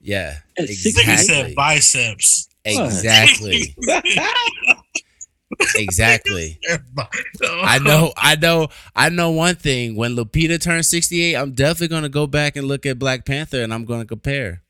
Yeah, 0.00 0.38
At 0.58 0.64
Nigga 0.68 0.74
68? 0.74 1.16
said 1.18 1.54
biceps. 1.54 2.48
Exactly. 2.64 3.74
exactly. 5.76 6.58
I 7.44 7.78
know, 7.78 8.12
I 8.16 8.36
know, 8.36 8.68
I 8.96 9.08
know 9.10 9.30
one 9.30 9.54
thing. 9.56 9.94
When 9.96 10.16
Lupita 10.16 10.60
turns 10.60 10.88
68, 10.88 11.36
I'm 11.36 11.52
definitely 11.52 11.88
gonna 11.88 12.08
go 12.08 12.26
back 12.26 12.56
and 12.56 12.66
look 12.66 12.86
at 12.86 12.98
Black 12.98 13.24
Panther 13.24 13.62
and 13.62 13.72
I'm 13.72 13.84
gonna 13.84 14.04
compare. 14.04 14.62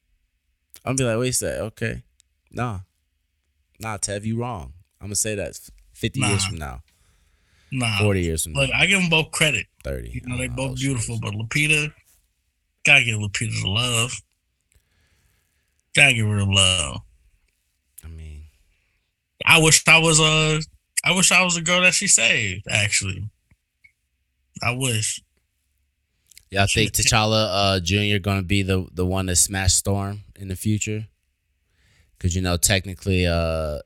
I'm 0.84 0.96
gonna 0.96 1.08
be 1.10 1.14
like, 1.14 1.20
wait 1.20 1.28
a 1.30 1.32
sec, 1.32 1.58
okay. 1.60 2.02
Nah. 2.50 2.80
Nah, 3.80 3.96
Tev, 3.98 4.24
you 4.24 4.38
wrong. 4.38 4.72
I'm 5.00 5.06
gonna 5.08 5.16
say 5.16 5.34
that 5.36 5.58
50 5.94 6.20
years 6.20 6.44
from 6.44 6.56
now, 6.58 6.82
Nah. 7.70 7.98
40 8.00 8.20
years 8.22 8.42
from 8.44 8.52
now, 8.52 8.60
Look, 8.62 8.70
I 8.74 8.86
give 8.86 9.00
them 9.00 9.08
both 9.10 9.30
credit. 9.32 9.66
30. 9.84 10.10
You 10.10 10.20
know, 10.26 10.34
I 10.34 10.38
they 10.38 10.46
don't 10.48 10.56
know. 10.56 10.68
both 10.68 10.76
beautiful, 10.78 11.18
but 11.20 11.32
Lupita, 11.34 11.92
gotta 12.84 13.04
give 13.04 13.18
Lupita 13.18 13.62
the 13.62 13.68
love. 13.68 14.12
Gotta 15.94 16.14
give 16.14 16.26
her 16.26 16.38
the 16.38 16.46
love. 16.46 17.00
I 18.04 18.08
mean, 18.08 18.44
I 19.44 19.60
wish 19.60 19.86
I 19.86 19.98
was 19.98 20.20
a. 20.20 20.60
I 21.04 21.12
wish 21.14 21.32
I 21.32 21.42
was 21.44 21.54
the 21.56 21.62
girl 21.62 21.82
that 21.82 21.94
she 21.94 22.06
saved, 22.06 22.66
actually. 22.70 23.28
I 24.62 24.72
wish. 24.72 25.20
Y'all 26.50 26.66
think 26.72 26.92
T'Challa 26.92 27.48
uh, 27.50 27.80
Jr. 27.80 28.18
gonna 28.20 28.42
be 28.42 28.62
the 28.62 28.86
the 28.92 29.06
one 29.06 29.26
to 29.26 29.36
smash 29.36 29.74
Storm 29.74 30.20
in 30.36 30.48
the 30.48 30.56
future? 30.56 31.06
Because 32.16 32.36
you 32.36 32.42
know, 32.42 32.56
technically, 32.56 33.26
uh, 33.26 33.78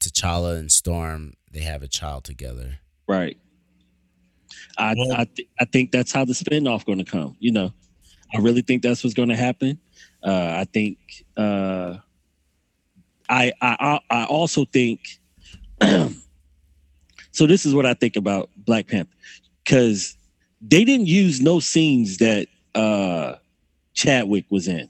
T'Challa 0.00 0.58
and 0.58 0.70
Storm 0.70 1.34
they 1.52 1.60
have 1.60 1.82
a 1.82 1.88
child 1.88 2.24
together. 2.24 2.78
Right. 3.06 3.36
I 4.78 4.94
Well- 4.96 5.12
I, 5.12 5.24
th- 5.24 5.48
I 5.60 5.64
think 5.66 5.92
that's 5.92 6.12
how 6.12 6.24
the 6.24 6.32
spinoff 6.32 6.84
going 6.86 6.98
to 6.98 7.04
come. 7.04 7.36
You 7.40 7.52
know, 7.52 7.72
I 8.34 8.38
really 8.38 8.62
think 8.62 8.82
that's 8.82 9.02
what's 9.04 9.14
going 9.14 9.28
to 9.28 9.36
happen. 9.36 9.78
Uh, 10.22 10.54
I 10.60 10.64
think. 10.72 10.98
Uh, 11.36 11.98
I 13.28 13.52
I 13.60 13.76
I 14.10 14.22
I 14.22 14.24
also 14.26 14.64
think. 14.66 15.00
so 17.32 17.46
this 17.46 17.64
is 17.66 17.74
what 17.74 17.86
I 17.86 17.94
think 17.94 18.16
about 18.16 18.50
Black 18.56 18.86
Panther, 18.88 19.10
because 19.64 20.16
they 20.60 20.84
didn't 20.84 21.06
use 21.06 21.40
no 21.40 21.60
scenes 21.60 22.18
that 22.18 22.46
uh, 22.74 23.36
Chadwick 23.94 24.44
was 24.50 24.68
in. 24.68 24.88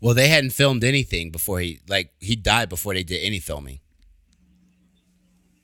Well, 0.00 0.14
they 0.14 0.28
hadn't 0.28 0.50
filmed 0.50 0.82
anything 0.84 1.30
before 1.30 1.60
he 1.60 1.80
like 1.88 2.12
he 2.20 2.34
died 2.36 2.68
before 2.68 2.94
they 2.94 3.04
did 3.04 3.22
any 3.22 3.38
filming. 3.38 3.78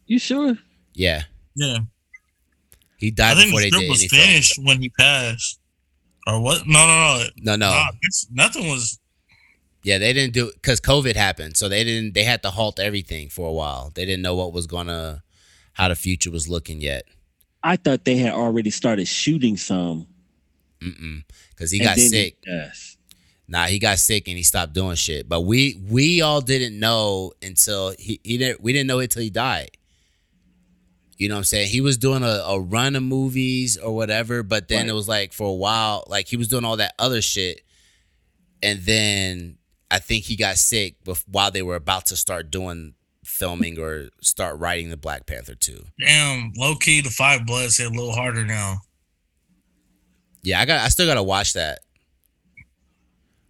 You 0.06 0.18
sure? 0.18 0.56
Yeah, 0.94 1.24
Yeah. 1.54 1.78
he 2.96 3.10
died 3.10 3.32
I 3.32 3.34
died 3.34 3.40
think 3.40 3.48
before 3.50 3.60
the 3.60 3.70
they 3.70 3.78
did 3.78 3.88
was 3.90 4.00
any 4.00 4.08
filming. 4.08 4.26
finished 4.26 4.58
when 4.62 4.80
he 4.80 4.88
passed. 4.90 5.57
Or 6.29 6.41
what? 6.41 6.66
No, 6.66 6.87
no, 6.87 7.18
no. 7.18 7.24
No, 7.39 7.57
no, 7.57 7.70
Nah, 7.70 7.91
nothing 8.31 8.68
was 8.68 8.99
yeah, 9.83 9.97
they 9.97 10.12
didn't 10.12 10.35
do 10.35 10.51
because 10.53 10.81
COVID 10.81 11.16
happened, 11.16 11.57
so 11.57 11.68
they 11.68 11.85
didn't. 11.85 12.12
They 12.12 12.24
had 12.24 12.43
to 12.43 12.51
halt 12.51 12.79
everything 12.79 13.31
for 13.31 13.49
a 13.49 13.53
while. 13.53 13.91
They 13.95 14.05
didn't 14.05 14.20
know 14.20 14.35
what 14.35 14.53
was 14.53 14.66
gonna, 14.66 15.22
how 15.72 15.89
the 15.89 15.97
future 15.97 16.31
was 16.31 16.47
looking 16.47 16.81
yet. 16.81 17.05
I 17.62 17.76
thought 17.76 18.05
they 18.05 18.16
had 18.16 18.35
already 18.35 18.70
started 18.70 19.09
shooting 19.09 19.57
some. 19.57 20.07
Mm-mm. 20.81 21.24
because 21.51 21.70
he 21.70 21.79
and 21.79 21.89
got 21.89 21.97
sick. 21.97 22.37
Yes. 22.47 22.99
Nah, 23.49 23.64
he 23.64 23.79
got 23.79 23.99
sick 23.99 24.29
and 24.29 24.37
he 24.37 24.43
stopped 24.43 24.74
doing 24.74 24.95
shit. 24.95 25.26
But 25.26 25.41
we 25.43 25.81
we 25.89 26.20
all 26.20 26.43
didn't 26.43 26.79
know 26.79 27.33
until 27.43 27.95
he, 27.99 28.20
he 28.22 28.37
didn't 28.37 28.61
we 28.61 28.74
didn't 28.74 28.89
know 28.89 28.99
it 28.99 29.11
till 29.11 29.22
he 29.22 29.31
died. 29.31 29.70
You 31.18 31.28
know 31.28 31.34
what 31.34 31.38
I'm 31.38 31.44
saying? 31.44 31.68
He 31.70 31.80
was 31.80 31.98
doing 31.98 32.22
a, 32.22 32.42
a 32.46 32.60
run 32.60 32.94
of 32.96 33.02
movies 33.02 33.76
or 33.76 33.94
whatever, 33.94 34.42
but 34.44 34.68
then 34.68 34.82
Right. 34.82 34.88
it 34.90 34.92
was 34.92 35.08
like 35.08 35.32
for 35.32 35.48
a 35.48 35.52
while, 35.54 36.04
like 36.06 36.28
he 36.28 36.36
was 36.36 36.46
doing 36.48 36.64
all 36.64 36.76
that 36.76 36.94
other 36.98 37.20
shit. 37.20 37.60
and 38.62 38.80
then 38.82 39.58
I 39.90 39.98
think 40.00 40.24
he 40.24 40.36
got 40.36 40.56
sick 40.58 40.96
while 41.26 41.50
they 41.50 41.62
were 41.62 41.74
about 41.76 42.06
to 42.06 42.16
start 42.16 42.50
doing 42.50 42.94
filming 43.24 43.78
or 43.78 44.08
start 44.20 44.58
writing 44.58 44.90
the 44.90 44.96
Black 44.96 45.26
Panther 45.26 45.54
two. 45.54 45.84
Damn, 45.98 46.52
low 46.56 46.74
key, 46.76 47.00
the 47.00 47.08
Five 47.10 47.46
Bloods 47.46 47.76
hit 47.78 47.86
a 47.86 47.90
little 47.90 48.12
harder 48.12 48.44
now. 48.44 48.78
Yeah, 50.42 50.60
I 50.60 50.64
got. 50.66 50.80
I 50.84 50.88
still 50.88 51.06
got 51.06 51.14
to 51.14 51.22
watch 51.22 51.52
that. 51.54 51.80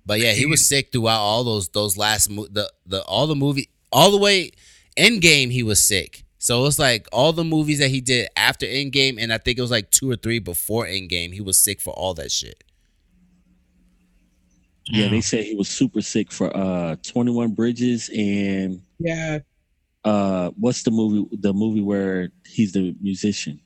But 0.07 0.21
yeah, 0.21 0.33
he 0.33 0.47
was 0.47 0.67
sick 0.67 0.91
throughout 0.93 1.21
all 1.21 1.45
those 1.45 1.69
those 1.69 1.97
last 1.99 2.31
mo- 2.31 2.49
the 2.51 2.71
the 2.87 3.03
all 3.03 3.27
the 3.27 3.37
movie 3.37 3.69
all 3.93 4.11
the 4.11 4.17
way 4.19 4.53
Endgame. 4.97 5.51
He 5.51 5.63
was 5.63 5.83
sick. 5.83 6.25
So 6.49 6.65
it's 6.65 6.79
like 6.79 7.07
all 7.13 7.35
the 7.35 7.45
movies 7.45 7.79
that 7.81 7.91
he 7.91 8.01
did 8.01 8.27
after 8.35 8.65
Endgame, 8.65 9.21
and 9.21 9.35
I 9.35 9.37
think 9.37 9.59
it 9.59 9.61
was 9.61 9.71
like 9.71 9.91
two 9.91 10.11
or 10.11 10.17
three 10.17 10.39
before 10.39 10.87
Endgame. 10.87 11.35
He 11.35 11.43
was 11.43 11.59
sick 11.59 11.79
for 11.79 11.93
all 11.93 12.15
that 12.15 12.33
shit. 12.33 12.65
Yeah, 14.87 15.09
they 15.09 15.21
said 15.21 15.45
he 15.45 15.55
was 15.55 15.69
super 15.69 16.01
sick 16.01 16.33
for 16.33 16.51
uh 16.57 16.97
21 17.03 17.53
Bridges 17.53 18.09
and 18.17 18.81
Yeah. 18.99 19.41
uh 20.05 20.51
what's 20.59 20.85
the 20.85 20.91
movie 20.91 21.29
the 21.39 21.53
movie 21.53 21.83
where 21.83 22.31
he's 22.47 22.73
the 22.73 22.97
musician? 23.03 23.61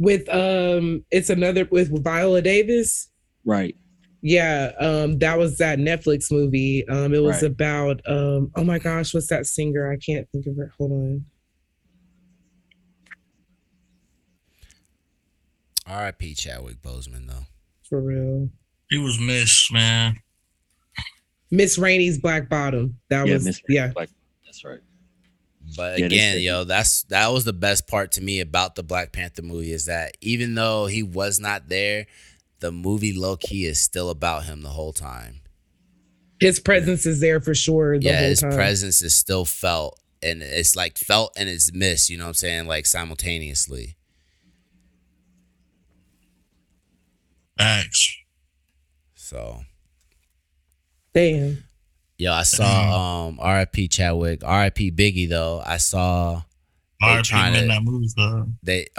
With 0.00 0.28
um 0.30 1.04
it's 1.12 1.30
another 1.30 1.64
with 1.70 2.02
Viola 2.02 2.42
Davis. 2.42 3.08
Right. 3.44 3.76
Yeah, 4.20 4.72
um, 4.80 5.16
that 5.20 5.38
was 5.38 5.58
that 5.58 5.78
Netflix 5.78 6.32
movie. 6.32 6.84
Um, 6.88 7.14
it 7.14 7.22
was 7.22 7.42
Right. 7.42 7.52
about 7.52 8.00
um, 8.08 8.50
oh 8.56 8.64
my 8.64 8.80
gosh, 8.80 9.14
what's 9.14 9.28
that 9.28 9.46
singer? 9.46 9.92
I 9.92 9.96
can't 9.96 10.28
think 10.32 10.44
of 10.48 10.56
her. 10.56 10.72
Hold 10.76 10.90
on. 10.90 11.24
R.I.P. 15.88 16.34
Chadwick 16.34 16.82
Boseman 16.82 17.26
though. 17.26 17.46
For 17.88 18.00
real. 18.00 18.50
He 18.90 18.98
was 18.98 19.18
missed, 19.18 19.72
man. 19.72 20.16
Miss 21.50 21.78
Rainey's 21.78 22.18
Black 22.18 22.48
Bottom. 22.48 22.98
That 23.08 23.26
Yeah, 23.26 23.34
was 23.34 23.44
Miss 23.44 23.62
yeah. 23.68 23.92
Like 23.96 24.10
that's 24.44 24.64
right. 24.64 24.80
But 25.76 25.98
Yeah, 25.98 26.06
again, 26.06 26.40
yo, 26.40 26.64
that's 26.64 27.02
that 27.04 27.28
was 27.28 27.44
the 27.44 27.52
best 27.52 27.86
part 27.86 28.12
to 28.12 28.22
me 28.22 28.40
about 28.40 28.74
the 28.74 28.82
Black 28.82 29.12
Panther 29.12 29.42
movie 29.42 29.72
is 29.72 29.86
that 29.86 30.16
even 30.20 30.54
though 30.54 30.86
he 30.86 31.02
was 31.02 31.38
not 31.40 31.68
there, 31.68 32.06
the 32.60 32.72
movie 32.72 33.12
low 33.12 33.36
key 33.36 33.64
is 33.66 33.80
still 33.80 34.10
about 34.10 34.44
him 34.44 34.62
the 34.62 34.70
whole 34.70 34.92
time. 34.92 35.40
His 36.40 36.60
presence 36.60 37.04
is 37.04 37.20
there 37.20 37.40
for 37.40 37.54
sure 37.54 37.98
the 37.98 38.06
yeah, 38.06 38.20
whole 38.20 38.28
his 38.28 38.40
time. 38.40 38.52
presence 38.52 39.02
is 39.02 39.14
still 39.14 39.44
felt, 39.44 39.98
and 40.22 40.42
it's 40.42 40.76
like 40.76 40.96
felt 40.96 41.32
and 41.36 41.48
it's 41.48 41.72
missed. 41.72 42.10
You 42.10 42.18
know 42.18 42.24
what 42.24 42.28
I'm 42.28 42.34
saying? 42.34 42.66
Like 42.66 42.86
simultaneously. 42.86 43.96
Facts. 47.58 48.16
So, 49.14 49.60
Damn. 51.12 51.64
yo, 52.16 52.32
I 52.32 52.44
saw 52.44 53.26
um 53.28 53.38
R.I.P. 53.40 53.88
Chadwick, 53.88 54.42
R.I.P. 54.44 54.92
Biggie 54.92 55.28
though. 55.28 55.60
I 55.64 55.76
saw 55.78 56.42
They 57.00 57.06
R.I.P. 57.08 57.22
trying 57.24 57.54
in 57.54 57.62
to- 57.62 57.68
that 57.68 57.82
movie, 57.82 58.08
though. 58.16 58.46
they 58.62 58.86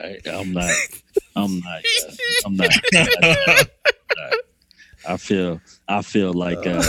I, 0.00 0.18
I'm 0.26 0.52
not 0.52 0.74
I'm 1.36 1.60
not 1.60 1.82
uh, 2.08 2.12
I'm 2.46 2.56
not, 2.56 2.70
I'm 2.94 3.08
not- 3.46 3.68
I 5.08 5.16
feel 5.16 5.60
I 5.88 6.02
feel 6.02 6.32
like 6.32 6.58
uh 6.66 6.82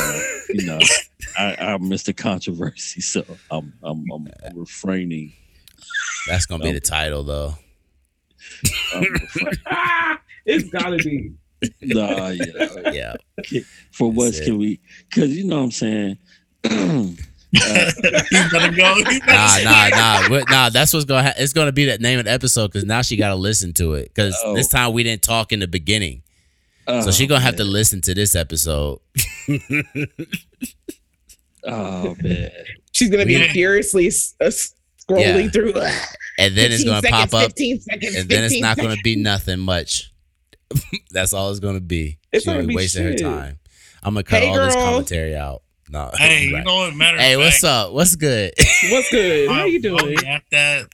you 0.49 0.65
know 0.65 0.79
I, 1.37 1.55
I'm 1.59 1.81
Mr. 1.83 2.15
Controversy, 2.15 3.01
so 3.01 3.23
I'm 3.49 3.73
I'm, 3.81 4.05
I'm 4.11 4.27
refraining. 4.55 5.33
That's 6.27 6.45
gonna 6.45 6.63
be 6.63 6.71
the 6.71 6.79
title 6.79 7.23
though. 7.23 7.55
I'm 8.93 9.01
refraining. 9.13 9.53
It's 10.45 10.69
gotta 10.69 10.97
be. 10.97 11.31
nah, 11.81 12.27
yeah. 12.29 13.15
Yeah. 13.51 13.61
For 13.91 14.11
what 14.11 14.33
it. 14.35 14.43
can 14.45 14.57
we? 14.57 14.79
Because 15.09 15.35
you 15.35 15.45
know 15.45 15.57
what 15.57 15.63
I'm 15.63 15.71
saying. 15.71 16.17
Uh, 17.55 17.91
He 18.31 18.49
better 18.51 18.71
go. 18.75 18.95
He 18.95 19.03
better 19.19 19.25
Nah, 19.27 19.47
say- 19.49 19.63
nah, 19.63 19.89
nah, 19.89 20.27
What- 20.29 20.49
nah. 20.49 20.69
That's 20.69 20.91
what's 20.91 21.05
gonna. 21.05 21.21
Ha- 21.21 21.33
it's 21.37 21.53
gonna 21.53 21.71
be 21.71 21.85
that 21.85 22.01
name 22.01 22.17
of 22.17 22.25
the 22.25 22.31
episode 22.31 22.69
because 22.69 22.83
now 22.83 23.03
she 23.03 23.15
got 23.15 23.27
to 23.29 23.35
listen 23.35 23.73
to 23.73 23.93
it 23.93 24.05
because 24.07 24.35
Oh. 24.43 24.55
this 24.55 24.67
time 24.69 24.91
we 24.91 25.03
didn't 25.03 25.21
talk 25.21 25.51
in 25.51 25.59
the 25.59 25.67
beginning, 25.67 26.23
so 26.87 27.11
she 27.11 27.25
oh, 27.25 27.27
gonna 27.27 27.41
have 27.41 27.57
to 27.57 27.63
listen 27.63 28.01
to 28.01 28.15
this 28.15 28.33
episode. 28.35 29.01
Oh 31.65 32.15
man. 32.21 32.49
She's 32.91 33.09
gonna 33.09 33.25
be 33.25 33.33
Yeah. 33.33 33.51
furiously 33.51 34.07
s- 34.07 34.33
uh, 34.41 34.49
scrolling 35.07 35.43
Yeah. 35.43 35.49
through. 35.49 35.73
and 36.37 36.55
then 36.55 36.71
it's 36.71 36.83
gonna 36.83 37.01
pop 37.01 37.33
up, 37.33 37.43
15 37.47 37.81
seconds, 37.81 38.15
and 38.15 38.29
then 38.29 38.43
it's 38.43 38.59
not 38.59 38.77
gonna 38.77 38.97
be 39.03 39.15
nothing 39.15 39.59
much. 39.59 40.11
That's 41.11 41.33
all 41.33 41.51
it's 41.51 41.59
gonna 41.59 41.79
be. 41.79 42.17
It's 42.31 42.45
gonna 42.45 42.59
gonna 42.59 42.67
be 42.67 42.71
be 42.73 42.75
wasting 42.77 43.03
her 43.03 43.15
time. 43.15 43.59
I'm 44.03 44.13
gonna 44.13 44.23
cut 44.23 44.41
Hey, 44.41 44.49
all 44.49 44.55
this 44.55 44.75
commentary 44.75 45.35
out. 45.35 45.61
No. 45.89 46.09
Hey, 46.17 46.45
you 46.47 46.63
know 46.63 46.75
what 46.75 46.95
matter? 46.95 47.17
Hey, 47.17 47.37
what's 47.37 47.59
fact, 47.59 47.63
up? 47.87 47.93
What's 47.93 48.15
good? 48.15 48.53
What's 48.89 49.09
good? 49.11 49.49
How 49.49 49.65
you 49.65 49.81
doing? 49.81 50.05
we 50.07 50.15
At 50.27 50.43
that, 50.51 50.87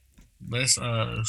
let's 0.49 0.77
uh, 0.77 1.23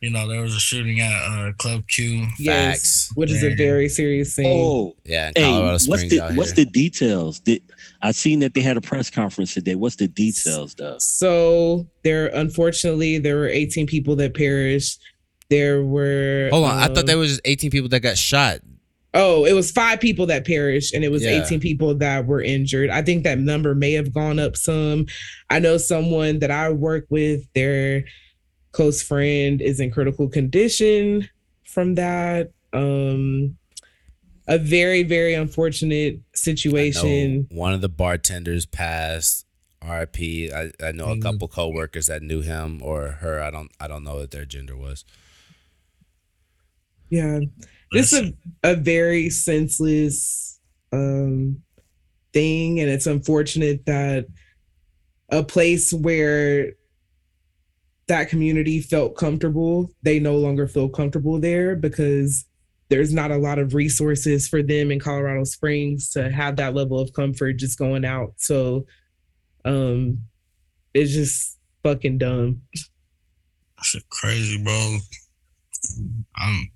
you 0.00 0.10
know, 0.10 0.28
there 0.28 0.40
was 0.40 0.54
a 0.54 0.60
shooting 0.60 1.00
at 1.00 1.12
uh 1.12 1.52
Club 1.58 1.86
Q. 1.88 2.26
Yes, 2.38 3.08
Facts. 3.08 3.12
which 3.16 3.30
is 3.30 3.42
a 3.42 3.54
very 3.54 3.88
serious 3.88 4.34
thing. 4.34 4.46
Oh, 4.46 4.94
yeah, 5.04 5.28
in 5.28 5.42
hey, 5.42 5.50
Colorado 5.50 5.72
what's 5.86 6.08
the 6.08 6.20
out 6.20 6.34
what's 6.34 6.52
the 6.52 6.64
details? 6.64 7.40
Did 7.40 7.62
I 8.00 8.12
seen 8.12 8.38
that 8.40 8.54
they 8.54 8.60
had 8.60 8.76
a 8.76 8.80
press 8.80 9.10
conference 9.10 9.54
today? 9.54 9.74
What's 9.74 9.96
the 9.96 10.08
details, 10.08 10.74
though? 10.74 10.98
So 10.98 11.88
there, 12.04 12.28
unfortunately, 12.28 13.18
there 13.18 13.36
were 13.36 13.48
18 13.48 13.86
people 13.86 14.14
that 14.16 14.34
perished. 14.34 15.00
There 15.50 15.84
were. 15.84 16.48
Hold 16.52 16.66
on, 16.66 16.78
I 16.78 16.86
thought 16.86 16.98
um, 16.98 17.06
there 17.06 17.18
was 17.18 17.30
just 17.30 17.40
18 17.44 17.70
people 17.70 17.88
that 17.88 18.00
got 18.00 18.16
shot. 18.18 18.60
Oh, 19.14 19.44
it 19.46 19.54
was 19.54 19.70
five 19.70 20.00
people 20.00 20.26
that 20.26 20.46
perished, 20.46 20.94
and 20.94 21.02
it 21.02 21.10
was 21.10 21.24
Yeah. 21.24 21.42
18 21.44 21.60
people 21.60 21.94
that 21.96 22.26
were 22.26 22.42
injured. 22.42 22.90
I 22.90 23.02
think 23.02 23.24
that 23.24 23.38
number 23.38 23.74
may 23.74 23.92
have 23.92 24.12
gone 24.12 24.38
up 24.38 24.56
some. 24.56 25.06
I 25.50 25.58
know 25.58 25.76
someone 25.78 26.38
that 26.40 26.50
I 26.50 26.70
work 26.70 27.06
with, 27.08 27.42
their 27.54 28.04
close 28.72 29.02
friend 29.02 29.60
is 29.60 29.80
in 29.80 29.90
critical 29.90 30.28
condition 30.28 31.28
from 31.64 31.94
that. 31.96 32.50
Um, 32.72 33.56
a 34.48 34.58
very, 34.58 35.02
very 35.02 35.34
unfortunate 35.34 36.20
situation. 36.34 37.46
one 37.50 37.74
of 37.74 37.82
the 37.82 37.88
bartenders 37.88 38.66
passed. 38.66 39.44
RIP. 39.86 40.16
I, 40.52 40.72
I 40.82 40.90
know 40.90 41.10
a 41.10 41.20
couple 41.20 41.46
coworkers 41.46 42.08
that 42.08 42.20
knew 42.20 42.40
him 42.40 42.82
or 42.82 43.10
her. 43.20 43.40
I 43.40 43.52
don't 43.52 43.70
I 43.78 43.86
don't 43.86 44.02
know 44.02 44.16
what 44.16 44.32
their 44.32 44.44
gender 44.44 44.76
was. 44.76 45.04
Yeah. 47.10 47.40
Just 47.92 48.12
a, 48.12 48.34
a 48.64 48.74
very 48.74 49.30
senseless 49.30 50.58
um 50.92 51.62
thing. 52.32 52.80
And 52.80 52.90
it's 52.90 53.06
unfortunate 53.06 53.86
that 53.86 54.26
a 55.30 55.44
place 55.44 55.92
where 55.92 56.72
that 58.08 58.30
community 58.30 58.80
felt 58.80 59.16
comfortable, 59.16 59.92
they 60.02 60.18
no 60.18 60.36
longer 60.36 60.66
feel 60.66 60.88
comfortable 60.88 61.38
there 61.38 61.76
because 61.76 62.46
there's 62.90 63.12
not 63.12 63.30
a 63.30 63.36
lot 63.36 63.58
of 63.58 63.74
resources 63.74 64.48
for 64.48 64.62
them 64.62 64.90
in 64.90 64.98
Colorado 64.98 65.44
Springs 65.44 66.10
to 66.10 66.30
have 66.30 66.56
that 66.56 66.74
level 66.74 66.98
of 66.98 67.12
comfort 67.12 67.54
just 67.54 67.78
going 67.78 68.04
out. 68.04 68.34
So 68.36 68.86
um 69.64 70.22
it's 70.94 71.12
just 71.12 71.58
fucking 71.82 72.18
dumb. 72.18 72.62
Shit 73.82 74.08
crazy, 74.08 74.62
bro. 74.62 74.98
I'm 76.36 76.70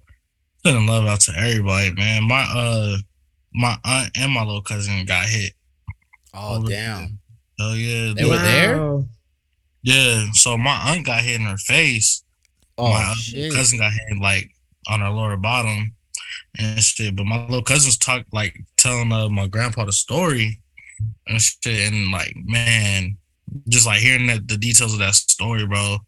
sending 0.64 0.86
love 0.86 1.06
out 1.06 1.20
to 1.22 1.32
everybody, 1.36 1.92
man. 1.94 2.24
My 2.24 2.42
uh 2.42 2.96
my 3.54 3.76
aunt 3.84 4.10
and 4.16 4.32
my 4.32 4.44
little 4.44 4.62
cousin 4.62 5.04
got 5.06 5.26
hit. 5.26 5.54
Oh 6.34 6.56
Over 6.56 6.68
damn. 6.68 7.18
Oh 7.58 7.74
yeah. 7.74 8.12
They 8.14 8.24
were 8.24 8.36
there? 8.36 9.02
Yeah. 9.82 10.26
So 10.34 10.58
my 10.58 10.92
aunt 10.92 11.06
got 11.06 11.22
hit 11.22 11.40
in 11.40 11.46
her 11.46 11.56
face. 11.56 12.22
Oh 12.76 12.90
my 12.90 13.14
shit. 13.16 13.52
cousin 13.52 13.78
got 13.78 13.92
hit 13.92 14.20
like 14.20 14.50
on 14.88 15.00
her 15.00 15.10
lower 15.10 15.36
bottom 15.36 15.94
and 16.58 16.80
shit. 16.80 17.16
But 17.16 17.26
my 17.26 17.42
little 17.42 17.62
cousins 17.62 17.98
talk 17.98 18.24
like 18.32 18.56
telling 18.76 19.12
uh, 19.12 19.28
my 19.28 19.46
grandpa 19.46 19.84
the 19.84 19.92
story 19.92 20.60
and 21.26 21.40
shit, 21.40 21.92
and 21.92 22.10
like 22.10 22.34
man, 22.44 23.16
just 23.68 23.86
like 23.86 24.00
hearing 24.00 24.26
that 24.28 24.48
the 24.48 24.56
details 24.56 24.92
of 24.92 24.98
that 25.00 25.14
story, 25.14 25.66
bro. 25.66 25.98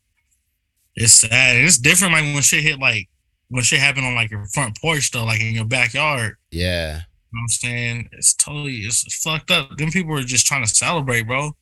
It's 0.97 1.13
sad. 1.13 1.57
It's 1.57 1.79
different 1.79 2.13
like 2.15 2.23
when 2.23 2.43
shit 2.43 2.63
hit 2.63 2.79
like 2.79 3.09
when 3.49 3.63
shit 3.63 3.81
happened 3.81 4.07
on 4.07 4.15
like 4.15 4.31
your 4.31 4.47
front 4.47 4.81
porch 4.81 5.11
though, 5.11 5.25
like 5.25 5.41
in 5.41 5.55
your 5.55 5.65
backyard. 5.65 6.37
Yeah. 6.51 7.01
You 7.33 7.39
know 7.39 7.43
I'm 7.43 7.49
saying? 7.49 8.09
It's 8.13 8.35
totally 8.35 8.75
it's 8.77 9.23
fucked 9.23 9.51
up. 9.51 9.77
Them 9.77 9.91
people 9.91 10.17
are 10.17 10.23
just 10.23 10.47
trying 10.47 10.65
to 10.65 10.73
celebrate, 10.73 11.23
bro. 11.23 11.53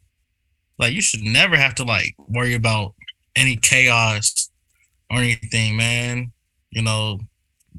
Like 0.78 0.92
you 0.92 1.00
should 1.00 1.22
never 1.22 1.56
have 1.56 1.74
to 1.76 1.84
like 1.84 2.14
worry 2.18 2.54
about 2.54 2.94
any 3.36 3.56
chaos 3.56 4.50
or 5.10 5.18
anything, 5.18 5.76
man. 5.76 6.32
You 6.70 6.82
know, 6.82 7.20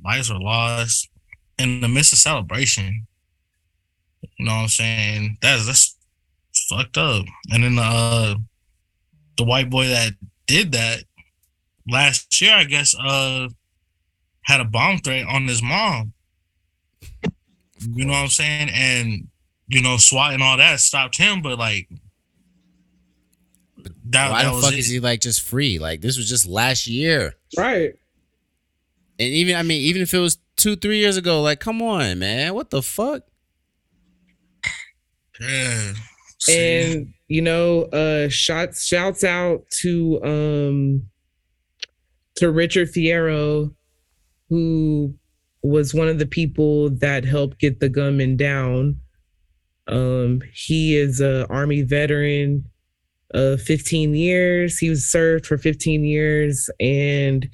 lives 0.04 0.32
were 0.32 0.40
lost 0.40 1.10
in 1.58 1.82
the 1.82 1.88
midst 1.88 2.14
of 2.14 2.20
celebration. 2.20 3.08
You 4.38 4.46
know 4.46 4.54
what 4.56 4.62
I'm 4.62 4.68
saying? 4.68 5.38
That's 5.42 5.66
that's 5.66 5.96
fucked 6.70 6.98
up. 6.98 7.26
And 7.52 7.64
then 7.64 7.76
the 7.76 7.82
uh 7.82 8.36
the 9.38 9.44
white 9.44 9.70
boy 9.70 9.88
that 9.88 10.14
did 10.48 10.72
that, 10.74 11.04
last 11.90 12.40
year, 12.42 12.54
I 12.54 12.66
guess, 12.66 12.96
uh, 12.96 13.48
had 14.44 14.62
a 14.62 14.66
bomb 14.66 15.00
threat 15.00 15.26
on 15.28 15.48
his 15.48 15.64
mom. 15.64 16.14
You 17.82 18.06
know 18.06 18.14
what 18.14 18.20
I'm 18.20 18.28
saying? 18.28 18.70
And 18.74 19.28
you 19.68 19.82
know, 19.82 19.98
SWAT 19.98 20.34
and 20.34 20.44
all 20.44 20.58
that 20.58 20.80
stopped 20.80 21.18
him, 21.18 21.42
but 21.42 21.58
like 21.58 21.90
that, 24.06 24.32
Why 24.32 24.44
that 24.44 24.54
the 24.54 24.62
fuck 24.62 24.74
it. 24.74 24.80
is 24.80 24.88
he 24.90 25.00
like 25.00 25.22
just 25.22 25.42
free? 25.42 25.80
Like 25.80 26.02
this 26.02 26.18
was 26.18 26.30
just 26.30 26.46
last 26.46 26.88
year. 26.88 27.36
Right. 27.58 27.96
And 29.20 29.30
even 29.30 29.56
I 29.56 29.64
mean, 29.64 29.82
even 29.82 30.02
if 30.02 30.14
it 30.14 30.20
was 30.20 30.38
two, 30.56 30.76
three 30.76 31.00
years 31.00 31.18
ago, 31.18 31.42
like, 31.42 31.60
come 31.60 31.82
on, 31.82 32.20
man. 32.20 32.54
What 32.54 32.70
the 32.70 32.82
fuck? 32.82 33.24
Yeah. 35.40 35.94
And 36.50 37.14
you 37.34 37.42
know 37.42 37.86
uh 37.86 38.30
shots 38.30 38.86
shouts 38.86 39.24
out 39.24 39.68
to 39.72 40.24
um 40.24 41.02
to 42.36 42.52
richard 42.52 42.88
fierro 42.90 43.74
who 44.50 45.16
was 45.64 45.96
one 45.96 46.08
of 46.08 46.20
the 46.20 46.28
people 46.28 46.92
that 46.92 47.26
helped 47.26 47.58
get 47.58 47.80
the 47.80 47.90
gunman 47.90 48.38
down 48.38 49.00
um 49.88 50.42
he 50.54 50.96
is 50.96 51.22
a 51.22 51.48
army 51.48 51.82
veteran 51.82 52.64
of 53.34 53.60
15 53.64 54.14
years 54.14 54.78
he 54.78 54.92
was 54.92 55.04
served 55.04 55.48
for 55.48 55.58
15 55.58 56.06
years 56.06 56.70
and 56.80 57.50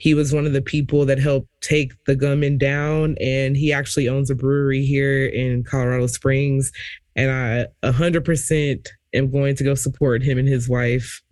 he 0.00 0.14
was 0.14 0.32
one 0.32 0.46
of 0.46 0.54
the 0.54 0.62
people 0.62 1.04
that 1.04 1.18
helped 1.18 1.48
take 1.60 1.92
the 2.06 2.16
gunman 2.16 2.56
down 2.56 3.16
and 3.20 3.54
he 3.54 3.70
actually 3.70 4.08
owns 4.08 4.30
a 4.30 4.34
brewery 4.34 4.84
here 4.84 5.26
in 5.26 5.62
colorado 5.62 6.06
springs 6.06 6.72
and 7.16 7.30
I 7.30 7.66
a 7.86 7.92
hundred 7.92 8.24
percent 8.24 8.88
am 9.12 9.30
going 9.30 9.54
to 9.56 9.64
go 9.64 9.74
support 9.74 10.22
him 10.22 10.38
and 10.38 10.48
his 10.48 10.68
wife 10.68 11.22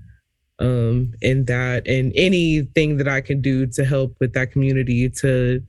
um 0.58 1.12
in 1.22 1.44
that 1.46 1.86
and 1.86 2.12
anything 2.14 2.98
that 2.98 3.08
I 3.08 3.20
can 3.20 3.40
do 3.40 3.66
to 3.66 3.84
help 3.84 4.16
with 4.20 4.34
that 4.34 4.52
community 4.52 5.08
to 5.08 5.62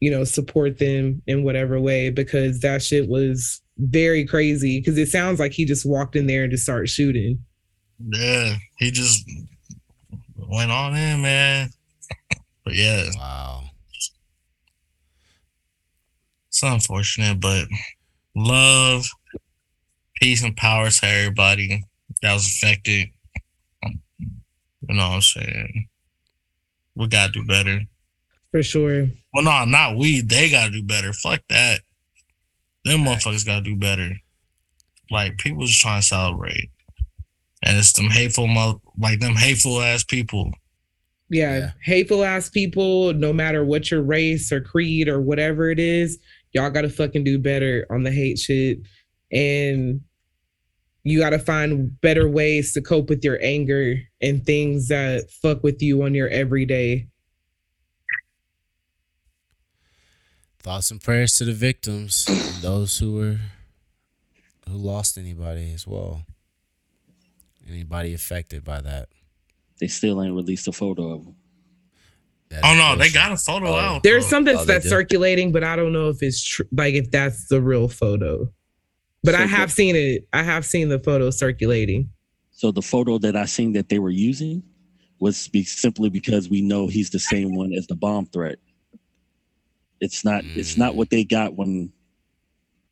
you 0.00 0.10
know 0.10 0.24
support 0.24 0.78
them 0.78 1.22
in 1.26 1.44
whatever 1.44 1.80
way 1.80 2.10
because 2.10 2.60
that 2.60 2.82
shit 2.82 3.08
was 3.08 3.60
very 3.78 4.24
crazy 4.24 4.80
because 4.80 4.96
it 4.96 5.08
sounds 5.08 5.40
like 5.40 5.52
he 5.52 5.64
just 5.64 5.84
walked 5.84 6.16
in 6.16 6.26
there 6.26 6.44
and 6.44 6.50
just 6.50 6.62
started 6.62 6.88
shooting. 6.88 7.44
yeah, 7.98 8.54
he 8.78 8.90
just 8.90 9.28
went 10.54 10.70
on 10.70 10.94
in, 10.96 11.22
man. 11.22 11.70
But 12.64 12.74
yeah, 12.74 13.04
Wow. 13.16 13.64
it's 16.48 16.62
unfortunate, 16.62 17.40
but 17.40 17.66
love, 18.34 19.06
peace, 20.20 20.42
and 20.42 20.56
power 20.56 20.88
to 20.90 21.06
everybody 21.06 21.82
that 22.22 22.32
was 22.32 22.46
affected. 22.46 23.08
You 23.82 24.94
know 24.96 25.08
what 25.08 25.14
I'm 25.16 25.20
saying? 25.22 25.88
We 26.94 27.08
gotta 27.08 27.32
do 27.32 27.44
better. 27.44 27.80
For 28.50 28.62
sure. 28.62 29.08
Well, 29.32 29.44
no, 29.44 29.64
not 29.64 29.96
we. 29.96 30.20
They 30.20 30.50
gotta 30.50 30.70
do 30.70 30.82
better. 30.82 31.12
Fuck 31.12 31.40
that. 31.48 31.80
Them 32.84 33.00
motherfuckers 33.00 33.44
gotta 33.46 33.62
do 33.62 33.76
better. 33.76 34.10
Like 35.10 35.38
people 35.38 35.64
just 35.66 35.80
trying 35.80 36.00
to 36.02 36.06
celebrate, 36.06 36.70
and 37.64 37.76
it's 37.76 37.92
them 37.94 38.10
hateful, 38.10 38.46
mo- 38.46 38.80
like 38.98 39.18
them 39.20 39.34
hateful 39.34 39.80
ass 39.80 40.04
people. 40.04 40.52
Yeah, 41.30 41.58
Yeah. 41.58 41.70
hateful 41.82 42.22
ass 42.22 42.48
people, 42.50 43.12
no 43.14 43.32
matter 43.32 43.64
what 43.64 43.90
your 43.90 44.02
race 44.02 44.52
or 44.52 44.60
creed 44.60 45.08
or 45.08 45.20
whatever 45.20 45.70
it 45.70 45.78
is, 45.80 46.18
y'all 46.52 46.70
gotta 46.70 46.90
fucking 46.90 47.24
do 47.24 47.38
better 47.38 47.86
on 47.90 48.02
the 48.04 48.12
hate 48.12 48.38
shit. 48.38 48.80
And 49.32 50.02
you 51.02 51.18
gotta 51.18 51.38
find 51.38 52.00
better 52.00 52.28
ways 52.28 52.72
to 52.74 52.80
cope 52.82 53.08
with 53.08 53.24
your 53.24 53.38
anger 53.42 54.00
and 54.20 54.44
things 54.44 54.88
that 54.88 55.30
fuck 55.30 55.62
with 55.64 55.82
you 55.82 56.02
on 56.02 56.14
your 56.14 56.28
everyday. 56.28 57.08
Thoughts 60.60 60.90
and 60.90 61.00
prayers 61.00 61.36
to 61.38 61.44
the 61.44 61.52
victims 61.52 62.24
and 62.28 62.62
those 62.62 62.98
who 62.98 63.14
were 63.14 63.40
who 64.68 64.76
lost 64.76 65.18
anybody 65.18 65.72
as 65.74 65.86
well. 65.86 66.22
Anybody 67.68 68.14
affected 68.14 68.64
by 68.64 68.80
that. 68.80 69.08
They 69.80 69.86
still 69.88 70.22
ain't 70.22 70.34
released 70.34 70.68
a 70.68 70.72
photo 70.72 71.12
of 71.12 71.24
them. 71.24 71.36
That 72.50 72.60
Oh 72.64 72.74
no, 72.74 72.96
they 72.96 73.10
got 73.10 73.32
a 73.32 73.36
photo 73.36 73.68
Oh. 73.72 73.76
out. 73.76 74.02
There's 74.02 74.24
though. 74.24 74.30
something 74.30 74.56
Oh, 74.56 74.64
that's 74.64 74.86
oh, 74.86 74.90
circulating, 74.90 75.52
but 75.52 75.64
I 75.64 75.76
don't 75.76 75.92
know 75.92 76.08
if 76.08 76.22
it's 76.22 76.42
true 76.44 76.66
like 76.72 76.94
if 76.94 77.10
that's 77.10 77.48
the 77.48 77.60
real 77.60 77.88
photo. 77.88 78.52
But 79.22 79.34
I 79.34 79.46
have 79.46 79.70
the- 79.70 79.74
seen 79.74 79.96
it. 79.96 80.28
I 80.32 80.42
have 80.42 80.66
seen 80.66 80.88
the 80.88 80.98
photo 80.98 81.30
circulating. 81.30 82.10
So 82.50 82.70
the 82.70 82.82
photo 82.82 83.18
that 83.18 83.34
I 83.34 83.46
seen 83.46 83.72
that 83.72 83.88
they 83.88 83.98
were 83.98 84.10
using 84.10 84.62
was 85.18 85.48
be 85.48 85.64
simply 85.64 86.10
because 86.10 86.48
we 86.48 86.60
know 86.60 86.86
he's 86.86 87.10
the 87.10 87.18
same 87.18 87.54
one 87.54 87.72
as 87.72 87.86
the 87.86 87.96
bomb 87.96 88.26
threat. 88.26 88.58
It's 90.00 90.24
not. 90.24 90.44
It's 90.44 90.76
not 90.76 90.92
mm. 90.92 90.96
what 90.96 91.10
they 91.10 91.24
got 91.24 91.56
when 91.56 91.92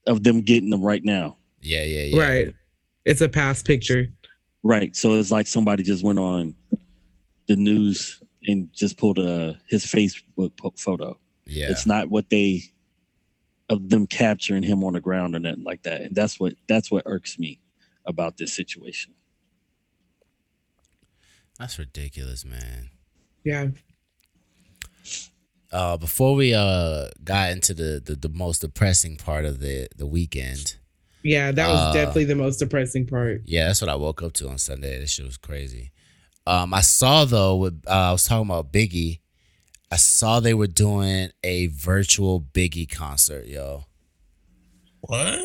of 0.07 0.23
them 0.23 0.41
getting 0.41 0.71
them 0.71 0.83
right 0.83 1.05
now. 1.05 1.37
Yeah, 1.61 1.85
yeah, 1.85 2.03
yeah. 2.05 2.23
Right. 2.23 2.55
It's 3.05 3.21
a 3.21 3.29
past 3.29 3.67
picture. 3.67 4.09
Right. 4.63 4.95
So 4.95 5.15
it's 5.15 5.31
like 5.31 5.47
somebody 5.47 5.83
just 5.83 6.05
went 6.05 6.19
on 6.19 6.55
the 7.49 7.57
news 7.57 8.23
and 8.47 8.73
just 8.73 8.97
pulled 8.97 9.19
a 9.19 9.61
his 9.67 9.85
Facebook 9.85 10.79
photo. 10.79 11.19
Yeah. 11.47 11.71
It's 11.71 11.87
not 11.87 12.09
what 12.09 12.31
they 12.31 12.63
of 13.69 13.89
them 13.89 14.07
capturing 14.07 14.63
him 14.63 14.85
on 14.85 14.93
the 14.93 15.01
ground 15.01 15.35
or 15.35 15.39
nothing 15.39 15.65
like 15.65 15.83
that. 15.83 16.03
And 16.03 16.15
that's 16.15 16.39
what 16.39 16.55
that's 16.69 16.91
what 16.91 17.03
irks 17.07 17.39
me 17.39 17.61
about 18.05 18.37
this 18.37 18.53
situation. 18.53 19.15
That's 21.59 21.79
ridiculous, 21.79 22.45
man. 22.45 22.91
Yeah. 23.45 23.69
Uh 25.71 25.97
before 25.97 26.35
we 26.35 26.55
uh 26.55 27.09
got 27.25 27.51
into 27.51 27.75
the, 27.75 28.03
the 28.05 28.15
the 28.15 28.29
most 28.29 28.61
depressing 28.61 29.17
part 29.17 29.45
of 29.45 29.61
the 29.61 29.89
the 29.97 30.07
weekend. 30.07 30.77
Yeah, 31.23 31.53
that 31.53 31.69
was 31.69 31.79
Uh, 31.81 31.93
definitely 31.93 32.25
the 32.25 32.35
most 32.35 32.59
depressing 32.59 33.07
part. 33.07 33.43
Yeah, 33.45 33.67
that's 33.69 33.81
what 33.81 33.89
I 33.91 33.95
woke 33.95 34.23
up 34.23 34.33
to 34.35 34.49
on 34.49 34.59
Sunday. 34.59 34.99
This 34.99 35.11
shit 35.11 35.25
was 35.27 35.37
crazy. 35.37 35.93
Um, 36.47 36.75
I 36.75 36.81
saw 36.81 37.25
though 37.25 37.57
with 37.57 37.83
uh, 37.87 37.91
I 37.91 38.13
was 38.13 38.25
talking 38.25 38.47
about 38.51 38.73
Biggie. 38.73 39.21
I 39.91 39.97
saw 39.97 40.41
they 40.41 40.55
were 40.55 40.67
doing 40.67 41.31
a 41.45 41.67
virtual 41.69 42.41
Biggie 42.41 42.91
concert, 42.91 43.47
yo. 43.47 43.85
What? 45.03 45.39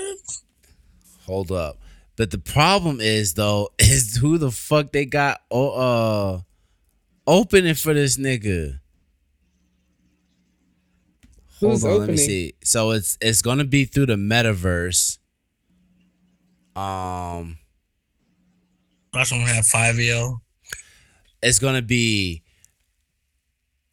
Hold 1.25 1.51
up. 1.51 1.78
But 2.15 2.32
the 2.32 2.38
problem 2.39 2.99
is 2.99 3.36
though, 3.36 3.69
is 3.80 4.15
who 4.17 4.38
the 4.39 4.49
fuck 4.51 4.91
they 4.91 5.05
got 5.05 5.41
oh, 5.51 5.69
uh 5.69 6.41
opening 7.28 7.75
for 7.75 7.93
this 7.93 8.17
nigga. 8.17 8.80
Hold 11.59 11.73
Who's 11.73 11.84
on, 11.86 11.89
let 11.91 11.97
me 11.99 12.03
opening? 12.03 12.17
see. 12.17 12.53
So 12.63 12.91
it's 12.91 13.17
it's 13.21 13.41
gonna 13.41 13.65
be 13.65 13.86
through 13.86 14.07
the 14.07 14.15
metaverse. 14.15 15.17
Um 16.78 17.57
That's 19.11 19.32
gonna 19.32 19.47
have 19.47 19.65
five 19.65 19.97
L. 19.99 20.41
it's 21.41 21.59
gonna 21.59 21.82
be 21.82 22.43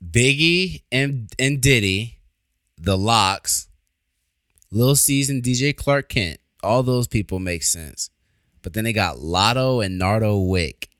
Biggie 0.05 0.82
and 0.93 1.32
and 1.39 1.62
Diddy, 1.62 2.18
the 2.76 2.99
LOX, 2.99 3.68
Lil' 4.70 4.97
Cease 4.97 5.30
and 5.30 5.43
DJ 5.43 5.74
Clark 5.74 6.11
Kent. 6.11 6.41
All 6.62 6.82
those 6.82 7.09
people 7.09 7.39
make 7.39 7.62
sense. 7.62 8.11
But 8.61 8.74
then 8.74 8.85
they 8.85 8.93
got 8.93 9.18
Lotto 9.18 9.80
and 9.80 9.99
Nardo 9.99 10.39
Wick 10.39 10.91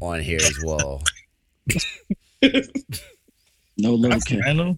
on 0.00 0.20
here 0.20 0.38
as 0.40 0.58
well. 0.64 1.02
No 3.76 3.94
little 3.94 4.20
That's 4.20 4.76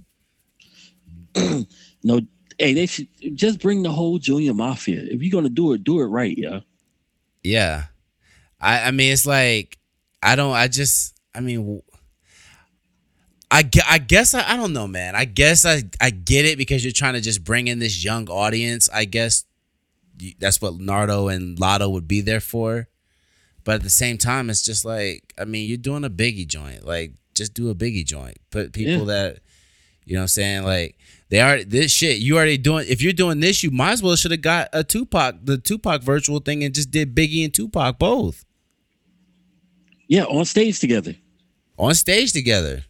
No 2.02 2.20
hey, 2.58 2.74
they 2.74 2.86
should 2.86 3.08
just 3.34 3.60
bring 3.60 3.82
the 3.82 3.90
whole 3.90 4.18
Junior 4.18 4.54
Mafia. 4.54 5.02
If 5.02 5.22
you're 5.22 5.32
gonna 5.32 5.48
do 5.52 5.72
it, 5.72 5.84
do 5.84 6.00
it 6.00 6.06
right, 6.06 6.36
yeah. 6.36 6.60
Yeah. 7.42 7.84
I 8.60 8.88
I 8.88 8.90
mean 8.90 9.12
it's 9.12 9.26
like 9.26 9.78
I 10.22 10.36
don't 10.36 10.54
I 10.54 10.68
just 10.68 11.14
I 11.34 11.40
mean 11.40 11.82
I, 13.50 13.68
I 13.88 13.98
guess 13.98 14.34
I, 14.34 14.52
I 14.52 14.56
don't 14.56 14.72
know 14.72 14.88
man. 14.88 15.14
I 15.14 15.24
guess 15.24 15.64
I 15.64 15.82
I 16.00 16.10
get 16.10 16.44
it 16.44 16.58
because 16.58 16.84
you're 16.84 16.92
trying 16.92 17.14
to 17.14 17.20
just 17.20 17.44
bring 17.44 17.68
in 17.68 17.78
this 17.78 18.04
young 18.04 18.28
audience. 18.28 18.88
I 18.92 19.04
guess 19.04 19.44
that's 20.38 20.60
what 20.60 20.80
Nardo 20.80 21.28
and 21.28 21.58
Lotto 21.58 21.88
would 21.90 22.08
be 22.08 22.20
there 22.20 22.40
for. 22.40 22.88
But 23.64 23.76
at 23.76 23.82
the 23.82 23.90
same 23.90 24.18
time 24.18 24.50
it's 24.50 24.62
just 24.62 24.84
like 24.84 25.34
I 25.38 25.44
mean 25.44 25.68
you're 25.68 25.78
doing 25.78 26.04
a 26.04 26.10
Biggie 26.10 26.46
joint. 26.46 26.84
Like 26.84 27.12
just 27.34 27.54
do 27.54 27.70
a 27.70 27.74
Biggie 27.74 28.06
joint. 28.06 28.38
Put 28.50 28.72
people 28.72 29.06
that 29.06 29.38
you 30.04 30.14
know 30.14 30.20
what 30.20 30.24
I'm 30.24 30.28
saying 30.28 30.64
like 30.64 30.96
they 31.28 31.40
are 31.40 31.64
this 31.64 31.90
shit 31.92 32.18
you 32.18 32.36
already 32.36 32.56
doing 32.58 32.86
if 32.88 33.02
you're 33.02 33.12
doing 33.12 33.40
this 33.40 33.62
you 33.62 33.70
might 33.70 33.92
as 33.92 34.02
well 34.02 34.16
should 34.16 34.30
have 34.30 34.42
got 34.42 34.68
a 34.72 34.84
Tupac 34.84 35.36
the 35.44 35.58
Tupac 35.58 36.02
virtual 36.02 36.38
thing 36.40 36.62
and 36.64 36.74
just 36.74 36.90
did 36.90 37.14
Biggie 37.14 37.44
and 37.44 37.52
Tupac 37.54 37.98
both 37.98 38.44
Yeah, 40.08 40.24
on 40.24 40.44
stage 40.44 40.78
together. 40.80 41.14
on 41.78 41.94
stage 41.94 42.32
together. 42.32 42.84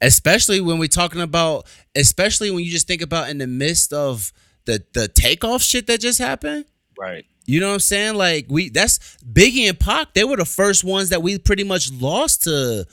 Especially 0.00 0.60
when 0.60 0.78
we're 0.78 0.88
talking 0.88 1.20
about, 1.20 1.64
especially 1.94 2.50
when 2.50 2.64
you 2.64 2.70
just 2.72 2.88
think 2.88 3.02
about 3.02 3.30
in 3.30 3.38
the 3.38 3.46
midst 3.46 3.92
of 3.92 4.32
the 4.64 4.82
the 4.94 5.06
takeoff 5.06 5.62
shit 5.62 5.86
that 5.86 6.00
just 6.00 6.18
happened. 6.18 6.64
Right. 6.98 7.24
You 7.46 7.60
know 7.60 7.68
what 7.68 7.74
I'm 7.74 7.80
saying? 7.80 8.14
Like 8.16 8.46
we 8.48 8.68
that's 8.68 8.98
Biggie 9.24 9.68
and 9.68 9.78
Pac, 9.78 10.14
they 10.14 10.24
were 10.24 10.36
the 10.36 10.44
first 10.44 10.82
ones 10.82 11.10
that 11.10 11.22
we 11.22 11.38
pretty 11.38 11.62
much 11.64 11.92
lost 11.92 12.42
to 12.44 12.84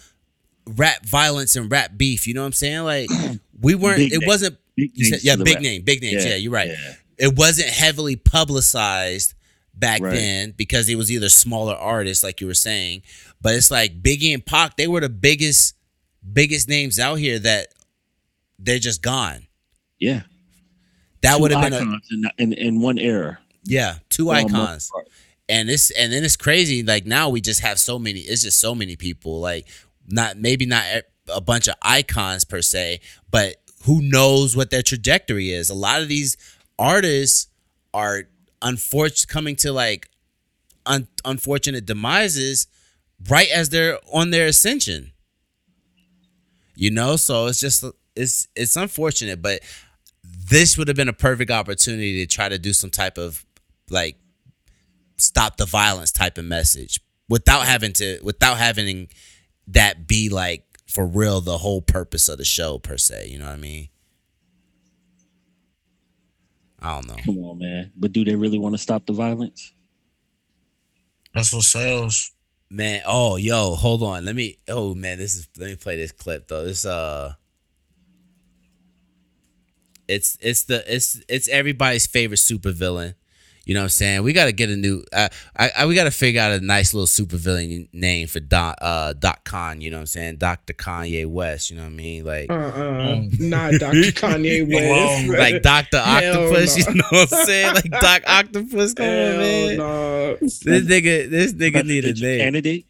rap 0.78 1.06
violence 1.06 1.56
and 1.56 1.72
rap 1.72 1.92
beef. 1.98 2.28
You 2.28 2.34
know 2.34 2.42
what 2.42 2.48
I'm 2.48 2.54
saying? 2.54 2.84
Like 2.84 3.10
we 3.62 3.76
weren't 3.76 3.98
Big 3.98 4.14
it 4.14 4.20
name. 4.20 4.28
wasn't 4.28 4.58
Big 4.76 4.92
said, 4.98 5.24
yeah, 5.24 5.36
big 5.36 5.56
rap. 5.56 5.62
name, 5.64 5.82
big 5.84 6.02
names. 6.02 6.26
Yeah, 6.26 6.36
you're 6.36 6.52
right. 6.52 6.70
yeah. 6.70 6.94
It 7.18 7.38
wasn't 7.38 7.70
heavily 7.70 8.16
publicized 8.16 9.34
back 9.74 10.02
Right. 10.02 10.14
then 10.14 10.52
because 10.58 10.88
it 10.90 10.96
was 10.96 11.12
either 11.12 11.30
smaller 11.30 11.74
artists, 11.74 12.24
like 12.24 12.40
you 12.42 12.48
were 12.48 12.54
saying. 12.54 13.02
But 13.42 13.56
it's 13.56 13.72
like 13.72 14.02
Biggie 14.02 14.34
and 14.34 14.46
Pac, 14.46 14.78
they 14.78 14.88
were 14.88 15.00
the 15.02 15.10
biggest, 15.10 15.76
biggest 16.34 16.68
names 16.70 17.00
out 17.00 17.16
here 17.16 17.40
that 17.40 17.68
they're 18.58 18.80
just 18.80 19.02
gone. 19.02 19.48
Yeah. 20.00 20.22
That 21.22 21.40
would 21.42 21.52
have 21.52 21.62
been 21.62 21.74
a 21.74 21.82
in, 22.12 22.24
in 22.38 22.54
in 22.54 22.82
one 22.82 22.98
era. 22.98 23.40
yeah, 23.66 23.96
two 24.10 24.30
icons. 24.30 24.90
and 25.50 25.68
this 25.68 25.92
and 25.92 26.14
then 26.14 26.24
it's 26.24 26.38
crazy 26.38 26.82
like 26.84 27.06
now 27.06 27.28
we 27.28 27.42
just 27.42 27.60
have 27.60 27.78
so 27.80 28.00
many 28.00 28.20
it's 28.22 28.44
just 28.44 28.60
so 28.62 28.74
many 28.74 28.96
people 28.96 29.42
like 29.42 29.68
not 30.10 30.38
maybe 30.38 30.66
not 30.66 30.84
a 31.34 31.42
bunch 31.42 31.68
of 31.68 31.76
icons 31.82 32.44
per 32.44 32.62
se 32.62 33.00
but 33.30 33.56
who 33.86 34.02
knows 34.02 34.56
what 34.56 34.72
their 34.72 34.82
trajectory 34.82 35.52
is. 35.52 35.70
A 35.70 35.74
lot 35.74 36.02
of 36.02 36.08
these 36.08 36.38
artists 36.78 37.48
are 37.94 38.24
unfortunate 38.62 39.28
coming 39.28 39.56
to 39.58 39.72
like 39.72 40.10
un- 40.86 41.08
unfortunate 41.24 41.86
demises 41.86 42.68
right 43.30 43.50
as 43.50 43.70
they're 43.70 44.00
on 44.12 44.32
their 44.32 44.48
ascension. 44.48 45.12
You 46.76 46.92
know 46.92 47.16
so 47.16 47.48
it's 47.48 47.60
just 47.60 47.84
it's 48.16 48.48
it's 48.56 48.76
unfortunate 48.76 49.42
but 49.42 49.62
this 50.24 50.78
would 50.78 50.88
have 50.88 50.98
been 50.98 51.10
a 51.10 51.14
perfect 51.14 51.52
opportunity 51.52 52.26
to 52.26 52.26
try 52.26 52.50
to 52.50 52.58
do 52.58 52.74
some 52.74 52.90
type 52.90 53.18
of 53.18 53.46
like 53.90 54.18
stop 55.18 55.58
the 55.58 55.66
violence 55.66 56.12
type 56.12 56.38
of 56.38 56.46
message 56.46 57.00
without 57.28 57.66
having 57.66 57.94
to 57.94 58.20
without 58.24 58.58
having 58.58 59.08
that 59.70 60.08
be 60.08 60.30
like 60.30 60.64
for 60.88 61.06
real 61.06 61.42
the 61.42 61.58
whole 61.60 61.82
purpose 61.82 62.28
of 62.28 62.38
the 62.38 62.46
show 62.46 62.78
per 62.80 62.98
se 62.98 63.28
you 63.30 63.38
know 63.40 63.46
what 63.46 63.54
i 63.54 63.58
mean 63.58 63.88
i 66.82 66.94
don't 66.96 67.08
know 67.08 67.16
Come 67.26 67.38
on, 67.40 67.60
man. 67.60 67.92
But 67.96 68.12
do 68.14 68.24
they 68.24 68.36
really 68.36 68.58
want 68.58 68.74
to 68.74 68.80
stop 68.80 69.06
the 69.06 69.14
violence? 69.14 69.74
That's 71.34 71.54
what 71.54 71.64
sells. 71.64 72.32
man 72.70 73.02
oh 73.06 73.36
yo 73.36 73.76
hold 73.76 74.02
on 74.04 74.26
let 74.26 74.36
me 74.36 74.58
oh 74.68 74.94
man 74.96 75.18
this 75.18 75.36
is 75.36 75.48
let 75.58 75.68
me 75.70 75.76
play 75.76 75.96
this 75.98 76.12
clip 76.12 76.48
though 76.48 76.64
this 76.66 76.86
uh 76.86 77.34
it's 80.08 80.38
it's 80.42 80.64
the 80.64 80.84
it's 80.92 81.20
it's 81.28 81.48
everybody's 81.50 82.08
favorite 82.08 82.38
supervillain 82.40 83.14
you 83.70 83.76
know 83.76 83.82
what 83.82 83.84
I'm 83.84 83.90
saying? 83.90 84.24
We 84.24 84.34
got 84.34 84.46
to 84.46 84.52
get 84.52 84.72
a 84.72 84.76
new. 84.76 85.04
Uh, 85.14 85.30
I, 85.56 85.70
I 85.78 85.86
we 85.86 85.94
got 85.94 86.06
to 86.06 86.12
figure 86.12 86.42
out 86.42 86.52
a 86.54 86.60
nice 86.60 86.92
little 86.96 87.06
supervillain 87.06 87.88
name 87.94 88.28
for 88.28 88.40
Doc 88.40 88.80
uh 88.82 89.14
Doc 89.14 89.44
Khan. 89.44 89.80
You 89.80 89.92
know 89.92 89.98
what 89.98 90.02
I'm 90.02 90.06
saying? 90.08 90.38
Doctor 90.38 90.74
Kanye 90.74 91.28
West. 91.28 91.70
You 91.70 91.76
know 91.78 91.84
what 91.84 91.90
I 91.90 91.96
mean? 91.96 92.26
Like 92.26 92.50
Uh-uh. 92.50 93.22
Not 93.38 93.74
Dr. 93.74 93.94
Kanye 94.20 94.68
West. 94.68 95.24
Alone, 95.28 95.38
like 95.38 95.62
Doctor 95.62 96.02
Octopus. 96.04 96.78
no. 96.80 96.92
You 96.92 96.98
know 96.98 97.04
what 97.12 97.32
I'm 97.32 97.46
saying? 97.46 97.74
Like 97.76 97.92
Doc 97.92 98.24
Octopus. 98.28 98.94
Come 98.96 99.06
on, 99.06 99.12
man. 99.12 99.78
no. 99.78 100.36
This 100.42 100.64
nigga, 100.64 101.30
this 101.30 101.54
nigga 101.54 101.86
need 101.86 102.06
a 102.06 102.14
name. 102.14 102.40
Candidate? 102.40 102.88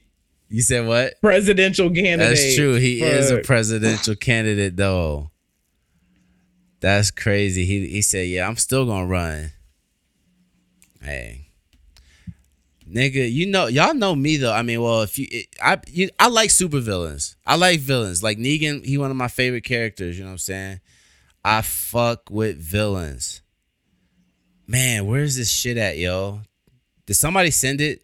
You 0.47 0.61
said 0.61 0.87
what? 0.87 1.19
Presidential 1.19 1.89
candidate. 1.89 2.37
That's 2.37 2.55
true. 2.55 2.75
He 2.75 3.01
is 3.01 3.31
a 3.31 3.39
presidential 3.39 4.15
candidate, 4.15 4.77
though. 4.77 5.29
That's 6.79 7.11
crazy. 7.11 7.65
He 7.65 7.89
he 7.89 8.01
said, 8.01 8.29
"Yeah, 8.29 8.47
I'm 8.47 8.55
still 8.55 8.85
gonna 8.85 9.05
run." 9.07 9.51
Hey, 11.01 11.47
nigga, 12.89 13.31
you 13.31 13.47
know, 13.47 13.67
y'all 13.67 13.93
know 13.93 14.15
me 14.15 14.37
though. 14.37 14.53
I 14.53 14.61
mean, 14.63 14.81
well, 14.81 15.01
if 15.01 15.17
you, 15.17 15.27
it, 15.31 15.47
I, 15.61 15.79
you, 15.87 16.09
I 16.19 16.27
like 16.27 16.49
supervillains. 16.49 17.35
I 17.45 17.55
like 17.55 17.79
villains. 17.79 18.21
Like 18.21 18.37
Negan, 18.37 18.85
he 18.85 18.97
one 18.97 19.11
of 19.11 19.17
my 19.17 19.27
favorite 19.27 19.63
characters. 19.63 20.17
You 20.17 20.23
know 20.23 20.31
what 20.31 20.33
I'm 20.33 20.37
saying? 20.39 20.79
I 21.43 21.61
fuck 21.61 22.29
with 22.29 22.57
villains. 22.57 23.41
Man, 24.67 25.07
where's 25.07 25.35
this 25.35 25.49
shit 25.49 25.77
at, 25.77 25.97
yo? 25.97 26.41
Did 27.05 27.15
somebody 27.15 27.49
send 27.49 27.81
it? 27.81 28.03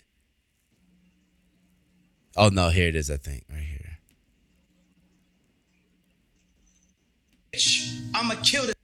Oh 2.38 2.50
no, 2.50 2.70
here 2.70 2.88
it 2.88 2.96
is. 2.96 3.12
I 3.12 3.18
think 3.18 3.43
right 3.50 3.60
here. 3.60 4.00
I'ma 8.14 8.36
kill 8.41 8.66
this. 8.66 8.76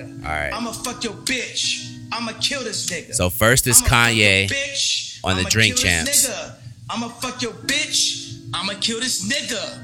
All 0.00 0.28
right. 0.30 0.50
I'ma 0.52 0.72
fuck 0.72 1.02
your 1.04 1.14
bitch. 1.14 1.90
I'ma 2.12 2.32
kill 2.40 2.62
this 2.64 2.86
nigga. 2.90 3.14
So 3.14 3.30
first 3.30 3.66
is 3.66 3.80
I'ma 3.80 3.88
Kanye. 3.88 4.48
bitch. 4.48 5.20
on 5.24 5.34
the 5.36 5.40
I'ma 5.40 5.48
Drink 5.48 5.76
kill 5.76 5.84
Champs. 5.84 6.26
nigga. 6.26 6.54
I'ma 6.90 7.08
fuck 7.08 7.40
your 7.42 7.52
bitch. 7.52 8.40
I'ma 8.52 8.74
kill 8.80 9.00
this 9.00 9.24
nigga. 9.26 9.80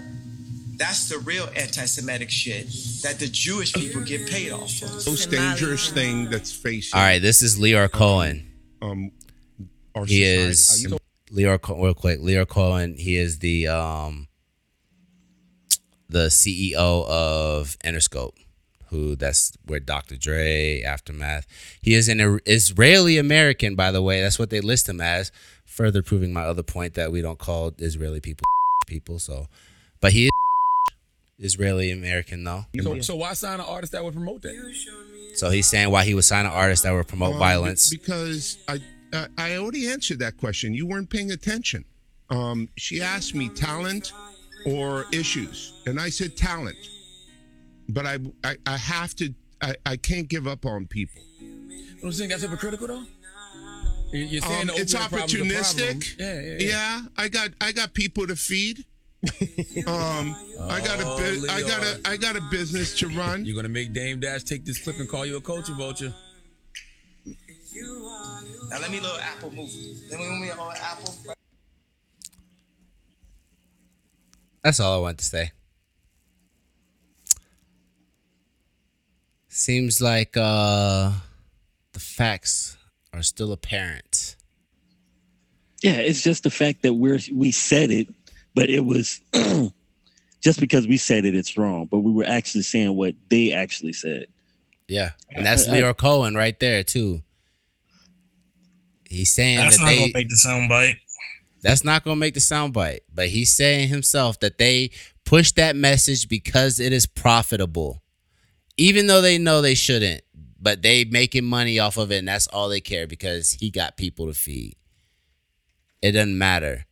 That's 0.76 1.08
the 1.10 1.18
real 1.18 1.46
anti-Semitic 1.56 2.30
shit 2.30 2.66
that 3.02 3.18
the 3.18 3.26
Jewish 3.28 3.72
people 3.74 4.00
get 4.02 4.30
paid 4.30 4.50
off 4.52 4.80
of. 4.82 4.92
most 5.06 5.30
dangerous 5.30 5.90
thing 5.90 6.30
that's 6.30 6.50
facing 6.52 6.96
All 6.98 7.04
right, 7.04 7.20
this 7.20 7.42
is 7.42 7.58
Lyor 7.58 7.90
Cohen. 7.90 8.46
um 8.80 9.10
our 9.94 10.06
He 10.06 10.22
is 10.22 10.82
you 10.82 10.90
know, 10.90 10.98
Lyor 11.32 11.60
Co- 11.60 11.82
real 11.82 11.92
quick. 11.94 12.20
Lyor 12.20 12.46
Cohen. 12.48 12.94
He 12.96 13.16
is 13.16 13.40
the 13.40 13.68
um 13.68 14.28
the 16.08 16.26
CEO 16.28 17.06
of 17.06 17.76
Interscope. 17.84 18.32
Who 18.90 19.14
that's 19.16 19.52
where 19.66 19.80
Dr. 19.80 20.16
Dre, 20.16 20.82
Aftermath. 20.82 21.46
He 21.80 21.94
is 21.94 22.08
an 22.08 22.40
Israeli 22.46 23.18
American, 23.18 23.74
by 23.76 23.90
the 23.92 24.02
way. 24.02 24.20
That's 24.20 24.38
what 24.38 24.50
they 24.50 24.60
list 24.60 24.88
him 24.88 25.00
as. 25.00 25.30
Further 25.64 26.02
proving 26.02 26.32
my 26.32 26.42
other 26.42 26.62
point 26.64 26.94
that 26.94 27.12
we 27.12 27.22
don't 27.22 27.38
call 27.38 27.72
Israeli 27.78 28.20
people 28.20 28.44
people. 28.86 29.18
So, 29.18 29.46
but 30.00 30.12
he 30.12 30.26
is 30.26 30.30
Israeli 31.38 31.90
American 31.90 32.42
though. 32.44 32.66
So, 32.82 33.00
so 33.00 33.16
why 33.16 33.32
sign 33.34 33.60
an 33.60 33.66
artist 33.66 33.92
that 33.92 34.02
would 34.04 34.14
promote 34.14 34.42
that? 34.42 34.54
So 35.36 35.48
he's 35.50 35.68
saying 35.68 35.90
why 35.90 36.04
he 36.04 36.12
would 36.14 36.24
sign 36.24 36.44
an 36.44 36.52
artist 36.52 36.82
that 36.82 36.92
would 36.92 37.06
promote 37.08 37.34
um, 37.34 37.38
violence. 37.38 37.90
because 37.90 38.58
I 38.68 38.74
I- 39.12 39.26
I 39.38 39.56
already 39.56 39.88
answered 39.88 40.20
that 40.20 40.36
question. 40.36 40.72
You 40.74 40.86
weren't 40.86 41.10
paying 41.10 41.32
attention. 41.32 41.84
Um, 42.30 42.68
she 42.76 43.00
asked 43.00 43.34
me 43.34 43.48
talent 43.48 44.12
or 44.64 45.04
issues, 45.12 45.72
and 45.86 45.98
I 46.00 46.10
said 46.10 46.36
talent. 46.36 46.76
But 47.92 48.06
I 48.06 48.18
I, 48.44 48.56
I 48.66 48.76
have 48.76 49.14
to. 49.16 49.34
I, 49.62 49.74
I 49.84 49.96
can't 49.96 50.28
give 50.28 50.46
up 50.46 50.64
on 50.64 50.86
people. 50.86 51.20
You 51.40 51.96
don't 52.02 52.12
think 52.12 52.30
that's 52.30 52.42
hypocritical 52.42 52.86
though? 52.86 53.04
You- 54.12 54.24
You're 54.24 54.42
saying 54.42 54.70
Um, 54.70 54.76
it's 54.76 54.94
opioid 54.94 55.08
problem's 55.10 55.34
a 55.34 55.36
problem. 55.36 55.54
opportunistic. 55.60 56.18
Yeah, 56.18 56.40
yeah, 56.40 56.56
yeah. 56.58 56.68
Yeah, 56.68 57.00
I 57.16 57.28
got 57.28 57.50
I 57.60 57.72
got 57.72 57.94
people 57.94 58.26
to 58.26 58.36
feed. 58.36 58.84
um, 59.86 60.34
I 60.68 60.80
got 60.82 60.98
a 60.98 61.04
Oh, 61.06 61.18
bu- 61.18 61.46
I 61.50 61.60
got 61.60 61.82
a 61.82 61.90
Leo. 61.96 62.00
I 62.06 62.16
got 62.16 62.36
a 62.36 62.40
business 62.50 62.98
to 63.00 63.08
run. 63.08 63.44
You're 63.44 63.54
gonna 63.54 63.68
make 63.68 63.92
Dame 63.92 64.18
Dash 64.18 64.42
take 64.44 64.64
this 64.64 64.82
clip 64.82 64.98
and 64.98 65.06
call 65.08 65.26
you 65.26 65.36
a 65.36 65.40
culture 65.42 65.74
vulture. 65.74 66.14
Now 68.70 68.78
let 68.80 68.90
me 68.90 68.98
little 69.00 69.18
apple 69.18 69.50
move. 69.52 69.70
Let 70.10 70.18
me 70.20 70.26
move 70.28 70.40
me 70.40 70.48
a 70.48 70.54
little 70.54 70.72
apple. 70.72 71.14
That's 74.62 74.80
all 74.80 74.96
I 74.96 75.00
want 75.00 75.18
to 75.18 75.24
say. 75.24 75.52
Seems 79.60 80.00
like 80.00 80.38
uh 80.38 81.12
the 81.92 82.00
facts 82.00 82.78
are 83.12 83.22
still 83.22 83.52
apparent. 83.52 84.36
Yeah, 85.82 85.96
it's 85.96 86.22
just 86.22 86.44
the 86.44 86.50
fact 86.50 86.80
that 86.82 86.94
we're 86.94 87.18
we 87.30 87.50
said 87.52 87.90
it, 87.90 88.08
but 88.54 88.70
it 88.70 88.80
was 88.86 89.20
just 90.40 90.60
because 90.60 90.86
we 90.86 90.96
said 90.96 91.26
it, 91.26 91.34
it's 91.34 91.58
wrong. 91.58 91.84
But 91.90 91.98
we 91.98 92.10
were 92.10 92.24
actually 92.24 92.62
saying 92.62 92.96
what 92.96 93.14
they 93.28 93.52
actually 93.52 93.92
said. 93.92 94.28
Yeah. 94.88 95.10
And 95.30 95.44
that's 95.44 95.68
I- 95.68 95.76
I- 95.76 95.80
Lyor 95.82 95.94
Cohen 95.94 96.34
right 96.34 96.58
there 96.58 96.82
too. 96.82 97.22
He's 99.10 99.30
saying 99.30 99.58
That's 99.58 99.76
that 99.76 99.82
not 99.82 99.88
they 99.90 99.98
gonna 99.98 100.12
make 100.14 100.28
the 100.30 100.36
sound 100.36 100.68
bite. 100.70 100.96
that's 101.60 101.84
not 101.84 102.02
gonna 102.02 102.16
make 102.16 102.32
the 102.32 102.40
soundbite, 102.40 103.00
but 103.14 103.28
he's 103.28 103.52
saying 103.52 103.88
himself 103.88 104.40
that 104.40 104.56
they 104.56 104.90
push 105.26 105.52
that 105.52 105.76
message 105.76 106.30
because 106.30 106.80
it 106.80 106.94
is 106.94 107.04
profitable. 107.04 107.99
Even 108.80 109.08
though 109.08 109.20
they 109.20 109.36
know 109.36 109.60
they 109.60 109.74
shouldn't, 109.74 110.22
but 110.58 110.80
they 110.80 111.04
making 111.04 111.44
money 111.44 111.78
off 111.78 111.98
of 111.98 112.10
it, 112.10 112.16
and 112.16 112.28
that's 112.28 112.46
all 112.46 112.70
they 112.70 112.80
care 112.80 113.06
because 113.06 113.50
he 113.60 113.70
got 113.70 113.98
people 113.98 114.26
to 114.26 114.32
feed. 114.32 114.74
It 116.00 116.12
doesn't 116.12 116.38
matter. 116.38 116.86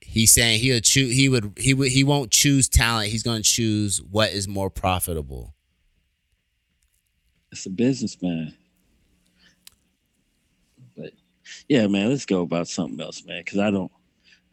He's 0.00 0.32
saying 0.32 0.60
he'll 0.60 0.80
choose. 0.80 1.14
He 1.14 1.28
would. 1.28 1.58
He 1.58 1.74
would. 1.74 1.90
He 1.90 2.04
won't 2.04 2.30
choose 2.30 2.70
talent. 2.70 3.10
He's 3.10 3.22
going 3.22 3.42
to 3.42 3.48
choose 3.48 4.00
what 4.00 4.32
is 4.32 4.48
more 4.48 4.70
profitable. 4.70 5.54
It's 7.52 7.66
a 7.66 7.70
businessman. 7.70 8.54
But 10.96 11.12
yeah, 11.68 11.86
man, 11.86 12.08
let's 12.08 12.24
go 12.24 12.40
about 12.40 12.66
something 12.66 12.98
else, 12.98 13.26
man. 13.26 13.42
Because 13.44 13.58
I 13.58 13.70
don't, 13.70 13.92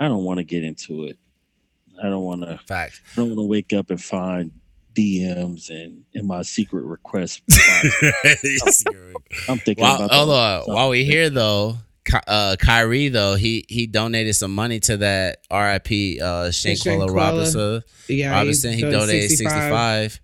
I 0.02 0.10
don't 0.10 0.26
want 0.26 0.40
to 0.40 0.44
get 0.44 0.66
into 0.66 1.06
it. 1.06 1.18
I 2.04 2.10
don't 2.10 2.26
want 2.26 2.42
to. 2.42 2.60
Fact. 2.68 3.02
I 3.14 3.22
don't 3.22 3.30
want 3.30 3.40
to 3.40 3.48
wake 3.48 3.72
up 3.72 3.90
and 3.90 4.04
find 4.04 4.52
DMs 4.96 5.70
and 5.70 6.04
in 6.14 6.28
my 6.28 6.42
secret 6.42 6.84
request. 6.84 7.42
I'm 9.48 9.58
thinking 9.60 9.84
While, 9.84 9.96
about 9.96 10.12
hold 10.12 10.30
that. 10.30 10.64
on. 10.68 10.74
While 10.76 10.90
we 10.90 11.04
here 11.04 11.30
though, 11.30 11.78
Ky- 12.06 12.18
uh, 12.28 12.56
Kyrie 12.58 13.10
though 13.10 13.36
he 13.36 13.66
he 13.70 13.88
donated 13.88 14.36
some 14.36 14.54
money 14.54 14.80
to 14.82 14.98
that 14.98 15.40
R.I.P. 15.50 16.20
Uh, 16.20 16.26
Shanquella 16.50 17.08
Shanquella. 17.08 17.16
Robinson. 17.16 17.84
Yeah, 18.08 18.32
Robinson 18.32 18.74
he 18.74 18.82
donated 18.82 19.30
sixty 19.30 19.46
five. 19.46 20.20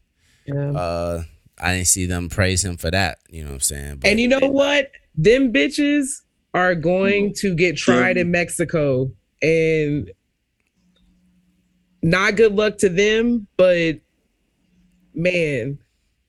Yeah. 0.45 0.72
Uh, 0.72 1.24
I 1.59 1.74
didn't 1.74 1.88
see 1.88 2.05
them 2.05 2.30
praise 2.30 2.63
him 2.63 2.78
for 2.78 2.91
that. 2.91 3.20
You 3.30 3.43
know 3.43 3.49
what 3.49 3.55
I'm 3.55 3.59
saying? 3.61 3.97
But 3.97 4.09
and 4.09 4.20
you 4.20 4.28
know 4.28 4.39
what? 4.39 4.91
Them 5.15 5.51
bitches 5.51 6.22
are 6.53 6.76
going 6.76 7.34
to 7.36 7.55
get 7.55 7.78
tried 7.78 8.18
in 8.18 8.32
Mexico, 8.32 9.11
and 9.41 10.11
not 12.01 12.36
good 12.36 12.53
luck 12.53 12.78
to 12.80 12.89
them. 12.89 13.47
But 13.57 14.01
man, 15.18 15.80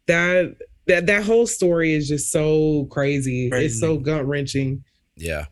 that 0.06 0.56
that 0.86 1.06
that 1.06 1.22
whole 1.22 1.46
story 1.46 1.92
is 1.92 2.08
just 2.08 2.32
so 2.32 2.86
crazy. 2.90 3.50
It's 3.52 3.78
so 3.78 3.98
gut 3.98 4.26
wrenching. 4.26 4.82
Yeah. 5.16 5.46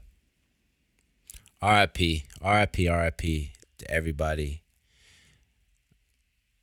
R.I.P. 1.62 2.24
R.I.P. 2.42 2.88
R.I.P. 2.88 3.52
to 3.78 3.90
everybody. 3.90 4.62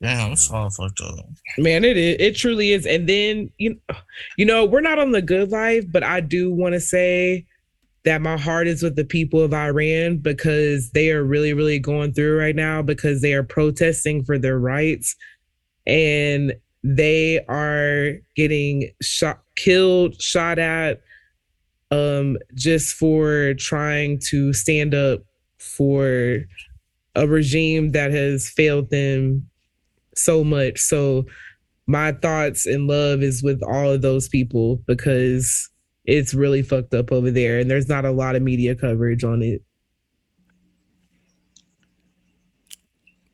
Damn, 0.01 0.33
it's 0.33 0.51
all 0.51 0.69
fucked 0.69 0.99
up. 1.01 1.25
Man, 1.57 1.85
it 1.85 1.95
is. 1.95 2.17
It 2.19 2.35
truly 2.35 2.73
is. 2.73 2.85
And 2.85 3.07
then 3.07 3.49
you, 3.57 3.79
you 4.37 4.45
know, 4.45 4.65
we're 4.65 4.81
not 4.81 4.99
on 4.99 5.11
the 5.11 5.21
good 5.21 5.49
life, 5.49 5.85
but 5.89 6.03
I 6.03 6.19
do 6.19 6.53
want 6.53 6.73
to 6.73 6.81
say 6.81 7.45
that 8.03 8.21
my 8.21 8.37
heart 8.37 8.67
is 8.67 8.83
with 8.83 8.97
the 8.97 9.05
people 9.05 9.41
of 9.41 9.53
Iran 9.53 10.17
because 10.17 10.91
they 10.91 11.11
are 11.11 11.23
really, 11.23 11.53
really 11.53 11.79
going 11.79 12.13
through 12.13 12.37
right 12.37 12.55
now 12.55 12.81
because 12.81 13.21
they 13.21 13.33
are 13.33 13.43
protesting 13.43 14.25
for 14.25 14.37
their 14.37 14.59
rights, 14.59 15.15
and 15.87 16.53
they 16.83 17.39
are 17.47 18.13
getting 18.35 18.91
shot, 19.01 19.41
killed, 19.55 20.21
shot 20.21 20.59
at, 20.59 21.01
um, 21.91 22.37
just 22.55 22.95
for 22.95 23.53
trying 23.57 24.19
to 24.19 24.51
stand 24.53 24.93
up 24.93 25.21
for 25.57 26.39
a 27.15 27.27
regime 27.27 27.91
that 27.91 28.11
has 28.11 28.49
failed 28.49 28.89
them 28.89 29.49
so 30.15 30.43
much. 30.43 30.79
So 30.79 31.25
my 31.87 32.11
thoughts 32.11 32.65
and 32.65 32.87
love 32.87 33.21
is 33.21 33.43
with 33.43 33.61
all 33.63 33.91
of 33.91 34.01
those 34.01 34.27
people 34.27 34.77
because 34.87 35.69
it's 36.05 36.33
really 36.33 36.61
fucked 36.61 36.93
up 36.93 37.11
over 37.11 37.31
there 37.31 37.59
and 37.59 37.69
there's 37.69 37.87
not 37.87 38.05
a 38.05 38.11
lot 38.11 38.35
of 38.35 38.41
media 38.41 38.75
coverage 38.75 39.23
on 39.23 39.41
it. 39.41 39.61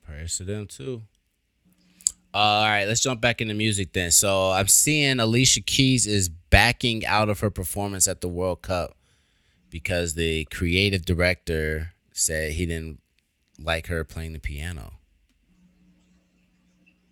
Prayers 0.06 0.38
to 0.38 0.44
them 0.44 0.68
too. 0.68 1.04
Uh, 2.34 2.38
all 2.38 2.66
right, 2.68 2.86
let's 2.86 3.02
jump 3.02 3.22
back 3.22 3.42
into 3.42 3.54
music 3.54 3.94
then. 3.94 4.12
So 4.12 4.52
I'm 4.52 4.68
seeing 4.68 5.20
Alicia 5.20 5.62
Keys 5.62 6.06
is 6.06 6.30
backing 6.30 7.06
out 7.06 7.30
of 7.30 7.40
her 7.40 7.50
performance 7.50 8.08
at 8.08 8.22
the 8.22 8.28
World 8.28 8.62
Cup 8.62 8.96
because 9.70 10.14
the 10.14 10.46
creative 10.46 11.06
director 11.06 11.94
said 12.14 12.54
he 12.54 12.66
didn't 12.66 13.02
like 13.60 13.88
her 13.88 14.04
playing 14.04 14.34
the 14.34 14.40
piano. 14.40 14.94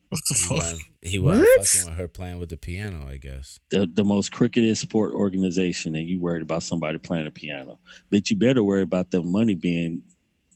What 0.09 0.21
the 0.29 0.35
He 0.35 0.47
fuck? 0.47 0.57
wasn't, 0.57 0.81
he 1.01 1.19
wasn't 1.19 1.49
fucking 1.49 1.85
with 1.85 1.95
her 1.95 2.07
playing 2.07 2.39
with 2.39 2.49
the 2.49 2.57
piano, 2.57 3.07
I 3.07 3.17
guess. 3.17 3.59
the, 3.69 3.87
the 3.91 4.03
most 4.03 4.31
crookedest 4.31 4.77
sport 4.81 5.13
organization 5.13 5.95
and 5.95 6.07
you 6.07 6.19
worried 6.19 6.41
about 6.43 6.63
somebody 6.63 6.97
playing 6.97 7.27
a 7.27 7.31
piano. 7.31 7.79
But 8.09 8.29
you 8.29 8.37
better 8.37 8.63
worry 8.63 8.83
about 8.83 9.11
the 9.11 9.21
money 9.23 9.55
being 9.55 10.03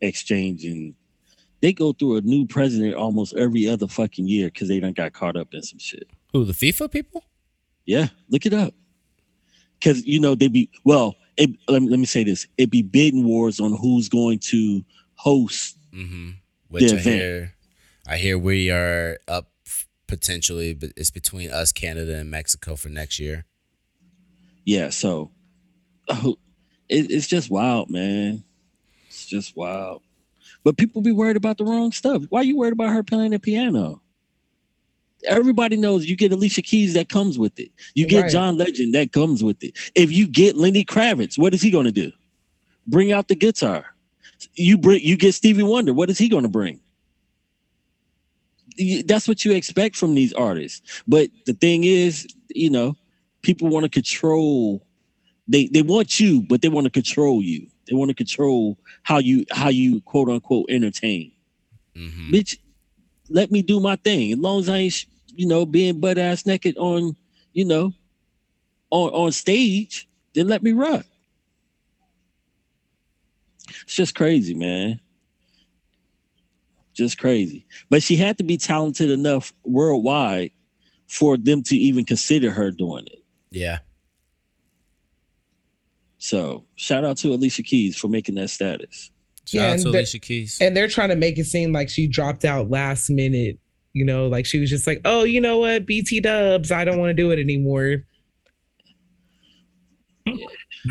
exchanged 0.01 0.66
and 0.66 0.95
they 1.62 1.74
go 1.74 1.93
through 1.93 2.18
a 2.18 2.22
new 2.22 2.45
president 2.47 2.95
almost 2.95 3.34
every 3.36 3.68
other 3.68 3.88
fucking 3.88 4.28
year 4.28 4.47
because 4.47 4.68
they 4.68 4.80
done 4.80 4.93
got 4.93 5.14
caught 5.14 5.36
up 5.36 5.53
in 5.53 5.62
some 5.62 5.80
shit. 5.80 6.07
Who 6.34 6.43
the 6.45 6.53
FIFA 6.53 6.91
people? 6.91 7.24
Yeah, 7.86 8.07
look 8.30 8.45
it 8.45 8.53
up. 8.53 8.74
Because 9.80 10.05
you 10.05 10.20
know 10.20 10.36
they 10.36 10.47
be 10.47 10.70
well. 10.84 11.16
It, 11.38 11.49
let, 11.68 11.82
me, 11.82 11.89
let 11.89 11.99
me 11.99 12.05
say 12.05 12.24
this: 12.24 12.47
it 12.57 12.70
be 12.70 12.82
bidding 12.82 13.26
wars 13.26 13.59
on 13.59 13.76
who's 13.76 14.09
going 14.09 14.39
to 14.39 14.84
host. 15.16 15.78
Mm-hmm. 15.93 16.32
Which 16.70 16.89
The 16.89 16.95
I 16.95 16.99
event. 16.99 17.16
hear, 17.16 17.53
I 18.07 18.18
hear 18.18 18.38
we 18.38 18.70
are 18.72 19.18
up 19.28 19.51
potentially, 20.07 20.74
but 20.74 20.91
it's 20.95 21.09
between 21.09 21.51
us, 21.51 21.72
Canada, 21.72 22.18
and 22.18 22.30
Mexico 22.30 22.76
for 22.76 22.89
next 22.89 23.20
year. 23.20 23.45
Yeah, 24.66 24.89
so 24.89 25.32
oh, 26.07 26.38
it, 26.88 27.09
it's 27.12 27.28
just 27.28 27.49
wild, 27.49 27.89
man. 27.89 28.43
It's 29.07 29.26
just 29.26 29.55
wild. 29.57 30.01
But 30.64 30.78
people 30.78 31.01
be 31.01 31.12
worried 31.12 31.38
about 31.38 31.57
the 31.57 31.66
wrong 31.66 31.91
stuff. 31.91 32.24
Why 32.30 32.41
are 32.41 32.43
you 32.43 32.57
worried 32.57 32.74
about 32.74 32.89
her 32.93 33.03
playing 33.03 33.32
the 33.32 33.39
piano? 33.39 34.01
Everybody 35.26 35.78
knows 35.78 36.05
you 36.05 36.16
get 36.16 36.32
Alicia 36.32 36.62
Keys 36.62 36.93
that 36.93 37.09
comes 37.09 37.38
with 37.38 37.59
it. 37.59 37.72
You 37.93 38.07
get 38.07 38.24
Right. 38.24 38.32
John 38.32 38.57
Legend 38.57 38.93
that 38.95 39.12
comes 39.12 39.43
with 39.43 39.64
it. 39.64 39.78
If 39.95 40.12
you 40.12 40.28
get 40.28 40.57
Lenny 40.57 40.84
Kravitz, 40.84 41.38
what 41.38 41.53
is 41.53 41.62
he 41.62 41.70
going 41.72 41.86
to 41.86 41.91
do? 41.91 42.12
Bring 42.88 43.12
out 43.12 43.28
the 43.28 43.36
guitar. 43.36 43.86
You 44.55 44.78
bring 44.78 45.01
you 45.01 45.18
get 45.18 45.34
Stevie 45.34 45.64
Wonder. 45.64 45.93
What 45.93 46.09
is 46.09 46.18
he 46.18 46.28
going 46.28 46.43
to 46.43 46.49
bring? 46.49 46.80
That's 49.05 49.28
what 49.28 49.45
you 49.45 49.51
expect 49.51 49.95
from 49.95 50.16
these 50.16 50.34
artists. 50.34 51.03
But 51.07 51.30
the 51.45 51.53
thing 51.53 51.84
is, 51.84 52.28
you 52.49 52.70
know, 52.70 52.95
people 53.43 53.70
want 53.70 53.84
to 53.84 53.89
control. 53.89 54.84
They 55.47 55.68
they 55.68 55.84
want 55.84 56.20
you, 56.20 56.41
but 56.41 56.62
they 56.62 56.70
want 56.70 56.86
to 56.86 56.91
control 56.91 57.41
you. 57.43 57.68
They 57.91 57.97
want 57.97 58.07
to 58.07 58.15
control 58.15 58.79
how 59.03 59.17
you 59.17 59.45
how 59.51 59.67
you 59.67 59.99
quote 59.99 60.29
unquote 60.29 60.67
entertain. 60.69 61.33
Mm-hmm. 61.93 62.33
Bitch, 62.33 62.57
let 63.27 63.51
me 63.51 63.61
do 63.61 63.81
my 63.81 63.97
thing. 63.97 64.31
As 64.31 64.39
long 64.39 64.61
as 64.61 64.69
I 64.69 64.77
ain't, 64.77 65.05
you 65.35 65.45
know, 65.45 65.65
being 65.65 65.99
butt 65.99 66.17
ass 66.17 66.45
naked 66.45 66.77
on, 66.77 67.17
you 67.51 67.65
know, 67.65 67.91
on 68.91 69.09
on 69.09 69.33
stage, 69.33 70.07
then 70.33 70.47
let 70.47 70.63
me 70.63 70.71
rock. 70.71 71.05
It's 73.83 73.95
just 73.95 74.15
crazy, 74.15 74.53
man. 74.53 75.01
Just 76.93 77.17
crazy. 77.17 77.65
But 77.89 78.03
she 78.03 78.15
had 78.15 78.37
to 78.37 78.45
be 78.45 78.55
talented 78.55 79.09
enough 79.09 79.51
worldwide 79.65 80.51
for 81.07 81.35
them 81.35 81.61
to 81.63 81.75
even 81.75 82.05
consider 82.05 82.51
her 82.51 82.71
doing 82.71 83.05
it. 83.07 83.19
Yeah. 83.49 83.79
So 86.22 86.65
shout 86.76 87.03
out 87.03 87.17
to 87.17 87.34
Alicia 87.34 87.63
Keys 87.63 87.97
for 87.97 88.07
making 88.07 88.36
that 88.36 88.51
status. 88.51 89.09
Shout 89.47 89.61
Yeah, 89.61 89.72
out 89.72 89.80
to 89.80 89.89
Alicia 89.89 90.19
Keys. 90.19 90.59
And 90.61 90.78
they're 90.78 90.88
trying 90.88 91.09
to 91.09 91.15
make 91.15 91.39
it 91.39 91.45
seem 91.45 91.74
like 91.74 91.89
she 91.89 92.05
dropped 92.05 92.45
out 92.45 92.69
last 92.69 93.09
minute. 93.09 93.57
You 93.93 94.05
know, 94.05 94.28
like 94.28 94.45
she 94.45 94.59
was 94.59 94.69
just 94.69 94.86
like, 94.86 95.01
oh, 95.03 95.24
you 95.24 95.41
know 95.41 95.57
what, 95.57 95.88
BT 95.88 96.19
dubs, 96.19 96.72
I 96.72 96.86
don't 96.86 96.99
want 96.99 97.09
to 97.09 97.15
do 97.15 97.32
it 97.32 97.39
anymore. 97.39 98.03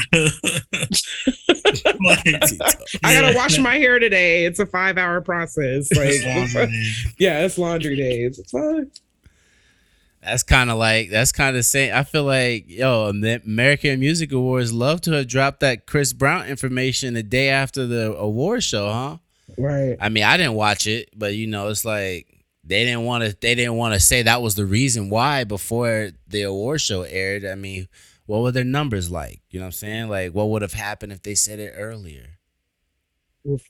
Like, 2.03 2.27
I 3.05 3.15
gotta 3.15 3.37
wash 3.37 3.59
my 3.59 3.77
hair 3.77 3.99
today. 3.99 4.45
It's 4.45 4.59
a 4.59 4.67
five 4.67 4.99
hour 4.99 5.21
process. 5.21 5.91
Like, 5.93 6.15
Laundry 6.25 6.83
yeah, 7.19 7.45
it's 7.45 7.59
laundry 7.59 7.97
days. 7.97 8.39
It's 8.39 8.51
fine. 8.51 8.91
That's 10.23 10.43
kind 10.43 10.71
of 10.71 10.77
like 10.77 11.09
that's 11.09 11.33
kind 11.33 11.57
of 11.57 11.65
saying. 11.65 11.93
I 11.93 12.05
feel 12.05 12.25
like 12.25 12.69
yo, 12.69 13.11
the 13.13 13.41
American 13.45 13.99
Music 14.01 14.33
Awards 14.33 14.73
love 14.73 15.01
to 15.03 15.13
have 15.13 15.27
dropped 15.27 15.61
that 15.61 15.87
Chris 15.87 16.13
Brown 16.13 16.47
information 16.47 17.15
the 17.15 17.23
day 17.23 17.49
after 17.49 17.87
the 17.87 18.15
award 18.15 18.63
show, 18.63 18.91
huh? 18.91 19.17
Right. 19.57 19.97
I 20.01 20.11
mean, 20.11 20.25
I 20.25 20.37
didn't 20.37 20.55
watch 20.55 20.87
it, 20.87 21.09
but 21.17 21.35
you 21.35 21.47
know, 21.47 21.69
it's 21.69 21.85
like 21.85 22.27
they 22.65 22.85
didn't 22.85 23.05
want 23.05 23.25
to. 23.25 23.37
They 23.41 23.55
didn't 23.55 23.77
want 23.77 23.95
to 23.95 24.01
say 24.01 24.23
that 24.23 24.43
was 24.43 24.55
the 24.55 24.67
reason 24.67 25.09
why 25.09 25.45
before 25.45 26.11
the 26.29 26.43
award 26.43 26.81
show 26.81 27.03
aired. 27.03 27.45
I 27.45 27.55
mean, 27.55 27.89
what 28.27 28.43
were 28.43 28.53
their 28.53 28.63
numbers 28.63 29.11
like? 29.11 29.41
You 29.51 29.59
know 29.59 29.65
what 29.65 29.69
I'm 29.69 29.73
saying? 29.73 30.09
Like, 30.09 30.33
what 30.33 30.51
would 30.51 30.63
have 30.63 30.75
happened 30.75 31.13
if 31.13 31.23
they 31.23 31.35
said 31.35 31.59
it 31.59 31.75
earlier? 31.77 32.39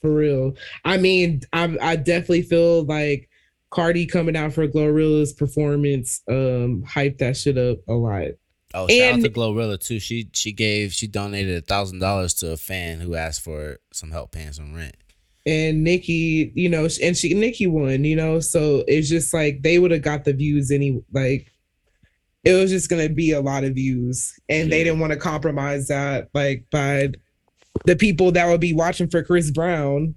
For 0.01 0.13
real. 0.13 0.55
I 0.85 0.99
mean, 0.99 1.43
I 1.53 1.77
I 1.81 1.97
definitely 1.97 2.43
feel 2.43 2.85
like 2.85 3.30
Cardi 3.71 4.07
coming 4.07 4.37
out 4.37 4.53
for 4.53 4.67
Glorilla's 4.67 5.33
performance 5.33 6.23
um 6.29 6.85
hyped 6.87 7.19
that 7.19 7.37
shit 7.37 7.57
up 7.57 7.79
a 7.89 7.93
lot. 7.93 8.33
Oh, 8.73 8.89
shout 8.89 9.15
out 9.15 9.21
to 9.23 9.31
Glorilla 9.31 9.79
too. 9.79 9.99
She 9.99 10.29
she 10.33 10.53
gave 10.53 10.93
she 10.93 11.07
donated 11.07 11.57
a 11.57 11.67
thousand 11.67 11.99
dollars 11.99 12.35
to 12.35 12.53
a 12.53 12.57
fan 12.57 13.01
who 13.01 13.15
asked 13.15 13.43
for 13.43 13.79
some 13.93 14.11
help 14.11 14.33
paying 14.33 14.53
some 14.53 14.75
rent. 14.75 14.97
And 15.47 15.83
Nicki, 15.83 16.53
you 16.55 16.69
know, 16.69 16.87
and 17.03 17.17
she 17.17 17.35
Nicki 17.35 17.67
won, 17.67 18.05
you 18.05 18.15
know, 18.15 18.41
so 18.41 18.85
it's 18.87 19.09
just 19.09 19.35
like 19.35 19.63
they 19.63 19.79
would 19.79 19.91
have 19.91 20.03
got 20.03 20.25
the 20.25 20.33
views 20.33 20.71
any 20.71 21.03
like 21.13 21.51
it 22.45 22.53
was 22.53 22.71
just 22.71 22.89
gonna 22.89 23.09
be 23.09 23.33
a 23.33 23.41
lot 23.41 23.65
of 23.65 23.75
views. 23.75 24.39
And 24.49 24.71
they 24.71 24.85
didn't 24.85 25.01
want 25.01 25.13
to 25.13 25.19
compromise 25.19 25.89
that 25.89 26.29
like 26.33 26.65
by 26.71 27.11
the 27.87 27.97
people 27.97 28.33
that 28.33 28.47
would 28.47 28.61
be 28.61 28.73
watching 28.73 29.09
for 29.09 29.23
Chris 29.23 29.51
Brown. 29.51 30.15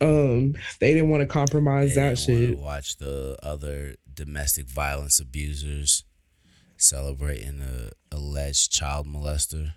Um, 0.00 0.54
they 0.80 0.94
didn't 0.94 1.10
want 1.10 1.22
to 1.22 1.26
compromise 1.26 1.94
They 1.94 2.00
that 2.02 2.16
didn't 2.16 2.50
shit. 2.50 2.58
Watch 2.58 2.96
the 2.98 3.36
other 3.42 3.96
domestic 4.12 4.66
violence 4.66 5.18
abusers 5.20 6.04
celebrating 6.76 7.60
a 7.60 7.90
alleged 8.14 8.70
child 8.72 9.06
molester. 9.06 9.72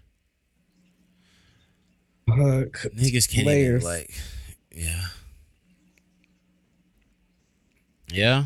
Fuck. 2.28 2.92
Niggas 2.96 3.30
can't 3.30 3.48
even 3.48 3.82
like, 3.82 4.12
yeah, 4.72 5.06
yeah. 8.12 8.46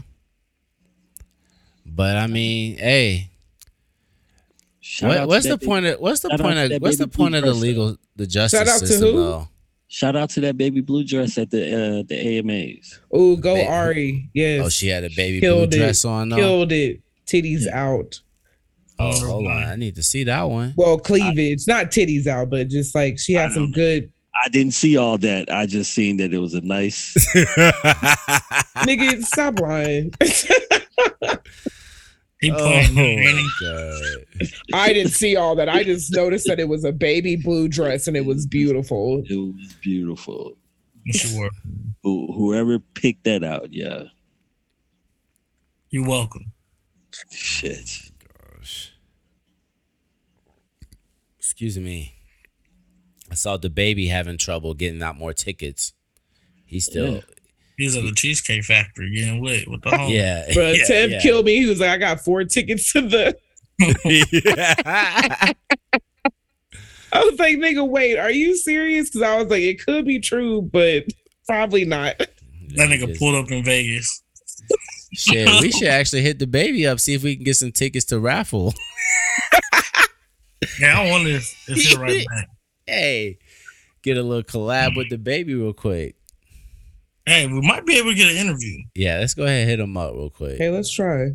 But 1.86 2.16
I 2.18 2.28
mean, 2.28 2.78
hey, 2.78 3.30
Shout 4.80 5.10
What, 5.10 5.18
out 5.18 5.22
to 5.22 5.28
what's 5.28 5.46
the 5.46 5.58
that 5.58 5.66
point 5.66 5.86
of 5.88 6.00
what's 6.00 6.20
the 6.22 6.30
point 6.30 6.58
of 6.72 6.82
what's 6.82 6.98
the 6.98 7.08
point 7.08 7.36
of 7.36 7.44
the 7.44 7.54
legal 7.54 7.98
the 8.16 8.26
justice 8.28 8.60
Shout 8.60 8.68
out 8.68 8.80
to 8.80 8.88
system 8.88 9.12
who? 9.12 9.18
though? 9.18 9.48
Shout 9.96 10.18
out 10.18 10.30
to 10.32 10.42
that 10.42 10.58
baby 10.58 10.82
blue 10.82 11.06
dress 11.06 11.38
at 11.38 11.52
the 11.52 11.64
uh, 11.74 12.04
the 12.06 12.38
AMAs. 12.40 13.00
Oh, 13.14 13.38
go 13.38 13.54
Baby. 13.54 13.68
Ari. 13.70 14.30
Yes. 14.34 14.66
Oh, 14.66 14.68
she 14.68 14.90
had 14.90 15.06
a 15.06 15.10
baby 15.16 15.40
Killed 15.40 15.70
blue 15.70 15.78
it. 15.78 15.82
dress 15.82 16.04
on 16.04 16.28
though. 16.28 16.36
Killed 16.36 16.74
it. 16.74 17.02
Titties 17.26 17.66
out. 17.66 18.20
Oh, 19.00 19.18
hold 19.26 19.48
on, 19.48 19.64
I 19.64 19.78
need 19.78 19.96
to 19.96 20.04
see 20.04 20.26
that 20.26 20.44
one. 20.44 20.74
Well, 20.76 21.00
cleavage, 21.00 21.66
not 21.66 21.92
titties 21.92 22.28
out, 22.28 22.50
but 22.50 22.68
just 22.68 22.94
like 22.94 23.18
she 23.18 23.32
had 23.32 23.54
some 23.54 23.68
know. 23.68 23.76
good 23.76 24.12
I 24.44 24.50
didn't 24.50 24.74
see 24.74 24.98
all 24.98 25.18
that. 25.20 25.50
I 25.50 25.66
just 25.66 25.94
seen 25.94 26.18
that 26.18 26.34
it 26.34 26.40
was 26.40 26.56
a 26.56 26.62
nice. 26.62 27.14
nigga. 28.84 29.24
Stop 29.24 29.62
lying. 29.62 30.14
He 32.46 32.52
oh 32.52 32.58
playing. 32.58 32.94
my. 32.94 34.48
I 34.74 34.94
didn't 34.94 35.14
see 35.14 35.36
all 35.36 35.56
that. 35.56 35.68
I 35.68 35.84
just 35.84 36.14
noticed 36.14 36.46
that 36.48 36.60
it 36.60 36.68
was 36.68 36.84
a 36.84 36.92
baby 36.92 37.36
blue 37.36 37.68
dress 37.68 38.08
and 38.08 38.16
it 38.16 38.24
was 38.26 38.46
beautiful. 38.46 39.24
It 39.28 39.36
was 39.36 39.74
beautiful. 39.82 40.54
Sure. 41.08 41.50
Who, 42.04 42.32
whoever 42.34 42.78
picked 42.78 43.24
that 43.24 43.44
out, 43.44 43.74
yeah. 43.74 44.04
You're 45.90 46.08
welcome. 46.08 46.52
Shit. 47.32 48.12
Excuse 51.40 51.80
me. 51.80 52.14
I 53.32 53.36
saw 53.36 53.58
the 53.58 53.72
baby 53.72 54.08
having 54.08 54.38
trouble 54.38 54.76
getting 54.76 55.02
out 55.02 55.18
more 55.18 55.34
tickets. 55.34 55.94
He's 56.64 56.86
still 56.86 57.16
Yeah. 57.16 57.22
He's 57.78 57.96
at 57.96 58.04
the 58.04 58.14
Cheesecake 58.14 58.64
Factory 58.64 59.14
getting 59.14 59.44
lit 59.44 59.70
with 59.70 59.82
the 59.82 59.98
home. 59.98 60.12
yeah. 60.12 60.46
But 60.54 60.78
yeah, 60.78 60.86
Ted 60.86 61.12
yeah. 61.12 61.22
killed 61.22 61.46
me. 61.46 61.58
He 61.58 61.66
was 61.66 61.80
like, 61.80 61.90
I 61.90 61.98
got 61.98 62.22
four 62.22 62.44
tickets 62.44 62.92
to 62.94 63.02
the. 63.02 63.38
I 67.12 67.24
was 67.24 67.40
like, 67.40 67.58
nigga, 67.58 67.88
wait, 67.88 68.18
are 68.18 68.32
you 68.32 68.56
serious? 68.56 69.10
Because 69.10 69.22
I 69.22 69.38
was 69.38 69.50
like, 69.50 69.62
it 69.62 69.84
could 69.84 70.06
be 70.06 70.20
true, 70.20 70.62
but 70.62 71.06
probably 71.48 71.86
not. 71.86 72.18
That 72.18 72.90
nigga 72.90 73.18
pulled 73.18 73.36
up 73.36 73.52
in 73.52 73.64
Vegas. 73.64 74.22
Shit, 75.14 75.50
we 75.62 75.72
should 75.72 75.88
actually 75.90 76.22
hit 76.24 76.40
the 76.40 76.48
baby 76.48 76.88
up, 76.88 77.00
see 77.00 77.14
if 77.14 77.24
we 77.24 77.36
can 77.36 77.46
get 77.46 77.56
some 77.56 77.72
tickets 77.72 78.06
to 78.06 78.20
raffle. 78.20 78.74
Yeah, 80.80 81.00
I 81.00 81.10
want 81.10 81.28
if, 81.28 81.70
if 81.70 81.78
he'll 81.78 82.02
right 82.02 82.26
back. 82.36 82.50
hey, 82.86 83.38
get 84.02 84.18
a 84.18 84.24
little 84.24 84.44
collab 84.44 84.96
with 84.96 85.10
the 85.10 85.18
baby 85.18 85.54
real 85.54 85.74
quick. 85.74 86.16
Hey, 87.26 87.48
we 87.48 87.62
might 87.62 87.86
be 87.86 87.98
able 87.98 88.12
to 88.12 88.16
get 88.16 88.30
an 88.30 88.38
interview. 88.38 88.84
Yeah, 88.94 89.18
let's 89.20 89.34
go 89.34 89.44
ahead 89.44 89.62
and 89.62 89.70
hit 89.70 89.80
him 89.80 89.98
up 89.98 90.14
real 90.14 90.30
quick. 90.30 90.58
Hey, 90.58 90.70
let's 90.70 90.92
try. 90.92 91.32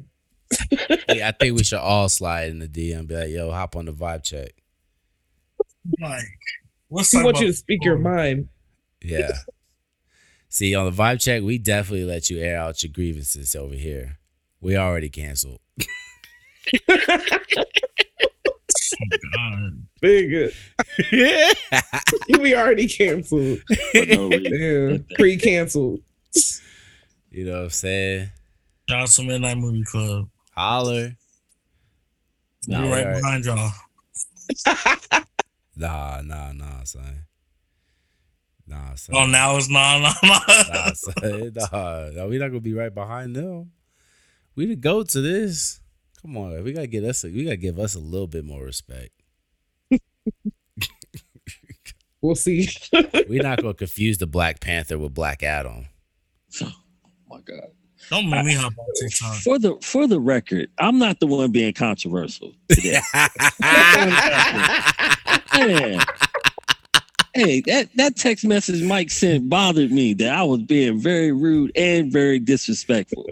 Yeah, 1.08 1.28
I 1.28 1.32
think 1.32 1.56
we 1.56 1.64
should 1.64 1.80
all 1.80 2.08
slide 2.08 2.50
in 2.50 2.60
the 2.60 2.68
DM 2.68 3.08
be 3.08 3.16
like, 3.16 3.30
yo, 3.30 3.50
hop 3.50 3.74
on 3.74 3.86
the 3.86 3.92
vibe 3.92 4.22
check. 4.22 4.50
Like, 6.00 6.24
let's 6.88 7.12
We 7.12 7.24
want 7.24 7.40
you 7.40 7.48
to 7.48 7.52
speak 7.52 7.84
your 7.84 7.98
mind. 7.98 8.48
Yeah. 9.02 9.32
See, 10.48 10.74
on 10.74 10.86
the 10.86 10.92
vibe 10.92 11.20
check, 11.20 11.42
we 11.42 11.58
definitely 11.58 12.04
let 12.04 12.30
you 12.30 12.38
air 12.38 12.58
out 12.58 12.82
your 12.82 12.92
grievances 12.92 13.56
over 13.56 13.74
here. 13.74 14.18
We 14.60 14.76
already 14.76 15.08
canceled. 15.08 15.60
God. 19.34 19.86
Nigga, 20.02 20.52
we 22.40 22.54
already 22.54 22.88
canceled. 22.88 23.58
No 23.94 24.28
reason. 24.28 25.06
Pre-canceled. 25.16 26.00
You 27.30 27.44
know 27.44 27.52
what 27.58 27.62
I'm 27.64 27.70
saying? 27.70 28.30
Shout 28.88 29.02
out 29.02 29.08
to 29.08 29.22
Midnight 29.22 29.58
Movie 29.58 29.84
Club. 29.84 30.28
Holler. 30.54 31.16
We're 32.68 32.78
Nah, 32.78 32.90
right 32.90 33.06
alright. 33.06 33.22
behind 33.22 33.44
y'all. 33.44 33.72
Nah, 35.76 36.20
nah, 36.22 36.52
nah, 36.52 36.84
son. 36.84 37.24
Nah, 38.66 38.94
son. 38.96 39.16
Oh, 39.16 39.26
now 39.26 39.56
it's 39.56 39.70
not. 39.70 40.00
Nah, 40.02 40.12
nah. 40.22 40.40
Nah, 40.68 40.92
son. 40.92 41.52
Nah, 41.54 42.10
no, 42.10 42.28
we 42.28 42.36
not 42.38 42.48
gonna 42.48 42.60
be 42.60 42.74
right 42.74 42.94
behind 42.94 43.34
them. 43.34 43.70
We 44.56 44.66
the 44.66 44.76
go 44.76 45.02
to 45.04 45.20
this. 45.22 45.80
Come 46.22 46.36
on, 46.36 46.62
we 46.64 46.72
gotta 46.72 46.86
get 46.86 47.04
us. 47.04 47.24
A, 47.24 47.28
we 47.28 47.44
gotta 47.44 47.56
give 47.56 47.78
us 47.78 47.94
a 47.94 47.98
little 47.98 48.26
bit 48.26 48.44
more 48.44 48.62
respect. 48.64 49.12
We'll 52.22 52.34
see. 52.34 52.68
We're 53.28 53.42
not 53.42 53.62
gonna 53.62 53.72
confuse 53.74 54.18
the 54.18 54.26
Black 54.26 54.60
Panther 54.60 54.98
with 54.98 55.14
Black 55.14 55.42
Adam. 55.42 55.86
Oh 57.32 57.36
my 57.36 57.40
God. 57.42 57.70
Don't 58.10 58.28
make 58.28 58.44
me 58.44 58.54
hop 58.54 58.72
on 58.76 58.86
TikTok. 59.00 59.36
For 59.36 59.56
the 59.60 59.78
for 59.82 60.08
the 60.08 60.18
record, 60.18 60.68
I'm 60.80 60.98
not 60.98 61.20
the 61.20 61.28
one 61.28 61.52
being 61.52 61.72
controversial 61.72 62.52
today. 62.68 62.98
Man. 65.54 66.00
Hey, 67.32 67.60
that, 67.66 67.88
that 67.94 68.16
text 68.16 68.44
message 68.44 68.82
Mike 68.82 69.08
sent 69.08 69.48
bothered 69.48 69.92
me 69.92 70.14
that 70.14 70.34
I 70.34 70.42
was 70.42 70.62
being 70.62 70.98
very 70.98 71.30
rude 71.30 71.70
and 71.76 72.10
very 72.12 72.40
disrespectful. 72.40 73.24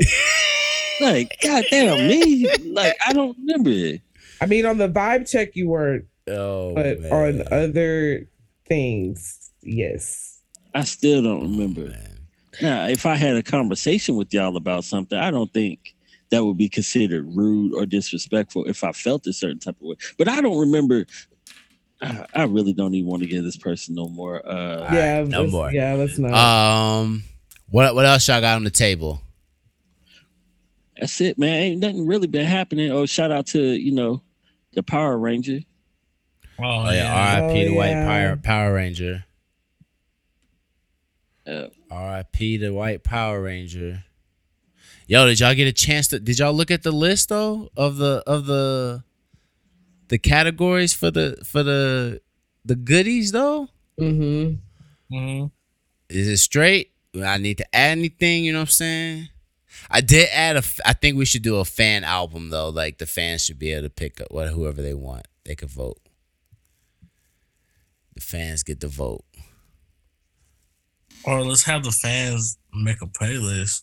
Like, 1.00 1.38
goddamn 1.42 2.08
me. 2.08 2.48
Like, 2.72 2.96
I 3.06 3.12
don't 3.12 3.36
remember 3.38 3.70
it. 3.70 4.02
I 4.40 4.46
mean, 4.46 4.66
on 4.66 4.78
the 4.78 4.88
vibe 4.88 5.28
check, 5.28 5.56
you 5.56 5.68
weren't, 5.68 6.04
oh, 6.28 6.74
but 6.74 7.00
man. 7.00 7.12
on 7.12 7.42
other 7.50 8.28
things, 8.66 9.50
yes. 9.62 10.40
I 10.74 10.84
still 10.84 11.22
don't 11.22 11.42
remember. 11.52 11.88
Man. 11.88 12.18
Now, 12.60 12.86
if 12.86 13.06
I 13.06 13.14
had 13.14 13.36
a 13.36 13.42
conversation 13.42 14.16
with 14.16 14.32
y'all 14.32 14.56
about 14.56 14.84
something, 14.84 15.18
I 15.18 15.30
don't 15.30 15.52
think 15.52 15.94
that 16.30 16.44
would 16.44 16.56
be 16.56 16.68
considered 16.68 17.24
rude 17.34 17.74
or 17.74 17.86
disrespectful 17.86 18.64
if 18.64 18.84
I 18.84 18.92
felt 18.92 19.26
a 19.26 19.32
certain 19.32 19.58
type 19.58 19.76
of 19.76 19.82
way. 19.82 19.96
But 20.16 20.28
I 20.28 20.40
don't 20.40 20.58
remember. 20.58 21.06
I, 22.00 22.26
I 22.34 22.42
really 22.44 22.72
don't 22.72 22.94
even 22.94 23.10
want 23.10 23.22
to 23.22 23.28
give 23.28 23.44
this 23.44 23.56
person 23.56 23.94
no 23.94 24.08
more. 24.08 24.46
Uh, 24.46 24.88
yeah, 24.92 25.18
right, 25.18 25.28
no 25.28 25.46
more. 25.46 25.72
Yeah, 25.72 25.94
let's 25.94 26.18
not. 26.18 26.32
Um, 26.32 27.24
what 27.70 27.94
what 27.94 28.06
else 28.06 28.28
y'all 28.28 28.40
got 28.40 28.56
on 28.56 28.64
the 28.64 28.70
table? 28.70 29.20
That's 30.98 31.20
it, 31.20 31.38
man. 31.38 31.62
Ain't 31.62 31.80
nothing 31.80 32.06
really 32.06 32.26
been 32.26 32.46
happening. 32.46 32.90
Oh, 32.90 33.06
shout 33.06 33.30
out 33.30 33.46
to 33.48 33.60
you 33.60 33.92
know 33.92 34.22
the 34.72 34.82
Power 34.82 35.18
Ranger. 35.18 35.60
Oh, 36.60 36.64
Oh 36.64 36.90
yeah, 36.90 36.92
yeah. 36.92 37.40
R.I.P. 37.40 37.62
Oh, 37.62 37.68
the 37.68 37.74
White 37.74 37.90
yeah. 37.90 38.06
Power 38.06 38.36
Power 38.36 38.74
Ranger. 38.74 39.24
Uh, 41.46 41.68
R.I.P. 41.90 42.56
the 42.58 42.72
White 42.72 43.04
Power 43.04 43.40
Ranger. 43.40 44.04
Yo, 45.06 45.24
did 45.26 45.40
y'all 45.40 45.54
get 45.54 45.66
a 45.66 45.72
chance 45.72 46.08
to? 46.08 46.20
Did 46.20 46.38
y'all 46.38 46.52
look 46.52 46.70
at 46.70 46.82
the 46.82 46.92
list 46.92 47.30
though 47.30 47.70
of 47.76 47.96
the 47.96 48.22
of 48.26 48.46
the 48.46 49.02
the 50.08 50.18
categories 50.18 50.92
for 50.92 51.10
the 51.10 51.38
for 51.44 51.62
the 51.62 52.20
the 52.64 52.76
goodies 52.76 53.32
though? 53.32 53.68
mm-hmm. 53.98 55.14
Mm-hmm. 55.14 55.46
Is 56.10 56.28
it 56.28 56.36
straight? 56.38 56.92
I 57.16 57.38
need 57.38 57.58
to 57.58 57.74
add 57.74 57.98
anything? 57.98 58.44
You 58.44 58.52
know 58.52 58.58
what 58.58 58.68
I'm 58.68 58.72
saying? 58.72 59.28
I 59.90 60.00
did 60.00 60.28
add 60.32 60.56
a. 60.56 60.62
I 60.84 60.92
think 60.92 61.16
we 61.16 61.24
should 61.24 61.42
do 61.42 61.56
a 61.56 61.64
fan 61.64 62.04
album 62.04 62.50
though. 62.50 62.68
Like 62.70 62.98
the 62.98 63.06
fans 63.06 63.44
should 63.44 63.58
be 63.58 63.72
able 63.72 63.82
to 63.88 63.90
pick 63.90 64.20
up 64.20 64.28
what 64.30 64.48
whoever 64.48 64.82
they 64.82 64.94
want. 64.94 65.26
They 65.44 65.54
could 65.54 65.70
vote. 65.70 65.98
The 68.14 68.20
fans 68.20 68.62
get 68.62 68.80
to 68.80 68.88
vote. 68.88 69.24
Or 71.24 71.42
let's 71.44 71.64
have 71.64 71.84
the 71.84 71.90
fans 71.90 72.58
make 72.72 73.02
a 73.02 73.06
playlist. 73.06 73.82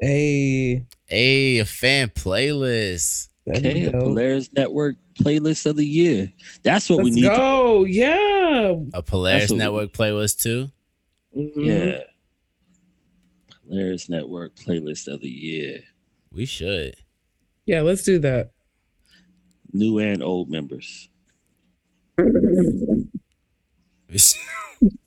Hey, 0.00 0.86
Hey, 1.06 1.58
a 1.58 1.64
fan 1.64 2.08
playlist. 2.08 3.28
okay, 3.48 3.74
be 3.74 3.84
a. 3.86 3.90
Polaris 3.92 4.48
Network 4.54 4.96
playlist 5.20 5.66
of 5.66 5.76
the 5.76 5.84
year. 5.86 6.32
That's 6.62 6.88
what 6.88 6.98
we 6.98 7.04
Let's 7.10 7.16
need. 7.16 7.22
to- 7.22 7.28
go. 7.28 7.84
yeah. 7.84 8.74
A 8.94 9.02
Polaris 9.02 9.42
That's 9.42 9.50
what 9.52 9.56
we- 9.56 9.58
Network 9.58 9.92
playlist 9.92 10.38
too. 10.42 10.70
Mhm. 11.36 11.50
Yeah. 11.66 11.98
Polaris 13.70 14.08
Network 14.08 14.56
playlist 14.56 15.06
of 15.06 15.20
the 15.20 15.28
year. 15.28 15.80
We 16.32 16.44
should. 16.44 16.96
Yeah, 17.66 17.82
let's 17.82 18.02
do 18.02 18.18
that. 18.18 18.50
New 19.72 19.98
and 19.98 20.22
old 20.22 20.50
members. 20.50 21.08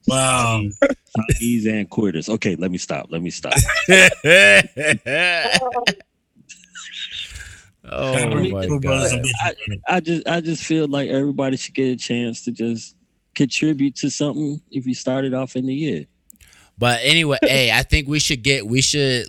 Wow. 0.07 0.61
Ease 1.41 1.65
and 1.65 1.89
quitters. 1.89 2.29
Okay, 2.29 2.55
let 2.55 2.69
me 2.69 2.77
stop. 2.77 3.07
Let 3.09 3.23
me 3.23 3.31
stop. 3.31 3.53
oh 3.89 4.03
Gotta 7.83 8.35
mean, 8.35 8.51
my 8.51 8.67
god. 8.79 9.11
and. 9.67 9.81
I 9.87 9.99
just 9.99 10.27
I 10.27 10.41
just 10.41 10.63
feel 10.63 10.87
like 10.87 11.09
everybody 11.09 11.57
should 11.57 11.73
get 11.73 11.87
a 11.91 11.95
chance 11.95 12.43
to 12.45 12.51
just 12.51 12.95
contribute 13.33 13.95
to 13.95 14.11
something 14.11 14.61
if 14.69 14.85
you 14.85 14.93
started 14.93 15.33
off 15.33 15.55
in 15.55 15.65
the 15.65 15.73
year. 15.73 16.05
But 16.77 16.99
anyway, 17.03 17.37
hey, 17.43 17.71
I 17.71 17.83
think 17.83 18.07
we 18.07 18.19
should 18.19 18.43
get 18.43 18.65
we 18.67 18.81
should 18.81 19.25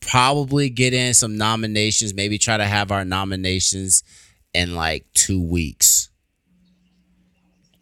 probably 0.00 0.68
get 0.70 0.92
in 0.92 1.14
some 1.14 1.36
nominations. 1.36 2.14
Maybe 2.14 2.38
try 2.38 2.56
to 2.56 2.64
have 2.66 2.90
our 2.92 3.04
nominations 3.04 4.02
in 4.54 4.74
like 4.74 5.06
two 5.14 5.40
weeks. 5.42 6.10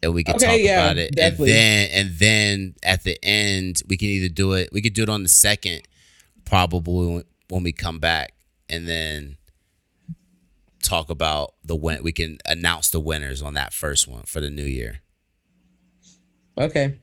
And 0.03 0.15
we 0.15 0.25
can 0.25 0.37
Okay, 0.37 0.47
talk 0.47 0.59
yeah, 0.61 0.85
about 0.85 0.97
it. 0.99 1.15
definitely. 1.15 1.53
And 1.53 1.59
then 1.59 1.89
and 1.93 2.19
then 2.19 2.75
at 2.83 3.05
the 3.05 3.19
end 3.23 3.83
we 3.89 3.97
can 3.99 4.09
either 4.09 4.29
do 4.33 4.53
it 4.55 4.71
we 4.73 4.81
could 4.81 4.95
do 4.95 5.03
it 5.03 5.09
on 5.11 5.23
the 5.23 5.29
second, 5.29 5.83
probably 6.45 7.07
when, 7.15 7.25
when 7.49 7.63
we 7.63 7.73
come 7.73 7.99
back. 7.99 8.33
And 8.69 8.87
then 8.89 9.37
talk 10.83 11.11
about 11.11 11.55
the 11.65 11.75
win. 11.77 12.03
We 12.03 12.13
can 12.13 12.39
announce 12.47 12.89
the 12.91 13.01
winners 13.01 13.43
on 13.43 13.55
that 13.55 13.73
first 13.75 14.07
one 14.09 14.23
for 14.23 14.41
the 14.41 14.49
new 14.49 14.65
year. 14.65 15.01
Okay. 16.57 16.99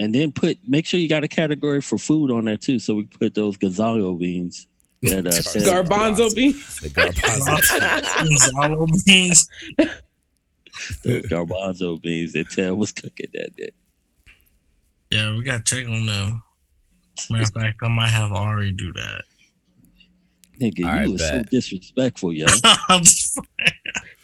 And 0.00 0.14
then 0.14 0.30
put 0.32 0.58
make 0.66 0.86
sure 0.86 1.00
you 1.00 1.08
got 1.08 1.24
a 1.24 1.28
category 1.28 1.80
for 1.80 1.98
food 1.98 2.30
on 2.30 2.44
there 2.44 2.56
too, 2.56 2.78
so 2.78 2.94
we 2.94 3.04
put 3.04 3.34
those 3.34 3.56
gazalo 3.56 4.18
beans. 4.18 4.66
That, 5.02 5.26
uh, 5.26 5.30
said- 5.32 5.62
Garbanzo 5.62 6.34
beans. 6.34 6.80
The 6.80 6.88
garbanzo. 6.90 8.16
Gonzalo 8.18 8.86
beans. 9.06 9.48
those 11.04 11.22
garbanzo 11.22 12.00
beans 12.02 12.32
that 12.32 12.50
Ted 12.50 12.72
was 12.72 12.92
cooking 12.92 13.26
that 13.34 13.56
day. 13.56 13.70
Yeah, 15.10 15.36
we 15.36 15.42
got 15.42 15.64
to 15.64 15.74
check 15.76 15.88
on 15.88 16.06
them. 16.06 16.42
Matter 17.30 17.42
of 17.44 17.50
fact, 17.52 17.78
I 17.82 17.88
might 17.88 18.08
have 18.10 18.32
Ari 18.32 18.72
do 18.72 18.92
that. 18.92 19.22
Nigga, 20.60 20.84
All 20.84 20.90
right, 20.92 21.06
you 21.06 21.12
was 21.12 21.26
so 21.26 21.42
disrespectful, 21.44 22.32
yo. 22.32 22.46
I'm 22.88 23.02
just- 23.02 23.38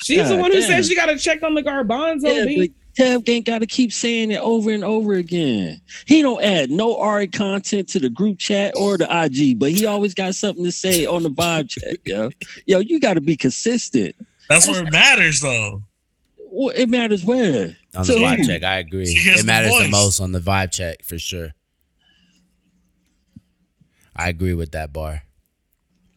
She's 0.02 0.28
the 0.28 0.36
one 0.36 0.50
who 0.52 0.60
damn. 0.60 0.68
said 0.68 0.84
she 0.86 0.94
got 0.94 1.06
to 1.06 1.16
check 1.18 1.42
on 1.42 1.54
the 1.54 1.62
garbanzo 1.62 2.24
yeah, 2.36 2.44
beans. 2.44 2.74
But 2.96 3.04
Tev 3.04 3.28
ain't 3.28 3.46
got 3.46 3.58
to 3.60 3.66
keep 3.66 3.92
saying 3.92 4.30
it 4.30 4.40
over 4.40 4.70
and 4.70 4.84
over 4.84 5.14
again. 5.14 5.80
He 6.06 6.22
don't 6.22 6.42
add 6.42 6.70
no 6.70 6.96
Ari 6.98 7.28
content 7.28 7.88
to 7.90 7.98
the 7.98 8.08
group 8.10 8.38
chat 8.38 8.74
or 8.76 8.96
the 8.98 9.04
IG, 9.04 9.58
but 9.58 9.70
he 9.70 9.86
always 9.86 10.14
got 10.14 10.34
something 10.34 10.64
to 10.64 10.72
say 10.72 11.06
on 11.06 11.22
the 11.22 11.30
vibe 11.30 11.68
chat, 11.68 11.98
yo. 12.04 12.30
Yo, 12.66 12.78
you 12.78 13.00
got 13.00 13.14
to 13.14 13.20
be 13.20 13.36
consistent. 13.36 14.14
That's 14.48 14.68
where 14.68 14.84
it 14.86 14.92
matters, 14.92 15.40
though. 15.40 15.82
Well, 16.38 16.72
it 16.76 16.88
matters 16.88 17.24
where. 17.24 17.76
On 17.96 18.04
So 18.04 18.14
the 18.14 18.20
vibe 18.20 18.46
check, 18.46 18.62
I 18.62 18.78
agree. 18.78 19.04
It 19.08 19.44
matters 19.44 19.72
the 19.72 19.78
voice. 19.84 19.90
most 19.90 20.20
on 20.20 20.32
the 20.32 20.40
vibe 20.40 20.70
check 20.70 21.02
for 21.02 21.18
sure. 21.18 21.52
I 24.14 24.28
agree 24.28 24.54
with 24.54 24.72
that 24.72 24.92
bar. 24.92 25.22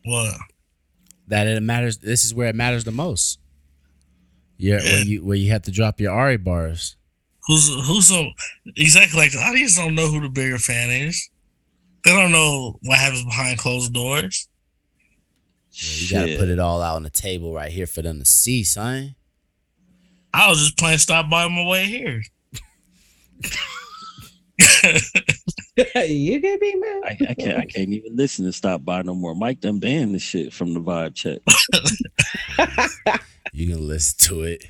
What? 0.06 0.36
That 1.28 1.48
it 1.48 1.62
matters. 1.64 1.98
This 1.98 2.24
is 2.24 2.34
where 2.34 2.48
it 2.48 2.56
matters 2.56 2.84
the 2.84 2.92
most. 2.92 3.40
Yeah, 4.58 4.78
where 4.78 5.04
you 5.04 5.24
where 5.24 5.38
you 5.38 5.52
have 5.52 5.64
to 5.64 5.72
drop 5.72 6.00
your 6.00 6.14
Ari 6.14 6.38
bars. 6.38 6.96
Who's 7.48 7.68
who's 7.88 8.08
so 8.08 8.28
exactly 8.76 9.20
like 9.20 9.32
the 9.32 9.40
audience 9.40 9.78
don't 9.78 9.96
know 9.96 10.08
who 10.08 10.22
the 10.22 10.30
bigger 10.30 10.58
fan 10.58 10.90
is. 10.90 11.30
They 12.04 12.12
don't 12.12 12.32
know 12.32 12.80
what 12.84 12.98
happens 12.98 13.24
behind 13.24 13.60
closed 13.60 13.94
doors. 13.94 14.48
Yeah, 15.72 15.90
you 15.96 16.10
gotta 16.10 16.28
Shit. 16.30 16.40
put 16.40 16.50
it 16.50 16.60
all 16.60 16.82
out 16.82 16.96
on 16.96 17.04
the 17.04 17.10
table 17.10 17.54
right 17.54 17.72
here 17.72 17.88
for 17.88 18.02
them 18.02 18.20
to 18.20 18.26
see, 18.26 18.64
son. 18.64 19.16
I 20.34 20.50
was 20.50 20.60
just 20.60 20.78
playing 20.78 20.98
stop 20.98 21.30
by 21.30 21.44
on 21.44 21.54
my 21.54 21.66
way 21.66 21.86
here. 21.86 22.22
you 26.08 26.42
can 26.42 26.60
be 26.60 26.76
mad. 26.76 27.04
I, 27.04 27.18
I 27.30 27.34
can't. 27.36 27.58
I 27.60 27.66
can't 27.66 27.90
even 27.90 28.16
listen 28.16 28.46
to 28.46 28.52
stop 28.52 28.84
by 28.84 29.04
no 29.04 29.14
more. 29.14 29.36
Mike 29.36 29.60
done 29.60 29.80
banned 29.80 30.16
the 30.16 30.20
shit 30.20 30.52
from 30.52 30.74
the 30.74 30.80
vibe 30.80 31.14
chat. 31.14 31.42
You 33.58 33.74
can 33.74 33.88
listen 33.88 34.20
to 34.28 34.44
it. 34.44 34.66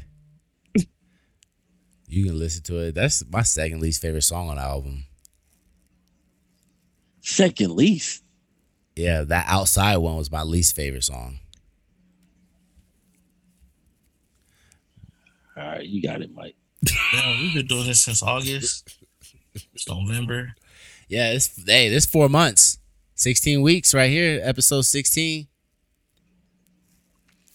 You 2.08 2.24
can 2.24 2.40
listen 2.40 2.64
to 2.64 2.78
it. 2.78 2.96
That's 2.96 3.22
my 3.30 3.42
second 3.42 3.82
least 3.82 4.02
favorite 4.02 4.22
song 4.22 4.48
on 4.48 4.56
the 4.56 4.62
album. 4.62 5.04
Second 7.20 7.76
least. 7.76 8.24
Yeah, 8.96 9.24
that 9.24 9.46
outside 9.50 9.98
one 9.98 10.16
was 10.16 10.32
my 10.32 10.44
least 10.44 10.74
favorite 10.74 11.04
song. 11.04 11.40
All 15.58 15.64
right, 15.64 15.86
you 15.86 16.02
got 16.02 16.22
it, 16.22 16.34
Mike. 16.34 16.56
Damn, 16.86 17.42
we've 17.42 17.56
been 17.56 17.68
doing 17.68 17.88
this 17.88 18.04
since 18.04 18.24
August. 18.24 19.04
It's 19.74 19.90
November. 19.90 20.54
Yeah, 21.10 21.34
it's 21.34 21.62
hey, 21.66 21.90
this 21.90 22.06
four 22.06 22.30
months, 22.30 22.80
sixteen 23.16 23.62
weeks 23.62 23.94
right 23.94 24.10
here, 24.10 24.40
episode 24.42 24.84
sixteen. 24.84 25.50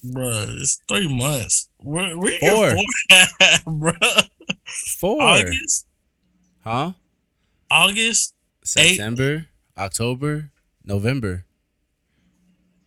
Bruh, 0.04 0.60
it's 0.60 0.80
three 0.88 1.14
months. 1.14 1.68
Where, 1.78 2.16
where 2.18 2.32
you 2.32 2.38
Four. 2.40 2.74
get 2.74 3.28
four 3.30 3.40
at, 3.40 3.64
bruh? 3.64 4.28
Four, 4.98 5.22
August? 5.22 5.86
huh? 6.64 6.92
August? 7.70 8.34
Eight. 8.76 8.96
September, 8.96 9.46
October, 9.76 10.50
November. 10.84 11.44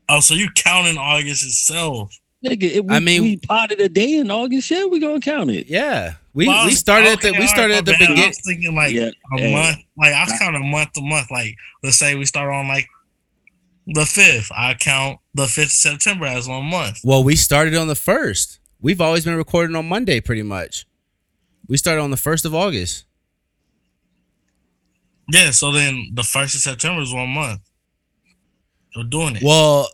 Oh, 0.07 0.19
so 0.19 0.33
you 0.33 0.49
counting 0.55 0.97
August 0.97 1.43
itself. 1.45 2.17
Nigga, 2.45 2.63
if 2.63 2.85
we, 2.85 2.95
I 2.95 2.99
mean- 2.99 3.23
we 3.23 3.37
potted 3.37 3.79
a 3.81 3.89
day 3.89 4.13
in 4.15 4.29
August, 4.29 4.69
yeah, 4.69 4.85
we 4.85 4.99
gonna 4.99 5.19
count 5.19 5.49
it. 5.49 5.67
Yeah, 5.67 6.13
we 6.33 6.47
Well, 6.47 6.57
I 6.57 6.61
we 6.65 6.69
was- 6.71 6.79
started 6.79 7.07
at 7.09 7.21
the 7.21 7.31
we 7.31 7.47
started 7.47 7.73
right, 7.73 7.79
at 7.79 7.85
the 7.85 7.91
my 7.93 7.97
bad. 7.97 8.03
I 8.03 8.11
beginning. 8.11 8.29
was 8.29 8.41
thinking 8.45 8.75
like 8.75 8.93
Yeah, 8.93 9.09
a 9.35 9.39
hey. 9.39 9.53
month. 9.53 9.77
Like 9.97 10.13
I 10.13 10.23
was 10.25 10.33
counting 10.39 10.69
month 10.69 10.93
to 10.93 11.01
month. 11.01 11.31
Like 11.31 11.55
let's 11.81 11.97
say 11.97 12.13
we 12.15 12.25
start 12.25 12.53
on 12.53 12.67
like 12.67 12.87
the 13.87 14.05
fifth. 14.05 14.51
I 14.55 14.73
count 14.73 15.19
the 15.33 15.47
fifth 15.47 15.67
of 15.67 15.71
September 15.71 16.25
as 16.25 16.47
one 16.47 16.65
month. 16.65 16.99
Well, 17.03 17.23
we 17.23 17.35
started 17.35 17.75
on 17.75 17.87
the 17.87 17.95
first. 17.95 18.59
We've 18.79 19.01
always 19.01 19.25
been 19.25 19.35
recording 19.35 19.75
on 19.75 19.87
Monday, 19.87 20.19
pretty 20.21 20.43
much. 20.43 20.85
We 21.67 21.77
started 21.77 22.01
on 22.01 22.11
the 22.11 22.17
first 22.17 22.45
of 22.45 22.53
August. 22.53 23.05
Yeah. 25.31 25.51
So 25.51 25.71
then 25.71 26.11
the 26.13 26.23
first 26.23 26.55
of 26.55 26.61
September 26.61 27.01
is 27.01 27.13
one 27.13 27.29
month. 27.29 27.61
We're 28.95 29.03
doing 29.03 29.37
it. 29.37 29.43
Well, 29.43 29.89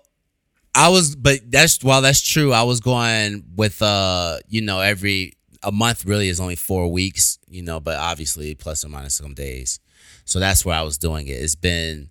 I 0.76 0.90
was, 0.90 1.16
but 1.16 1.40
that's 1.50 1.84
while 1.84 2.02
that's 2.02 2.22
true. 2.22 2.54
I 2.54 2.64
was 2.64 2.80
going 2.80 3.44
with, 3.56 3.82
uh, 3.82 4.40
you 4.48 4.62
know, 4.62 4.80
every 4.80 5.34
a 5.64 5.72
month 5.72 6.06
really 6.06 6.28
is 6.28 6.40
only 6.40 6.56
four 6.56 6.92
weeks, 6.92 7.40
you 7.48 7.62
know, 7.62 7.80
but 7.80 7.98
obviously 7.98 8.56
plus 8.56 8.84
or 8.84 8.90
minus 8.90 9.16
some 9.16 9.34
days. 9.34 9.80
So 10.26 10.40
that's 10.40 10.66
where 10.66 10.76
I 10.78 10.82
was 10.82 10.98
doing 10.98 11.28
it. 11.28 11.34
It's 11.34 11.56
been 11.56 12.10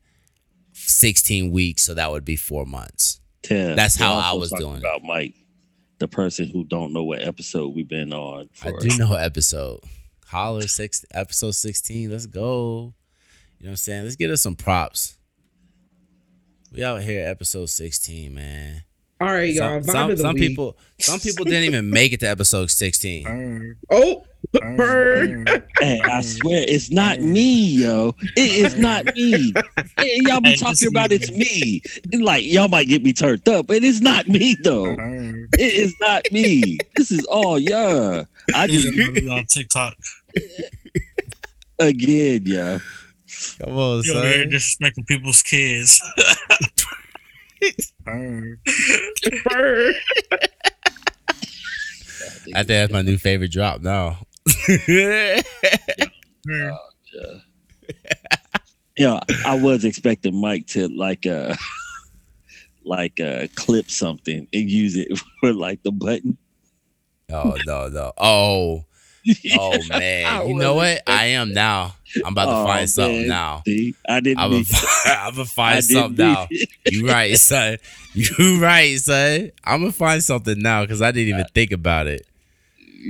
sixteen 0.91 1.51
weeks, 1.51 1.83
so 1.83 1.95
that 1.95 2.11
would 2.11 2.25
be 2.25 2.37
four 2.37 2.67
months. 2.67 3.21
Ted, 3.43 3.77
That's 3.79 3.97
how 3.97 4.15
I 4.15 4.33
was 4.35 4.51
doing. 4.51 4.79
About 4.79 5.03
Mike, 5.03 5.35
the 5.99 6.09
person 6.09 6.49
who 6.49 6.65
don't 6.65 6.93
know 6.93 7.05
what 7.05 7.23
episode 7.23 7.75
we've 7.75 7.89
been 7.89 8.13
on. 8.13 8.51
I 8.63 8.73
do 8.79 8.99
know 8.99 9.15
episode. 9.15 9.81
Holler 10.27 10.69
six 10.69 11.05
episode 11.13 11.53
sixteen. 11.53 12.11
Let's 12.11 12.27
go. 12.27 12.95
You 13.59 13.67
know 13.67 13.69
what 13.69 13.71
I'm 13.71 13.77
saying? 13.77 14.05
Let's 14.05 14.17
get 14.17 14.31
us 14.31 14.43
some 14.43 14.57
props. 14.57 15.17
We 16.73 16.85
out 16.85 17.03
here 17.03 17.27
episode 17.27 17.67
sixteen, 17.71 18.35
man. 18.35 18.85
All 19.21 19.27
right, 19.29 19.53
y'all. 19.53 19.83
Some, 19.83 19.93
some, 19.93 20.17
some 20.17 20.35
people 20.35 20.77
some 20.99 21.21
people 21.21 21.45
didn't 21.45 21.65
even 21.65 21.91
make 21.91 22.13
it 22.13 22.21
to 22.21 22.27
episode 22.27 22.71
sixteen. 22.71 23.25
Burn, 23.25 23.77
Oh, 23.91 24.25
burn, 24.53 24.77
burn. 24.77 25.45
burn. 25.45 25.63
Hey, 25.79 26.01
I 26.01 26.21
swear 26.23 26.65
it's 26.67 26.91
not 26.91 27.21
me, 27.21 27.67
yo. 27.83 28.15
It 28.37 28.53
is 28.65 28.79
not 28.79 29.05
me. 29.15 29.53
Hey, 29.99 30.19
y'all 30.23 30.41
be 30.41 30.57
talking 30.57 30.89
about 30.89 31.13
it's 31.13 31.31
me. 31.31 31.83
Like 32.19 32.47
y'all 32.47 32.69
might 32.69 32.89
get 32.89 33.03
me 33.03 33.13
turned 33.13 33.47
up, 33.49 33.67
but 33.67 33.85
it's 33.85 34.01
not 34.01 34.27
me 34.29 34.57
though. 34.63 34.97
Burn. 34.97 35.49
It 35.59 35.75
is 35.75 35.95
not 36.01 36.23
me. 36.33 36.79
This 36.97 37.11
is 37.11 37.25
all 37.27 37.59
yeah. 37.59 38.25
I 38.55 38.67
just 38.67 38.89
on 39.29 39.45
TikTok. 39.47 39.95
again, 41.79 42.43
yeah. 42.47 42.79
Come 43.63 43.77
on, 43.77 44.03
You 44.05 44.15
over 44.15 44.27
here 44.27 44.43
son. 44.45 44.51
disrespecting 44.53 45.07
people's 45.07 45.43
kids. 45.43 46.01
Burn. 48.13 48.59
burn. 49.45 49.95
I 52.55 52.63
think 52.63 52.67
that's 52.67 52.93
my 52.93 53.03
new 53.03 53.19
favorite 53.19 53.53
drop 53.53 53.81
now. 53.81 54.19
Burn. 54.87 55.43
Yeah, 59.01 59.21
I 59.47 59.59
was 59.59 59.87
expecting 59.87 60.39
Mike 60.39 60.67
to 60.69 60.89
like 60.89 61.25
uh 61.25 61.57
like 62.85 63.19
uh 63.19 63.47
clip 63.55 63.91
something 63.91 64.47
and 64.53 64.71
use 64.71 64.95
it 64.95 65.09
for 65.41 65.55
like 65.55 65.83
the 65.83 65.91
button. 65.91 66.37
oh 67.33 67.57
no, 67.67 67.89
no. 67.89 68.13
Oh, 68.19 68.85
oh 69.57 69.79
man. 69.89 70.49
You 70.49 70.55
know 70.55 70.75
what? 70.75 71.03
I 71.07 71.27
am 71.27 71.55
now. 71.55 71.95
I'm 72.25 72.33
about 72.33 72.47
to 72.47 72.57
Oh, 72.57 72.65
find 72.65 72.91
something 72.91 73.19
man. 73.21 73.29
now. 73.29 73.63
See, 73.67 73.95
I 74.09 74.21
didn't 74.21 74.39
I'm 74.39 74.51
need 74.51 74.67
gonna 75.05 75.43
I 75.43 75.45
find 75.45 75.87
didn't 75.87 76.03
something 76.03 76.27
now. 76.27 76.49
You 76.91 77.09
right, 77.09 77.37
son. 77.37 77.79
You 78.15 78.61
right, 78.61 78.99
son. 78.99 79.51
I'm 79.65 79.81
gonna 79.81 79.93
find 79.93 80.23
something 80.23 80.61
now 80.61 80.83
because 80.83 81.03
I 81.03 81.13
didn't 81.13 81.35
even 81.35 81.47
think 81.55 81.73
about 81.73 82.07
it. 82.07 82.27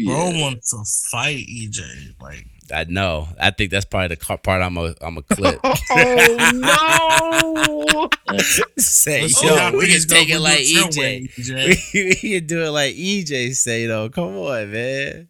Bro 0.07 0.31
Yeah. 0.31 0.43
wants 0.43 0.71
to 0.71 0.85
fight 1.11 1.47
EJ. 1.49 1.81
Like, 2.21 2.47
I 2.73 2.85
know. 2.85 3.29
I 3.41 3.51
think 3.51 3.73
that's 3.73 3.85
probably 3.85 4.15
the 4.15 4.39
part 4.39 4.63
I'm 4.63 4.77
a 4.77 4.95
I'm 5.01 5.17
a 5.19 5.23
clip. 5.23 5.59
Oh 5.93 8.09
no! 8.29 8.39
say, 8.79 9.23
let's 9.23 9.43
yo, 9.43 9.57
see 9.71 9.77
we 9.77 9.89
can 9.89 10.01
take 10.09 10.31
it 10.31 10.39
like 10.39 10.61
EJ. 10.61 10.99
way, 10.99 11.29
EJ. 11.37 12.23
we 12.23 12.31
can 12.39 12.47
do 12.47 12.63
it 12.63 12.71
like 12.71 12.95
EJ 12.95 13.55
say 13.55 13.87
though. 13.87 14.09
Come 14.09 14.37
on, 14.37 14.71
man. 14.71 15.29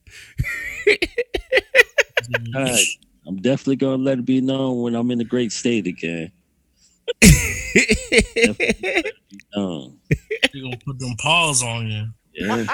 All 3.31 3.35
right. 3.35 3.37
I'm 3.37 3.43
definitely 3.43 3.77
gonna 3.77 4.03
let 4.03 4.19
it 4.19 4.25
be 4.25 4.41
known 4.41 4.83
when 4.83 4.95
I'm 4.95 5.11
in 5.11 5.21
a 5.21 5.25
great 5.25 5.53
state 5.53 5.87
again. 5.87 6.33
Um, 9.55 9.99
You 10.53 10.63
gonna 10.65 10.77
put 10.85 10.99
them 10.99 11.15
paws 11.19 11.63
on 11.63 11.87
you. 11.89 12.07
yeah, 12.35 12.67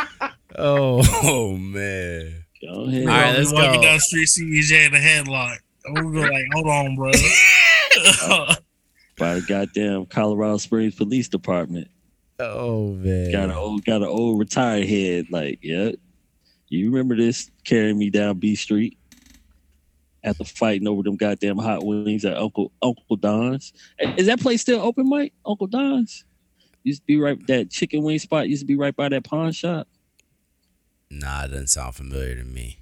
oh, 0.57 1.03
oh 1.25 1.57
man. 1.57 2.45
go 2.63 2.85
ahead. 2.85 3.03
All 3.03 3.07
right, 3.09 3.37
let's 3.37 3.51
You 3.51 3.57
walking 3.57 3.81
go. 3.81 3.87
down 3.87 3.95
the 3.97 4.01
street, 4.01 4.27
see 4.27 4.45
EJ 4.45 4.89
in 4.89 4.95
a 4.95 4.99
headlock. 4.99 5.57
I'm 5.87 5.95
gonna 5.95 6.13
go 6.13 6.21
like, 6.21 6.45
hold 6.55 6.67
on, 6.69 6.97
bro. 6.97 7.11
By 9.19 9.35
the 9.37 9.41
goddamn 9.47 10.07
Colorado 10.07 10.59
Springs 10.59 10.95
Police 10.95 11.29
Department. 11.29 11.89
Oh 12.39 12.93
man. 12.95 13.33
Got 13.33 13.45
an 13.45 13.51
old, 13.53 13.85
got 13.85 14.03
an 14.03 14.09
old 14.09 14.39
retired 14.39 14.87
head. 14.87 15.27
Like, 15.31 15.59
yeah, 15.63 15.91
you 16.69 16.91
remember 16.91 17.17
this 17.17 17.51
carrying 17.65 17.99
me 17.99 18.11
down 18.11 18.39
B 18.39 18.55
Street 18.55 18.99
after 20.25 20.45
fighting 20.45 20.89
over 20.89 21.03
them 21.03 21.17
goddamn 21.17 21.59
hot 21.59 21.85
wings 21.85 22.25
at 22.25 22.37
Uncle 22.37 22.73
Uncle 22.83 23.17
Don's. 23.17 23.73
Is 24.17 24.27
that 24.27 24.41
place 24.41 24.61
still 24.61 24.81
open, 24.81 25.09
Mike? 25.09 25.33
Uncle 25.45 25.67
Don's 25.67 26.25
used 26.83 27.03
to 27.03 27.07
be 27.07 27.19
right. 27.19 27.45
That 27.47 27.71
chicken 27.71 28.03
wing 28.03 28.19
spot 28.19 28.49
used 28.49 28.63
to 28.63 28.67
be 28.67 28.77
right 28.77 28.95
by 28.95 29.09
that 29.09 29.25
pawn 29.25 29.53
shop. 29.53 29.89
Nah, 31.11 31.45
it 31.45 31.49
doesn't 31.49 31.69
sound 31.69 31.95
familiar 31.95 32.37
to 32.37 32.45
me. 32.45 32.79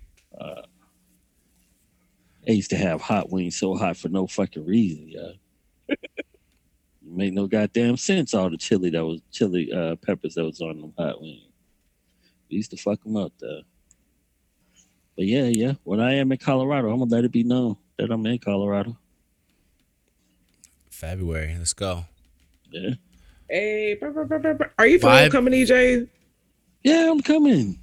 They 2.47 2.55
used 2.55 2.71
to 2.71 2.77
have 2.77 3.01
hot 3.01 3.31
wings 3.31 3.57
so 3.57 3.75
hot 3.75 3.97
for 3.97 4.09
no 4.09 4.27
fucking 4.27 4.67
reason, 4.67 5.09
yeah. 5.09 5.97
Make 7.03 7.33
no 7.33 7.47
goddamn 7.47 7.97
sense. 7.97 8.35
All 8.35 8.51
the 8.51 8.57
chili 8.57 8.91
that 8.91 9.05
was 9.05 9.21
chili 9.31 9.73
uh, 9.73 9.97
peppers 9.97 10.35
that 10.35 10.45
was 10.45 10.61
on 10.61 10.81
them 10.81 10.93
hot 10.99 11.21
wings. 11.21 11.49
We 12.51 12.57
used 12.57 12.71
to 12.73 12.77
fuck 12.77 13.03
them 13.03 13.17
up 13.17 13.33
though. 13.41 13.63
But 15.17 15.27
yeah, 15.27 15.45
yeah. 15.45 15.75
When 15.85 16.01
I 16.01 16.15
am 16.15 16.33
in 16.33 16.39
Colorado, 16.39 16.91
I'm 16.91 16.99
gonna 16.99 17.11
let 17.11 17.25
it 17.25 17.33
be 17.33 17.45
known 17.45 17.77
that 17.99 18.11
I'm 18.11 18.25
in 18.27 18.39
Colorado. 18.39 18.97
February. 20.91 21.55
Let's 21.59 21.73
go. 21.73 22.05
Yeah, 22.71 22.91
Hey, 23.49 23.95
brr, 24.01 24.11
brr, 24.11 24.25
brr, 24.25 24.39
brr, 24.39 24.55
brr. 24.55 24.73
are 24.79 24.87
you 24.87 24.99
for 24.99 25.09
Vibe. 25.09 25.21
homecoming, 25.23 25.55
EJ? 25.55 26.09
yeah, 26.83 27.11
I'm 27.11 27.21
coming. 27.21 27.79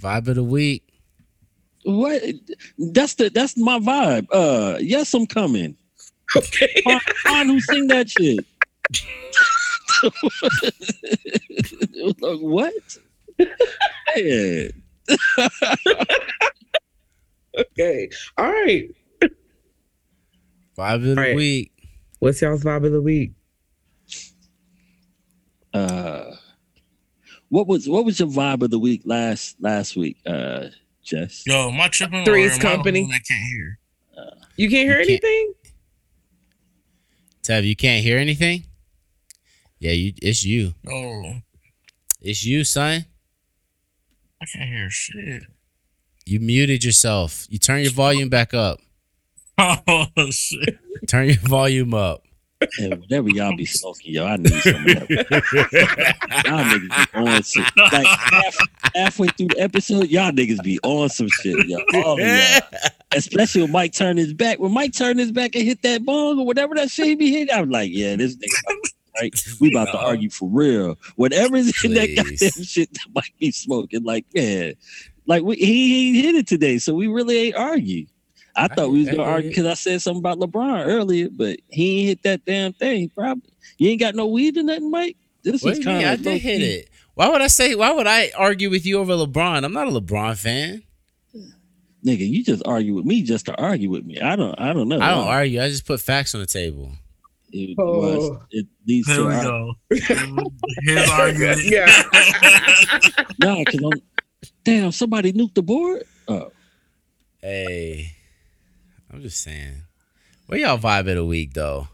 Vibe 0.00 0.28
of 0.28 0.34
the 0.34 0.44
week. 0.44 0.82
What? 1.84 2.22
That's 2.78 3.14
the 3.14 3.30
that's 3.30 3.56
my 3.56 3.78
vibe. 3.78 4.26
Uh, 4.32 4.78
yes, 4.80 5.14
I'm 5.14 5.26
coming. 5.26 5.76
Okay. 6.36 6.82
Find, 6.84 7.00
find 7.22 7.50
who 7.50 7.60
sing 7.60 7.86
that 7.88 8.10
shit. 8.10 8.44
like, 12.20 12.40
what? 12.40 12.72
Yeah. 14.16 14.68
okay. 17.58 18.08
All 18.38 18.50
right. 18.50 18.90
Vibe 20.78 20.94
of 20.94 21.02
the 21.02 21.14
Right. 21.16 21.36
week. 21.36 21.72
What's 22.20 22.40
y'all's 22.40 22.64
vibe 22.64 22.86
of 22.86 22.92
the 22.92 23.02
week? 23.02 23.32
Uh, 25.72 26.36
what 27.48 27.66
was 27.66 27.88
what 27.88 28.04
was 28.04 28.18
your 28.20 28.28
vibe 28.28 28.62
of 28.62 28.70
the 28.70 28.78
week 28.78 29.02
last 29.04 29.56
last 29.60 29.96
week, 29.96 30.16
uh, 30.26 30.66
Jess? 31.02 31.42
Yo, 31.46 31.70
my 31.70 31.88
tripping 31.88 32.24
Three's 32.24 32.52
or 32.52 32.54
am 32.54 32.58
I 32.58 32.58
the 32.58 32.76
Company. 32.76 33.00
one 33.02 33.10
that 33.10 33.24
can't 33.26 33.44
hear. 33.52 33.78
You 34.56 34.70
can't 34.70 34.88
hear 34.88 35.00
You 35.00 35.06
can't- 35.06 35.24
anything? 35.24 35.52
Tev, 37.42 37.64
you 37.66 37.76
can't 37.76 38.02
hear 38.04 38.18
anything? 38.18 38.64
Yeah, 39.80 39.90
you 39.92 40.12
it's 40.22 40.44
you. 40.44 40.74
Oh, 40.88 41.34
It's 42.20 42.44
you, 42.44 42.62
son. 42.64 43.04
I 44.42 44.46
can't 44.46 44.68
hear 44.68 44.90
shit. 44.90 45.44
You 46.26 46.40
muted 46.40 46.84
yourself. 46.84 47.46
You 47.50 47.58
turn 47.58 47.82
your 47.82 47.92
volume 47.92 48.28
back 48.28 48.54
up. 48.54 48.80
Oh 49.56 50.06
shit. 50.30 50.78
Turn 51.06 51.26
your 51.28 51.36
volume 51.36 51.94
up. 51.94 52.24
Hey, 52.76 52.88
whatever 52.88 53.28
y'all 53.28 53.56
be 53.56 53.64
smoking, 53.66 54.14
yo, 54.14 54.26
I 54.26 54.36
need 54.36 54.52
some 54.52 54.74
of 54.74 54.84
that. 54.84 56.16
Y'all 56.44 56.64
niggas 56.64 57.12
be 57.12 57.18
on 57.18 57.42
some 57.42 57.66
like 57.92 58.06
half, 58.06 58.56
halfway 58.94 59.28
through 59.28 59.48
the 59.48 59.60
episode, 59.60 60.08
y'all 60.08 60.32
niggas 60.32 60.62
be 60.62 60.78
on 60.82 61.08
some 61.08 61.28
shit, 61.28 61.66
yo. 61.66 61.78
All 62.02 62.18
y'all. 62.18 62.60
Especially 63.12 63.62
when 63.62 63.70
Mike 63.70 63.92
turned 63.92 64.18
his 64.18 64.32
back. 64.34 64.58
When 64.58 64.72
Mike 64.72 64.92
turned 64.92 65.20
his 65.20 65.30
back 65.30 65.54
and 65.54 65.64
hit 65.64 65.82
that 65.82 66.04
bong 66.04 66.40
or 66.40 66.46
whatever 66.46 66.74
that 66.74 66.90
shit 66.90 67.06
he 67.06 67.14
be 67.14 67.30
hitting, 67.30 67.54
I 67.54 67.60
was 67.60 67.70
like, 67.70 67.90
yeah, 67.92 68.16
this 68.16 68.36
nigga 68.36 68.74
right. 69.20 69.44
We 69.60 69.70
about 69.72 69.86
to 69.92 69.98
argue 69.98 70.30
for 70.30 70.48
real. 70.48 70.98
Whatever 71.16 71.56
is 71.56 71.72
in 71.84 71.94
that 71.94 72.14
goddamn 72.16 72.64
shit 72.64 72.92
that 72.92 73.06
Mike 73.14 73.34
be 73.38 73.50
smoking, 73.50 74.04
like, 74.04 74.26
man. 74.34 74.74
Like 75.26 75.42
we, 75.42 75.56
he, 75.56 76.12
he 76.12 76.22
hit 76.22 76.34
it 76.34 76.46
today, 76.46 76.78
so 76.78 76.94
we 76.94 77.06
really 77.06 77.38
ain't 77.38 77.56
argue. 77.56 78.06
I 78.56 78.68
thought 78.68 78.90
we 78.90 79.00
was 79.00 79.08
gonna 79.08 79.22
I- 79.22 79.26
I- 79.26 79.32
argue 79.32 79.50
because 79.50 79.66
I 79.66 79.74
said 79.74 80.00
something 80.02 80.20
about 80.20 80.38
LeBron 80.38 80.86
earlier, 80.86 81.28
but 81.30 81.58
he 81.68 82.00
ain't 82.00 82.08
hit 82.08 82.22
that 82.24 82.44
damn 82.44 82.72
thing. 82.74 83.08
Probably 83.08 83.42
you 83.78 83.88
ain't 83.90 84.00
got 84.00 84.14
no 84.14 84.26
weed 84.26 84.56
or 84.58 84.62
nothing, 84.62 84.90
Mike. 84.90 85.16
This 85.42 85.62
What 85.62 85.72
is 85.72 85.78
do 85.80 85.84
you 85.84 85.88
mean? 85.96 85.96
kind 86.04 86.08
I 86.10 86.12
of 86.14 86.22
did 86.22 86.40
hit 86.42 86.62
it. 86.62 86.90
Why 87.14 87.28
would 87.28 87.40
I 87.42 87.46
say? 87.48 87.74
Why 87.74 87.90
would 87.92 88.06
I 88.06 88.30
argue 88.36 88.68
with 88.70 88.84
you 88.86 88.98
over 88.98 89.12
LeBron? 89.14 89.64
I'm 89.64 89.72
not 89.72 89.88
a 89.88 89.90
LeBron 89.90 90.36
fan. 90.36 90.82
nigga. 92.04 92.28
You 92.28 92.44
just 92.44 92.62
argue 92.66 92.94
with 92.94 93.04
me 93.04 93.22
just 93.22 93.46
to 93.46 93.54
argue 93.56 93.90
with 93.90 94.04
me. 94.04 94.20
I 94.20 94.36
don't. 94.36 94.54
I 94.60 94.72
don't 94.72 94.88
know. 94.88 95.00
I 95.00 95.10
don't 95.10 95.26
argue. 95.28 95.60
I 95.62 95.68
just 95.68 95.86
put 95.86 96.00
facts 96.00 96.34
on 96.34 96.40
the 96.40 96.46
table. 96.46 96.92
It, 97.56 97.76
Oh. 97.78 98.00
was, 98.00 98.38
it 98.50 98.66
leads 98.84 99.06
There 99.06 99.16
to 99.18 99.26
we 99.26 99.34
ar- 99.34 99.42
go. 99.44 99.74
His 100.82 101.08
argument. 101.10 101.60
Yeah. 101.64 101.86
no, 103.38 103.62
because 103.64 103.80
I'm 103.80 104.00
damn. 104.64 104.90
Somebody 104.92 105.32
nuked 105.32 105.54
the 105.54 105.62
board. 105.62 106.02
Oh, 106.26 106.50
Hey, 107.40 108.12
I'm 109.12 109.22
just 109.22 109.40
saying. 109.42 109.82
Where 110.46 110.58
y'all 110.58 110.78
vibe 110.78 111.08
of 111.10 111.14
the 111.16 111.24
week 111.24 111.54
though? 111.54 111.86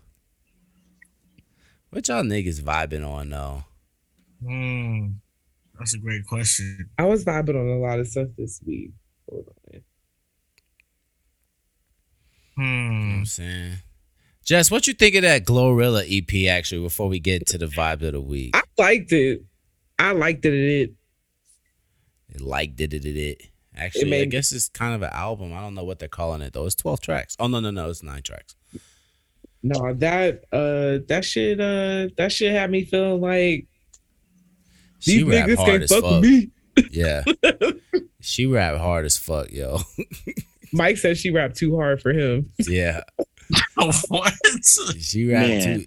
What 1.91 2.09
y'all 2.09 2.23
niggas 2.23 2.63
vibing 2.63 3.07
on 3.07 3.29
though? 3.31 3.65
Hmm, 4.43 5.09
that's 5.79 5.95
a 5.95 5.99
great 5.99 6.25
question. 6.27 6.89
I 6.97 7.05
was 7.05 7.25
vibing 7.25 7.51
on 7.61 7.67
a 7.69 7.79
lot 7.81 8.01
of 8.01 8.07
stuff 8.09 8.29
this 8.39 8.61
week. 8.67 8.93
Hold 9.29 9.47
on. 9.49 9.55
You 9.75 9.79
know 9.79 9.85
what 12.55 13.03
Hmm. 13.03 13.11
I'm 13.19 13.27
saying. 13.27 13.77
Jess, 14.51 14.69
what 14.69 14.89
you 14.89 14.95
think 14.95 15.15
of 15.15 15.23
that 15.23 15.45
Glorilla 15.47 16.03
EP 16.11 16.51
actually 16.53 16.83
before 16.83 17.09
we 17.09 17.21
get 17.21 17.47
to 17.47 17.57
the 17.57 17.67
vibe 17.67 18.03
of 18.03 18.15
the 18.15 18.21
week? 18.21 18.51
I 18.57 18.63
liked 18.79 19.13
it. 19.13 19.45
I 19.97 20.11
liked 20.11 20.45
it. 20.45 20.91
It 22.31 22.41
Like 22.41 22.75
did 22.75 22.93
it, 22.93 23.05
it, 23.05 23.17
it. 23.17 23.43
Actually, 23.77 24.07
I 24.09 24.11
made- 24.11 24.33
guess 24.33 24.51
it's 24.51 24.69
kind 24.69 24.93
of 24.97 25.03
an 25.03 25.11
album. 25.13 25.53
I 25.53 25.61
don't 25.61 25.75
know 25.77 25.85
what 25.85 26.01
they're 26.01 26.09
calling 26.09 26.43
it 26.43 26.53
though. 26.53 26.67
It's 26.67 26.75
12 26.75 27.01
tracks. 27.01 27.37
Oh 27.39 27.47
no, 27.47 27.61
no, 27.61 27.71
no, 27.71 27.91
it's 27.91 28.03
nine 28.03 28.23
tracks. 28.23 28.57
no, 29.63 29.95
that 29.95 30.43
uh 30.53 30.99
that 31.07 31.25
shit 31.25 31.61
uh 31.61 32.09
that 32.17 32.33
shit 32.33 32.51
had 32.53 32.73
me 32.73 32.85
feeling 32.85 33.21
like 33.21 33.69
She 34.99 35.19
these 35.23 35.23
rap 35.33 35.49
niggas 35.49 35.57
hard 35.59 35.69
can't 35.69 35.89
fuck 35.89 36.03
fuck. 36.03 36.11
with 36.11 36.23
me. 36.23 36.51
Yeah. 36.91 37.23
she 38.21 38.47
rap 38.47 38.79
hard 38.79 39.05
as 39.05 39.17
fuck, 39.17 39.53
yo. 39.53 39.79
Mike 40.73 40.97
said 40.99 41.19
she 41.19 41.31
rapped 41.31 41.57
too 41.57 41.77
hard 41.77 42.03
for 42.03 42.13
him. 42.13 42.51
yeah. 42.59 43.03
what? 44.09 44.33
She 44.99 45.31
rap 45.33 45.47
Man. 45.47 45.87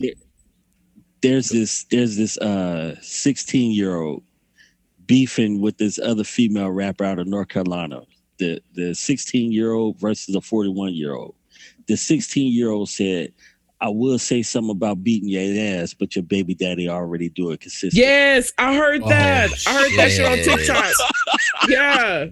too. 0.00 0.12
there's 1.22 1.48
this. 1.48 1.84
There's 1.90 2.16
this. 2.16 2.36
Uh, 2.38 2.96
16 3.02 3.72
year 3.72 3.96
old 3.96 4.22
beefing 5.06 5.60
with 5.60 5.76
this 5.78 5.98
other 5.98 6.24
female 6.24 6.70
rapper 6.70 7.04
out 7.04 7.18
of 7.18 7.26
North 7.26 7.48
Carolina. 7.48 8.02
The 8.38 8.60
the 8.74 8.94
16 8.94 9.52
year 9.52 9.72
old 9.72 9.98
versus 10.00 10.34
a 10.34 10.40
41 10.40 10.94
year 10.94 11.14
old. 11.14 11.34
The 11.86 11.96
16 11.96 12.52
year 12.52 12.70
old 12.70 12.88
said, 12.88 13.32
"I 13.80 13.88
will 13.88 14.18
say 14.18 14.42
something 14.42 14.70
about 14.70 15.04
beating 15.04 15.28
your 15.28 15.80
ass, 15.82 15.94
but 15.94 16.16
your 16.16 16.22
baby 16.24 16.54
daddy 16.54 16.88
already 16.88 17.28
do 17.28 17.50
it 17.52 17.60
consistently." 17.60 18.00
Yes, 18.02 18.52
I 18.58 18.74
heard 18.74 19.02
Oh, 19.02 19.08
that. 19.08 19.50
I 19.66 19.72
heard 19.72 19.92
that 19.98 20.10
shit 20.10 20.26
on. 20.26 20.38
TikTok. 20.38 20.92
yeah. 21.68 22.26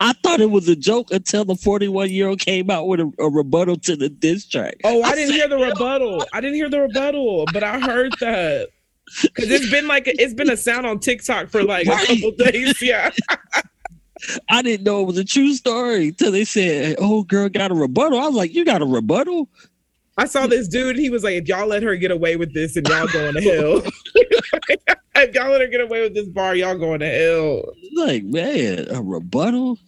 I 0.00 0.12
thought 0.24 0.40
it 0.40 0.50
was 0.50 0.68
a 0.68 0.76
joke 0.76 1.10
until 1.10 1.44
the 1.44 1.54
41 1.54 2.10
year 2.10 2.28
old 2.28 2.40
came 2.40 2.70
out 2.70 2.88
with 2.88 3.00
a, 3.00 3.12
a 3.18 3.28
rebuttal 3.28 3.76
to 3.76 3.96
the 3.96 4.08
diss 4.08 4.46
track. 4.46 4.76
Oh, 4.84 5.02
I 5.02 5.14
didn't 5.14 5.34
hear 5.34 5.48
the 5.48 5.58
rebuttal. 5.58 6.24
I 6.32 6.40
didn't 6.40 6.56
hear 6.56 6.68
the 6.68 6.80
rebuttal, 6.80 7.44
but 7.52 7.62
I 7.62 7.78
heard 7.78 8.12
that. 8.20 8.68
Cause 9.34 9.50
it's 9.50 9.70
been 9.70 9.88
like 9.88 10.06
a, 10.06 10.20
it's 10.20 10.34
been 10.34 10.50
a 10.50 10.56
sound 10.56 10.86
on 10.86 10.98
TikTok 10.98 11.48
for 11.48 11.64
like 11.64 11.86
a 11.86 12.06
couple 12.06 12.32
days. 12.32 12.74
Yeah. 12.82 13.10
I 14.50 14.62
didn't 14.62 14.84
know 14.84 15.00
it 15.00 15.06
was 15.06 15.16
a 15.16 15.24
true 15.24 15.54
story 15.54 16.08
until 16.08 16.32
they 16.32 16.44
said, 16.44 16.96
"Oh, 16.98 17.22
girl 17.22 17.48
got 17.48 17.70
a 17.70 17.74
rebuttal." 17.74 18.18
I 18.18 18.26
was 18.26 18.34
like, 18.34 18.52
"You 18.52 18.64
got 18.64 18.82
a 18.82 18.84
rebuttal?" 18.84 19.48
I 20.18 20.26
saw 20.26 20.48
this 20.48 20.66
dude. 20.66 20.96
He 20.96 21.10
was 21.10 21.22
like, 21.22 21.34
"If 21.34 21.46
y'all 21.46 21.68
let 21.68 21.84
her 21.84 21.94
get 21.94 22.10
away 22.10 22.34
with 22.34 22.52
this, 22.52 22.76
and 22.76 22.86
y'all 22.88 23.06
going 23.06 23.34
to 23.34 23.40
hell. 23.40 23.82
if 25.14 25.34
y'all 25.34 25.50
let 25.50 25.60
her 25.60 25.68
get 25.68 25.80
away 25.80 26.02
with 26.02 26.14
this 26.14 26.28
bar, 26.28 26.56
y'all 26.56 26.76
going 26.76 26.98
to 27.00 27.08
hell." 27.08 27.72
Like, 27.94 28.24
man, 28.24 28.88
a 28.90 29.00
rebuttal? 29.00 29.78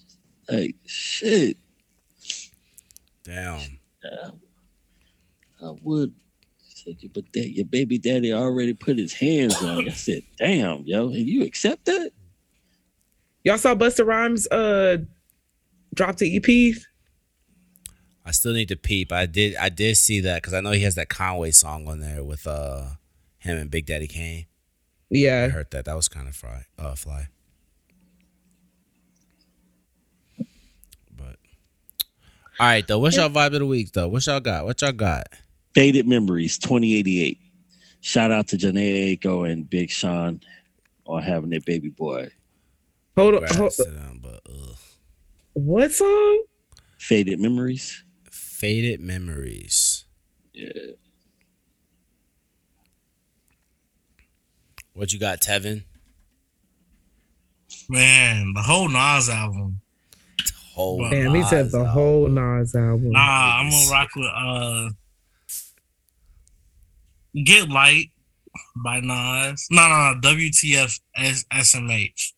Like, 0.49 0.77
shit. 0.87 1.57
Damn. 3.25 3.61
I 5.63 5.73
would. 5.83 6.15
Said, 6.61 6.97
but 7.13 7.25
that 7.35 7.51
your 7.51 7.67
baby 7.67 7.99
daddy 7.99 8.33
already 8.33 8.73
put 8.73 8.99
his 8.99 9.13
hands 9.13 9.61
on. 9.61 9.81
you." 9.81 9.89
I 9.89 9.91
said, 9.95 10.23
"Damn, 10.39 10.85
yo, 10.85 11.09
and 11.09 11.27
you 11.27 11.43
accept 11.45 11.87
that?" 11.87 12.13
Y'all 13.43 13.59
saw 13.59 13.75
Busta 13.75 14.07
Rhymes 14.07 14.47
uh 14.49 14.99
drop 15.95 16.17
the 16.19 16.37
EP. 16.37 16.77
I 18.25 18.33
still 18.33 18.53
need 18.53 18.69
to 18.69 18.77
peep. 18.77 19.13
I 19.13 19.27
did 19.27 19.57
I 19.57 19.69
did 19.71 19.97
see 19.97 20.21
that 20.21 20.43
because 20.43 20.55
I 20.55 20.61
know 20.61 20.73
he 20.73 20.83
has 20.83 20.95
that 20.97 21.09
Conway 21.09 21.51
song 21.53 21.89
on 21.89 22.01
there 22.01 22.23
with 22.23 22.47
uh 22.47 22.87
him 23.39 23.57
and 23.59 23.71
Big 23.71 23.87
Daddy 23.87 24.07
Kane. 24.07 24.47
I 24.47 25.17
Yeah. 25.17 25.49
heard 25.49 25.71
that. 25.71 25.87
That 25.87 25.97
was 25.97 26.09
kind 26.09 26.29
of 26.29 26.37
fry 26.37 26.65
uh 26.79 26.95
fly. 26.95 27.29
But 31.17 31.37
all 32.59 32.67
right 32.67 32.87
though, 32.87 32.99
what's 32.99 33.17
y'all 33.17 33.31
vibe 33.31 33.47
of 33.55 33.61
the 33.61 33.67
week 33.67 33.93
though? 33.93 34.09
What 34.09 34.27
y'all 34.27 34.41
got? 34.41 34.65
What 34.65 34.81
y'all 34.83 34.93
got? 34.93 35.27
Faded 35.75 36.07
memories, 36.07 36.59
2088. 36.59 37.39
Shout 38.03 38.31
out 38.33 38.49
to 38.49 38.57
Jhene 38.57 39.19
Aiko 39.19 39.51
and 39.51 39.69
Big 39.69 39.91
Sean 39.91 40.41
on 41.07 41.23
having 41.23 41.51
their 41.51 41.61
baby 41.61 41.91
boy. 41.91 42.29
Hold 43.17 43.35
on. 43.37 43.47
Congrats 43.47 43.77
Hold, 43.79 43.89
to 43.89 43.95
them, 43.95 44.21
but 44.23 44.41
ugh. 44.49 44.77
what 45.55 45.93
song? 45.93 46.45
Faded 46.99 47.41
Memories. 47.41 48.05
Faded 48.61 49.01
memories. 49.01 50.05
Yeah. 50.53 50.69
What 54.93 55.15
you 55.15 55.19
got, 55.19 55.41
Tevin? 55.41 55.85
Man, 57.89 58.53
the 58.55 58.61
whole 58.61 58.91
Nas 58.91 59.31
album. 59.31 59.81
The 60.37 60.53
Whole 60.75 61.09
Damn, 61.09 61.35
he 61.35 61.43
said 61.45 61.71
the 61.71 61.79
album. 61.79 61.93
whole 61.93 62.29
Nas 62.29 62.75
album. 62.75 63.13
Nah, 63.13 63.61
I'm 63.61 63.71
gonna 63.71 63.91
rock 63.91 64.09
with 64.15 64.31
uh 64.37 64.91
Get 67.43 67.71
Light 67.71 68.11
by 68.77 69.01
Nas. 69.01 69.67
No, 69.71 69.89
no, 69.89 70.13
no, 70.13 70.21
WTF 70.21 71.01
S- 71.17 71.47
SMH 71.51 72.33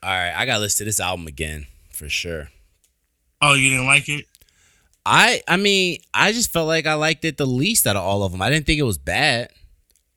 All 0.05 0.11
right, 0.11 0.35
I 0.37 0.45
got 0.45 0.57
to 0.57 0.59
listen 0.59 0.77
to 0.77 0.85
this 0.85 0.99
album 0.99 1.25
again 1.25 1.65
for 1.91 2.07
sure. 2.07 2.51
Oh, 3.41 3.55
you 3.55 3.71
didn't 3.71 3.87
like 3.87 4.07
it? 4.07 4.25
I 5.03 5.41
I 5.47 5.57
mean, 5.57 5.97
I 6.13 6.31
just 6.31 6.53
felt 6.53 6.67
like 6.67 6.85
I 6.85 6.93
liked 6.93 7.25
it 7.25 7.37
the 7.37 7.47
least 7.47 7.87
out 7.87 7.95
of 7.95 8.03
all 8.03 8.21
of 8.21 8.31
them. 8.31 8.39
I 8.39 8.51
didn't 8.51 8.67
think 8.67 8.79
it 8.79 8.83
was 8.83 8.99
bad. 8.99 9.49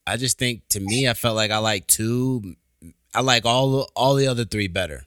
I 0.07 0.19
just 0.19 0.39
think 0.39 0.69
to 0.69 0.81
me, 0.81 1.09
I 1.09 1.15
felt 1.15 1.37
like 1.37 1.51
I 1.51 1.57
like 1.57 1.87
two. 1.87 2.57
I 3.15 3.23
like 3.23 3.47
all 3.47 3.89
all 3.97 4.15
the 4.15 4.27
other 4.27 4.45
three 4.45 4.69
better. 4.69 5.07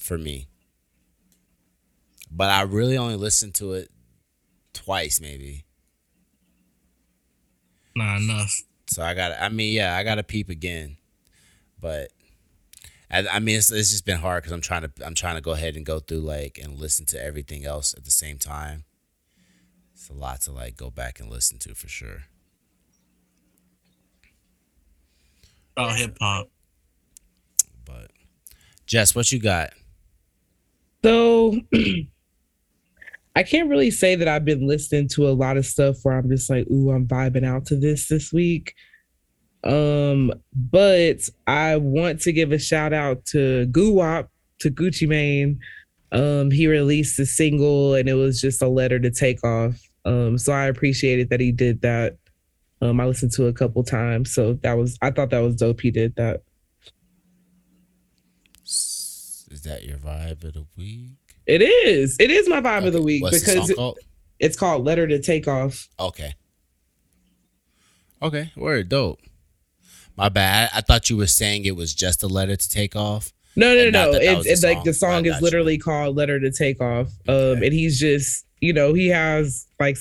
For 0.00 0.18
me, 0.18 0.48
but 2.28 2.50
I 2.50 2.62
really 2.62 2.98
only 2.98 3.14
listened 3.14 3.54
to 3.54 3.74
it 3.74 3.88
twice, 4.72 5.20
maybe. 5.20 5.64
Not 7.94 8.16
enough. 8.16 8.62
So 8.88 9.04
I 9.04 9.14
got. 9.14 9.40
I 9.40 9.48
mean, 9.48 9.72
yeah, 9.72 9.96
I 9.96 10.02
got 10.02 10.16
to 10.16 10.24
peep 10.24 10.48
again, 10.48 10.96
but 11.80 12.10
I, 13.12 13.26
I 13.28 13.38
mean, 13.40 13.58
it's, 13.58 13.70
it's 13.70 13.90
just 13.90 14.06
been 14.06 14.18
hard 14.18 14.42
because 14.42 14.52
I'm 14.52 14.62
trying 14.62 14.82
to. 14.82 14.90
I'm 15.04 15.14
trying 15.14 15.34
to 15.34 15.40
go 15.40 15.52
ahead 15.52 15.76
and 15.76 15.84
go 15.84 15.98
through 15.98 16.20
like 16.20 16.58
and 16.62 16.78
listen 16.78 17.04
to 17.06 17.22
everything 17.22 17.66
else 17.66 17.94
at 17.94 18.04
the 18.04 18.10
same 18.10 18.38
time. 18.38 18.84
It's 19.94 20.08
a 20.08 20.14
lot 20.14 20.40
to 20.42 20.52
like 20.52 20.76
go 20.76 20.90
back 20.90 21.20
and 21.20 21.30
listen 21.30 21.58
to 21.60 21.74
for 21.74 21.88
sure. 21.88 22.24
Oh, 25.76 25.90
hip 25.90 26.16
hop. 26.20 26.48
But 27.84 28.10
Jess, 28.86 29.14
what 29.14 29.30
you 29.30 29.40
got? 29.40 29.72
So 31.04 31.60
I 33.36 33.42
can't 33.42 33.68
really 33.68 33.90
say 33.90 34.14
that 34.14 34.28
I've 34.28 34.44
been 34.44 34.66
listening 34.66 35.08
to 35.08 35.28
a 35.28 35.32
lot 35.32 35.56
of 35.56 35.66
stuff 35.66 35.96
where 36.02 36.16
I'm 36.16 36.28
just 36.28 36.50
like, 36.50 36.66
ooh, 36.70 36.90
I'm 36.90 37.06
vibing 37.06 37.46
out 37.46 37.66
to 37.66 37.76
this 37.76 38.08
this 38.08 38.32
week. 38.32 38.74
Um, 39.64 40.32
but 40.54 41.28
I 41.46 41.76
want 41.76 42.20
to 42.22 42.32
give 42.32 42.52
a 42.52 42.58
shout 42.58 42.92
out 42.92 43.24
to 43.26 43.66
Guwap, 43.70 44.28
to 44.60 44.70
Gucci 44.70 45.06
Mane. 45.08 45.60
Um, 46.10 46.50
he 46.50 46.66
released 46.66 47.18
a 47.18 47.26
single 47.26 47.94
and 47.94 48.08
it 48.08 48.14
was 48.14 48.40
just 48.40 48.60
a 48.60 48.68
letter 48.68 48.98
to 48.98 49.10
take 49.10 49.42
off. 49.44 49.80
Um, 50.04 50.36
so 50.36 50.52
I 50.52 50.66
appreciated 50.66 51.30
that 51.30 51.40
he 51.40 51.52
did 51.52 51.80
that. 51.82 52.16
Um, 52.80 53.00
I 53.00 53.06
listened 53.06 53.30
to 53.32 53.46
it 53.46 53.50
a 53.50 53.52
couple 53.52 53.84
times, 53.84 54.34
so 54.34 54.54
that 54.62 54.76
was 54.76 54.98
I 55.00 55.12
thought 55.12 55.30
that 55.30 55.38
was 55.38 55.54
dope. 55.54 55.80
He 55.80 55.92
did 55.92 56.16
that. 56.16 56.42
Is 58.64 59.62
that 59.64 59.84
your 59.84 59.98
vibe 59.98 60.42
of 60.44 60.54
the 60.54 60.66
week? 60.76 61.10
It 61.46 61.62
is. 61.62 62.16
It 62.18 62.30
is 62.30 62.48
my 62.48 62.60
vibe 62.60 62.86
of 62.86 62.92
the 62.92 63.02
week 63.02 63.22
What's 63.22 63.40
the 63.44 63.52
because 63.54 63.76
song 63.76 63.94
it- 63.98 64.04
it's 64.46 64.56
called 64.56 64.84
Letter 64.84 65.06
to 65.06 65.20
Take 65.20 65.46
Off. 65.46 65.88
Okay. 66.00 66.34
Okay, 68.20 68.50
word 68.56 68.88
dope. 68.88 69.20
My 70.16 70.28
bad. 70.28 70.70
I 70.74 70.80
thought 70.82 71.08
you 71.10 71.16
were 71.16 71.26
saying 71.26 71.64
it 71.64 71.76
was 71.76 71.94
just 71.94 72.22
a 72.22 72.26
letter 72.28 72.56
to 72.56 72.68
take 72.68 72.94
off. 72.96 73.32
No, 73.56 73.74
no, 73.74 73.90
no. 73.90 74.12
that 74.12 74.22
It's, 74.46 74.62
like 74.62 74.82
the 74.84 74.94
song 74.94 75.26
is 75.26 75.36
you. 75.36 75.42
literally 75.42 75.76
called 75.78 76.16
Letter 76.16 76.40
to 76.40 76.50
Take 76.50 76.80
Off. 76.80 77.08
Um, 77.28 77.34
Okay. 77.34 77.66
and 77.66 77.74
he's 77.74 77.98
just, 78.00 78.46
you 78.60 78.72
know, 78.72 78.94
he 78.94 79.08
has 79.08 79.66
like 79.78 79.98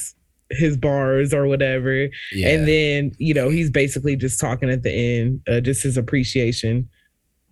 his 0.52 0.78
bars 0.78 1.34
or 1.34 1.48
whatever. 1.48 2.08
Yeah. 2.32 2.48
And 2.50 2.68
then, 2.68 3.12
you 3.18 3.34
know, 3.34 3.50
he's 3.50 3.70
basically 3.70 4.16
just 4.16 4.40
talking 4.40 4.70
at 4.70 4.84
the 4.84 4.92
end, 4.92 5.42
uh, 5.50 5.60
just 5.60 5.84
his 5.84 5.98
appreciation 5.98 6.90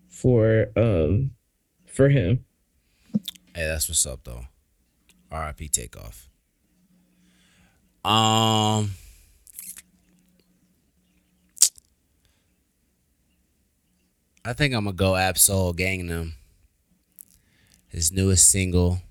for 0.10 0.68
um 0.78 1.32
for 1.86 2.08
him. 2.10 2.46
Hey, 3.56 3.66
that's 3.66 3.90
what's 3.90 4.06
up 4.06 4.22
though. 4.24 4.46
R.I.P. 5.32 5.68
Takeoff. 5.68 6.30
Um, 8.06 8.92
I 14.46 14.54
think 14.54 14.74
I'm 14.74 14.86
gonna 14.86 14.96
go 14.96 15.16
Ab-Soul 15.16 15.74
Gang'Nem. 15.74 16.34
His 17.88 18.12
newest 18.12 18.50
single, 18.50 19.02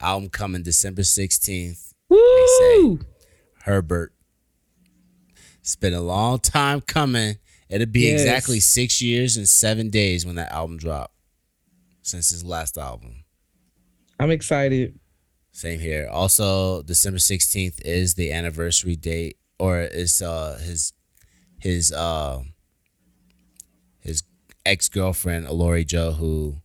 album 0.00 0.28
coming 0.28 0.62
December 0.62 1.02
16th. 1.02 1.92
Woo! 2.08 3.00
Herbert. 3.62 4.12
It's 5.60 5.76
been 5.76 5.94
a 5.94 6.00
long 6.00 6.38
time 6.40 6.80
coming. 6.80 7.38
It'll 7.68 7.86
be 7.86 8.02
Yes. 8.02 8.20
exactly 8.20 8.60
six 8.60 9.02
years 9.02 9.36
and 9.36 9.48
seven 9.48 9.90
days 9.90 10.24
when 10.24 10.36
that 10.36 10.52
album 10.52 10.76
dropped. 10.76 11.14
Since 12.02 12.30
his 12.30 12.44
last 12.44 12.78
album. 12.78 13.24
I'm 14.20 14.30
excited. 14.30 15.00
Same 15.50 15.80
here. 15.80 16.08
Also, 16.08 16.82
December 16.82 17.18
sixteenth 17.18 17.80
is 17.84 18.14
the 18.14 18.30
anniversary 18.30 18.94
date, 18.94 19.38
or 19.58 19.80
is 19.80 20.22
uh 20.22 20.60
his 20.62 20.92
his 21.58 21.90
uh 21.92 22.42
ex 24.66 24.88
girlfriend 24.88 25.48
Lori 25.48 25.84
Joe 25.84 26.12
who 26.12 26.56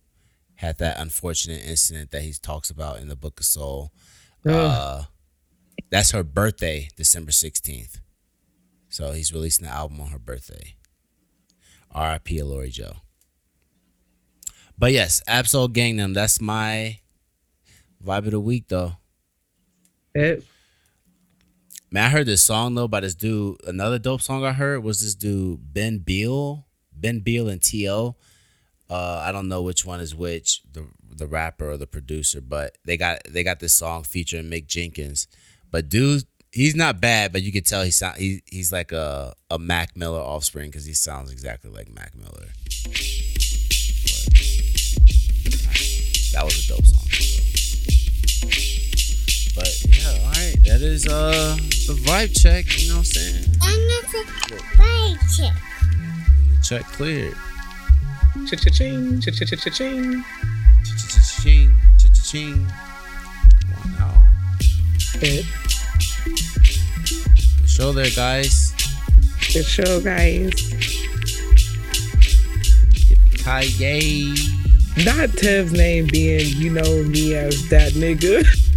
had 0.56 0.78
that 0.78 0.98
unfortunate 0.98 1.62
incident 1.66 2.10
that 2.10 2.22
he 2.22 2.32
talks 2.32 2.70
about 2.70 3.00
in 3.00 3.08
the 3.08 3.16
Book 3.16 3.40
of 3.40 3.46
Soul. 3.46 3.92
Uh, 4.44 5.04
that's 5.90 6.10
her 6.10 6.22
birthday, 6.22 6.88
December 6.96 7.30
sixteenth. 7.30 8.00
So 8.88 9.12
he's 9.12 9.32
releasing 9.32 9.66
the 9.66 9.72
album 9.72 10.00
on 10.00 10.08
her 10.08 10.18
birthday. 10.18 10.74
R.I.P. 11.90 12.42
Lori 12.42 12.70
Joe. 12.70 12.96
But 14.78 14.92
yes, 14.92 15.22
Ab-Soul 15.26 15.68
Gang'Nem. 15.68 16.14
That's 16.14 16.40
my 16.40 17.00
vibe 18.04 18.26
of 18.26 18.30
the 18.32 18.40
week, 18.40 18.68
though. 18.68 18.92
It, 20.14 20.44
Man, 21.92 22.04
I 22.04 22.08
heard 22.08 22.24
this 22.24 22.42
song 22.42 22.74
though 22.74 22.88
by 22.88 23.00
this 23.00 23.14
dude. 23.14 23.58
Another 23.66 23.98
dope 23.98 24.22
song 24.22 24.46
I 24.46 24.52
heard 24.52 24.82
was 24.82 25.02
this 25.02 25.14
dude 25.14 25.74
Ben 25.74 25.98
Beal, 25.98 26.66
Ben 26.94 27.20
Beal 27.20 27.48
and 27.48 27.62
T.O. 27.62 28.16
Uh, 28.90 29.22
I 29.26 29.32
don't 29.32 29.48
know 29.48 29.62
which 29.62 29.86
one 29.86 30.00
is 30.00 30.14
which, 30.14 30.62
the 30.70 30.86
the 31.14 31.26
rapper 31.26 31.70
or 31.70 31.76
the 31.76 31.86
producer, 31.86 32.40
but 32.40 32.76
they 32.84 32.96
got 32.96 33.20
they 33.28 33.42
got 33.42 33.60
this 33.60 33.74
song 33.74 34.02
featuring 34.02 34.50
Mick 34.50 34.66
Jenkins. 34.66 35.28
But 35.70 35.88
dude, 35.88 36.24
he's 36.50 36.76
not 36.76 37.00
bad, 37.00 37.32
but 37.32 37.42
you 37.42 37.52
could 37.52 37.66
tell 37.66 37.82
he 37.82 37.90
sound 37.90 38.18
he, 38.18 38.42
he's 38.46 38.72
like 38.72 38.92
a 38.92 39.34
a 39.50 39.58
Mac 39.58 39.96
Miller 39.96 40.20
offspring 40.20 40.70
because 40.70 40.84
he 40.84 40.94
sounds 40.94 41.32
exactly 41.32 41.70
like 41.70 41.90
Mac 41.92 42.14
Miller. 42.14 42.48
That 46.32 46.44
was 46.44 46.64
a 46.64 46.68
dope 46.68 46.86
song. 46.86 47.08
so. 47.08 47.42
But 49.54 49.84
yeah, 49.86 50.08
all 50.08 50.30
right, 50.30 50.56
that 50.64 50.80
is 50.80 51.06
uh 51.06 51.56
the 51.86 51.94
vibe 51.94 52.38
check. 52.40 52.64
You 52.78 52.88
know 52.88 52.94
what 52.96 53.00
I'm 53.00 53.04
saying? 53.04 53.44
And 53.62 53.90
the 53.90 55.18
check 55.36 55.71
cleared. 56.68 57.34
cha-cha-ching, 58.48 59.20
cha-cha-cha-ching. 59.20 60.24
Cha-cha-ching, 60.84 61.74
cha-cha-ching. 61.98 62.66
Come 62.66 63.74
on 63.84 63.98
now. 63.98 64.22
It, 65.20 65.44
Good 67.60 67.68
show 67.68 67.92
there, 67.92 68.10
guys. 68.14 68.72
good 69.52 69.64
show, 69.66 70.00
guys. 70.00 70.50
Yippee-ki-yay. 73.44 74.34
Not 75.04 75.30
Tev's 75.30 75.72
name 75.72 76.06
being, 76.06 76.46
you 76.56 76.70
know 76.70 77.02
me 77.04 77.34
as 77.34 77.68
that 77.70 77.92
nigga. 77.92 78.44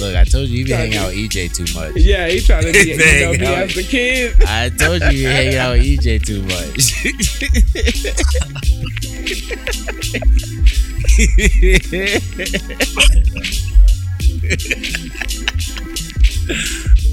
Look, 0.00 0.14
I 0.22 0.24
told 0.24 0.48
you 0.48 0.58
you 0.60 0.64
be 0.66 0.72
hanging 0.72 0.96
out 0.98 1.08
with 1.08 1.16
EJ 1.16 1.52
too 1.54 1.66
much. 1.78 1.96
yeah, 1.96 2.28
he 2.28 2.40
trying 2.40 2.64
to 2.64 2.72
be, 2.72 2.78
you 2.90 3.38
know 3.38 3.46
how- 3.46 3.62
as 3.62 3.74
the 3.74 3.82
kid. 3.82 4.42
I 4.46 4.68
told 4.70 5.02
you 5.12 5.18
you 5.20 5.28
hanging 5.28 5.56
out 5.56 5.76
with 5.76 5.84
EJ 5.86 6.24
too 6.24 6.42
much. 6.42 6.94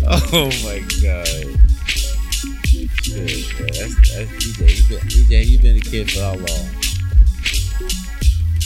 oh 0.08 0.52
my 0.64 0.80
god. 1.02 1.28
Shit, 3.02 3.46
man. 3.60 3.70
That's, 3.72 3.96
that's 4.12 4.32
EJ. 4.46 4.60
You 4.78 4.84
been, 4.90 5.08
EJ, 5.08 5.46
you 5.48 5.60
been 5.60 5.78
a 5.78 5.80
kid 5.80 6.12
for 6.12 6.20
how 6.22 6.34
long? 6.36 6.70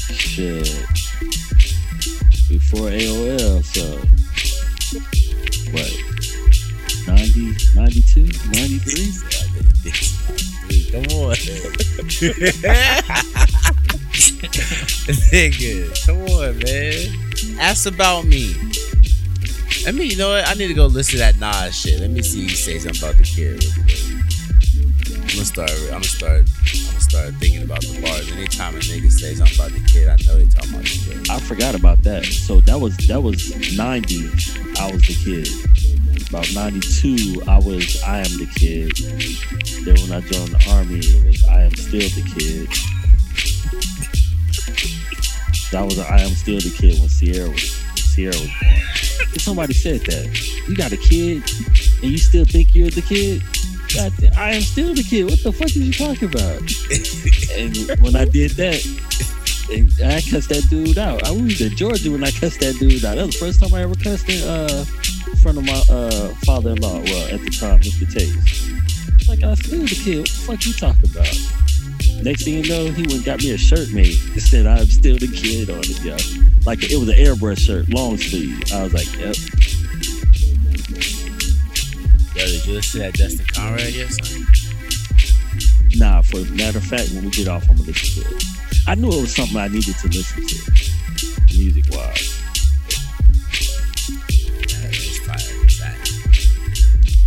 Shit. 0.09 0.67
Before 2.49 2.89
AOL, 2.89 3.63
so 3.63 3.85
what? 5.71 5.85
90, 7.05 7.53
92, 7.75 8.25
93? 8.49 9.13
Come 10.91 11.05
on. 11.13 11.35
Nigga, 15.29 16.05
come 16.05 16.21
on, 16.25 16.57
man. 16.57 17.59
Ask 17.59 17.85
about 17.85 18.25
me. 18.25 18.55
I 19.87 19.91
mean, 19.91 20.09
you 20.09 20.17
know 20.17 20.29
what? 20.29 20.47
I 20.47 20.55
need 20.55 20.67
to 20.67 20.73
go 20.73 20.87
listen 20.87 21.13
to 21.13 21.17
that 21.19 21.37
Nas 21.39 21.79
shit. 21.79 21.99
Let 21.99 22.09
me 22.09 22.23
see 22.23 22.41
you 22.41 22.49
say 22.49 22.79
something 22.79 23.01
about 23.01 23.17
the 23.17 23.23
kid 23.23 23.63
real 23.63 23.73
quick. 23.73 23.99
I'm 25.15 25.27
gonna 25.27 25.45
start. 25.45 25.69
I'm 25.69 26.01
gonna 26.01 26.03
start. 26.03 26.49
I'm 27.09 27.15
gonna 27.15 27.31
start 27.31 27.41
thinking 27.41 27.63
about 27.63 27.81
the 27.81 28.01
bars. 28.01 28.31
Anytime 28.31 28.75
a 28.75 28.79
nigga 28.79 29.09
something 29.09 29.55
about 29.55 29.71
the 29.71 29.83
kid, 29.89 30.07
I 30.09 30.15
know 30.27 30.37
they 30.37 30.45
talking 30.45 30.69
about 30.69 30.83
the 30.83 30.99
kid. 31.09 31.29
I 31.29 31.39
forgot 31.39 31.73
about 31.73 32.03
that. 32.03 32.23
So 32.25 32.61
that 32.61 32.79
was 32.79 32.95
that 33.07 33.23
was 33.23 33.75
90. 33.75 34.29
I 34.77 34.91
was 34.91 35.01
the 35.01 35.17
kid. 35.17 35.49
About 36.29 36.45
92, 36.53 37.41
I 37.47 37.57
was 37.57 38.03
I 38.03 38.19
am 38.19 38.37
the 38.37 38.45
kid. 38.53 38.93
Then 39.85 39.95
when 40.05 40.11
I 40.11 40.21
joined 40.21 40.53
the 40.53 40.61
army, 40.69 40.99
it 40.99 41.25
was 41.25 41.43
I 41.45 41.63
am 41.63 41.73
still 41.73 42.09
the 42.13 42.21
kid. 42.37 42.69
That 45.71 45.85
was 45.85 45.97
I 45.97 46.19
am 46.19 46.35
still 46.35 46.59
the 46.59 46.69
kid 46.69 46.99
when 46.99 47.09
Sierra 47.09 47.49
was 47.49 47.71
Sierra 47.95 48.37
was 48.37 48.53
born. 48.61 49.33
If 49.33 49.41
somebody 49.41 49.73
said 49.73 50.01
that, 50.01 50.29
you 50.67 50.75
got 50.75 50.91
a 50.91 50.97
kid 50.97 51.41
and 52.03 52.11
you 52.11 52.19
still 52.19 52.45
think 52.45 52.75
you're 52.75 52.91
the 52.91 53.01
kid. 53.01 53.41
God, 53.95 54.13
I 54.37 54.53
am 54.53 54.61
still 54.61 54.93
the 54.93 55.03
kid. 55.03 55.25
What 55.25 55.41
the 55.43 55.51
fuck 55.51 55.67
is 55.67 55.77
you 55.77 55.93
talking 55.93 56.29
about? 56.29 56.61
and 57.57 58.01
when 58.01 58.15
I 58.15 58.25
did 58.25 58.51
that, 58.51 58.79
I 59.69 60.21
cussed 60.21 60.49
that 60.49 60.65
dude 60.69 60.97
out. 60.97 61.23
I 61.23 61.31
was 61.31 61.61
in 61.61 61.75
Georgia 61.75 62.11
when 62.11 62.23
I 62.23 62.31
cussed 62.31 62.59
that 62.59 62.75
dude 62.79 63.03
out. 63.05 63.15
That 63.15 63.25
was 63.25 63.39
the 63.39 63.45
first 63.45 63.61
time 63.61 63.73
I 63.73 63.81
ever 63.81 63.95
cussed 63.95 64.29
in, 64.29 64.47
uh, 64.47 64.85
in 65.27 65.35
front 65.37 65.57
of 65.57 65.65
my 65.65 65.83
uh, 65.89 66.29
father-in-law. 66.45 67.01
Well, 67.01 67.33
at 67.33 67.41
the 67.41 67.49
time, 67.49 67.79
Mr. 67.79 68.05
Chase. 68.11 69.27
Like 69.27 69.43
I 69.43 69.53
still 69.55 69.81
the 69.81 69.95
kid. 69.95 70.17
What 70.19 70.27
the 70.27 70.41
fuck 70.45 70.65
you 70.65 70.73
talking 70.73 71.09
about? 71.11 72.23
Next 72.23 72.43
thing 72.43 72.63
you 72.63 72.69
know, 72.69 72.91
he 72.91 73.03
went 73.03 73.13
and 73.13 73.25
got 73.25 73.39
me 73.39 73.51
a 73.51 73.57
shirt 73.57 73.91
made. 73.91 74.17
It 74.35 74.41
said 74.41 74.65
I'm 74.65 74.85
still 74.85 75.17
the 75.17 75.27
kid 75.27 75.69
on 75.69 75.79
it, 75.79 76.01
yo. 76.03 76.17
Like 76.65 76.83
it 76.83 76.97
was 76.97 77.09
an 77.09 77.15
airbrush 77.15 77.59
shirt, 77.59 77.89
long 77.89 78.17
sleeve. 78.17 78.61
I 78.73 78.83
was 78.83 78.93
like, 78.93 79.07
yep. 79.17 79.35
Yo, 82.39 82.45
did 82.45 82.65
you 82.65 82.73
listen 82.75 83.01
to 83.01 83.05
that 83.05 83.13
Justin 83.15 83.45
Conrad 83.47 83.91
yet, 83.91 84.07
son? 84.13 84.47
Nah, 85.95 86.21
for 86.21 86.39
matter 86.53 86.77
of 86.77 86.85
fact, 86.85 87.09
when 87.11 87.25
we 87.25 87.31
get 87.31 87.49
off, 87.49 87.69
I'm 87.69 87.75
gonna 87.75 87.89
listen 87.89 88.23
to 88.23 88.29
it. 88.33 88.43
I 88.87 88.95
knew 88.95 89.09
it 89.09 89.19
was 89.19 89.35
something 89.35 89.57
I 89.57 89.67
needed 89.67 89.93
to 89.97 90.07
listen 90.07 90.47
to, 90.47 90.55
music 91.57 91.83
wise. 91.91 92.39
Yeah, 94.69 94.87
it's 94.87 95.19
fire. 95.27 95.67
Zach. 95.67 95.97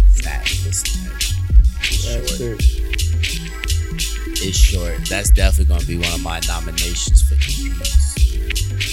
Zach, 0.09 0.47
listen 0.65 1.05
that. 1.05 1.21
That's 1.83 2.39
short. 2.39 2.41
it. 2.41 2.57
It's 4.41 4.57
short. 4.57 4.97
That's 5.11 5.29
definitely 5.29 5.75
gonna 5.75 5.85
be 5.85 5.99
one 5.99 6.15
of 6.15 6.23
my 6.23 6.41
nominations 6.49 7.21
for 7.21 7.35
EPs. 7.35 8.92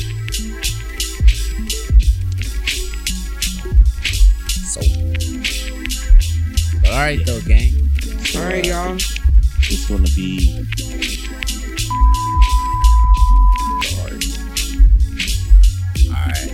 All 6.91 6.97
right 6.97 7.23
though, 7.25 7.41
gang. 7.41 7.73
All 8.35 8.41
right, 8.43 8.65
y'all. 8.65 8.95
It's 8.95 9.85
gonna 9.87 10.03
be 10.15 10.65
hard. 13.95 14.23
All 16.07 16.25
right. 16.25 16.49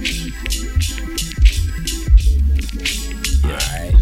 All 3.44 3.52
right. 3.52 3.94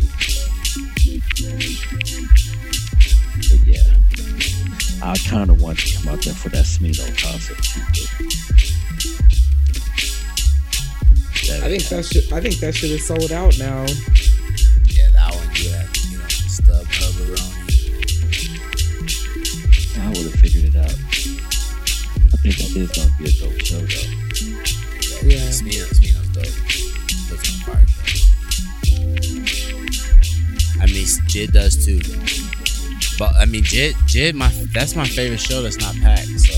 Yeah, 3.65 3.97
I 5.03 5.15
kind 5.29 5.49
of 5.49 5.61
want 5.61 5.79
to 5.79 5.97
come 5.97 6.13
out 6.13 6.23
there 6.23 6.33
for 6.33 6.49
that 6.49 6.65
Smino 6.65 7.05
concert. 7.21 7.61
too, 11.43 11.63
I 11.63 11.69
think 11.69 11.83
that 11.89 12.05
should. 12.05 12.33
I 12.33 12.41
think 12.41 12.55
that 12.59 12.73
should 12.73 12.91
have 12.91 13.01
sold 13.01 13.31
out 13.31 13.57
now. 13.59 13.85
Think 22.51 22.57
that 22.57 22.75
is 22.75 22.91
gonna 22.91 23.11
be 23.17 23.23
a 23.25 23.31
dope 23.39 23.59
show 23.63 23.79
though. 23.79 24.09
Yeah. 25.23 25.47
Smino, 25.47 25.87
Smino's 25.95 26.29
dope. 26.35 26.55
Puts 27.29 27.45
on 27.49 27.57
fire 27.63 27.87
show. 27.87 28.03
I 30.81 30.85
mean, 30.87 31.07
Jid 31.31 31.53
does 31.53 31.85
too. 31.85 32.01
But 33.17 33.35
I 33.35 33.45
mean, 33.45 33.63
Jid, 33.63 33.93
Jid, 34.07 34.33
my 34.33 34.49
that's 34.73 34.95
my 34.95 35.05
favorite 35.07 35.39
show 35.39 35.61
that's 35.61 35.79
not 35.79 35.95
packed. 35.95 36.27
So 36.39 36.53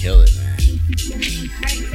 kill 0.00 0.20
it, 0.22 0.30
man. 0.36 0.58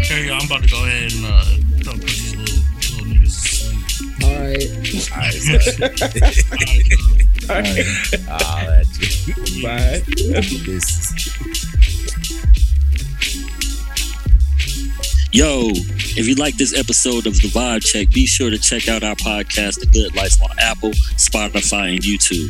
Here 0.03 0.19
you 0.19 0.27
go. 0.27 0.36
I'm 0.36 0.45
about 0.45 0.64
to 0.64 0.69
go 0.69 0.86
ahead 0.86 1.11
and 1.14 1.26
uh, 1.26 1.44
try 1.81 1.94
to 1.94 1.99
put 1.99 2.10
these 2.10 2.36
little 2.36 2.60
little 2.94 3.06
niggas 3.06 3.34
to 3.34 3.49
sleep. 3.49 3.81
All 4.23 4.38
right. 4.38 4.69
All 5.10 5.18
right, 5.18 5.34
so, 5.34 5.53
All 7.49 7.61
right, 7.61 7.77
uh, 8.27 8.34
All 8.34 8.41
right. 8.41 8.60
I'll 8.60 8.69
let 8.69 8.88
you. 8.99 9.09
Bye. 9.61 10.03
Yo, 15.31 15.69
if 16.17 16.27
you 16.27 16.33
like 16.35 16.57
this 16.57 16.75
episode 16.75 17.27
of 17.27 17.35
The 17.35 17.49
Vibe 17.53 17.83
Check, 17.83 18.09
be 18.09 18.25
sure 18.25 18.49
to 18.49 18.57
check 18.57 18.87
out 18.87 19.03
our 19.03 19.15
podcast, 19.15 19.79
The 19.79 19.85
Good 19.85 20.15
Life, 20.15 20.41
on 20.41 20.49
Apple, 20.59 20.91
Spotify, 21.17 21.93
and 21.93 22.01
YouTube. 22.01 22.49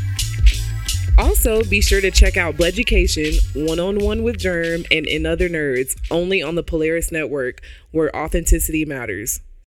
Also, 1.17 1.63
be 1.65 1.81
sure 1.81 1.99
to 1.99 2.09
check 2.09 2.37
out 2.37 2.61
Education, 2.61 3.33
One 3.53 3.79
on 3.81 3.99
One 3.99 4.23
with 4.23 4.37
Germ, 4.37 4.85
and 4.89 5.05
In 5.05 5.25
Other 5.25 5.49
Nerds, 5.49 5.97
only 6.09 6.41
on 6.41 6.55
the 6.55 6.63
Polaris 6.63 7.11
Network, 7.11 7.61
where 7.91 8.15
authenticity 8.15 8.85
matters. 8.85 9.41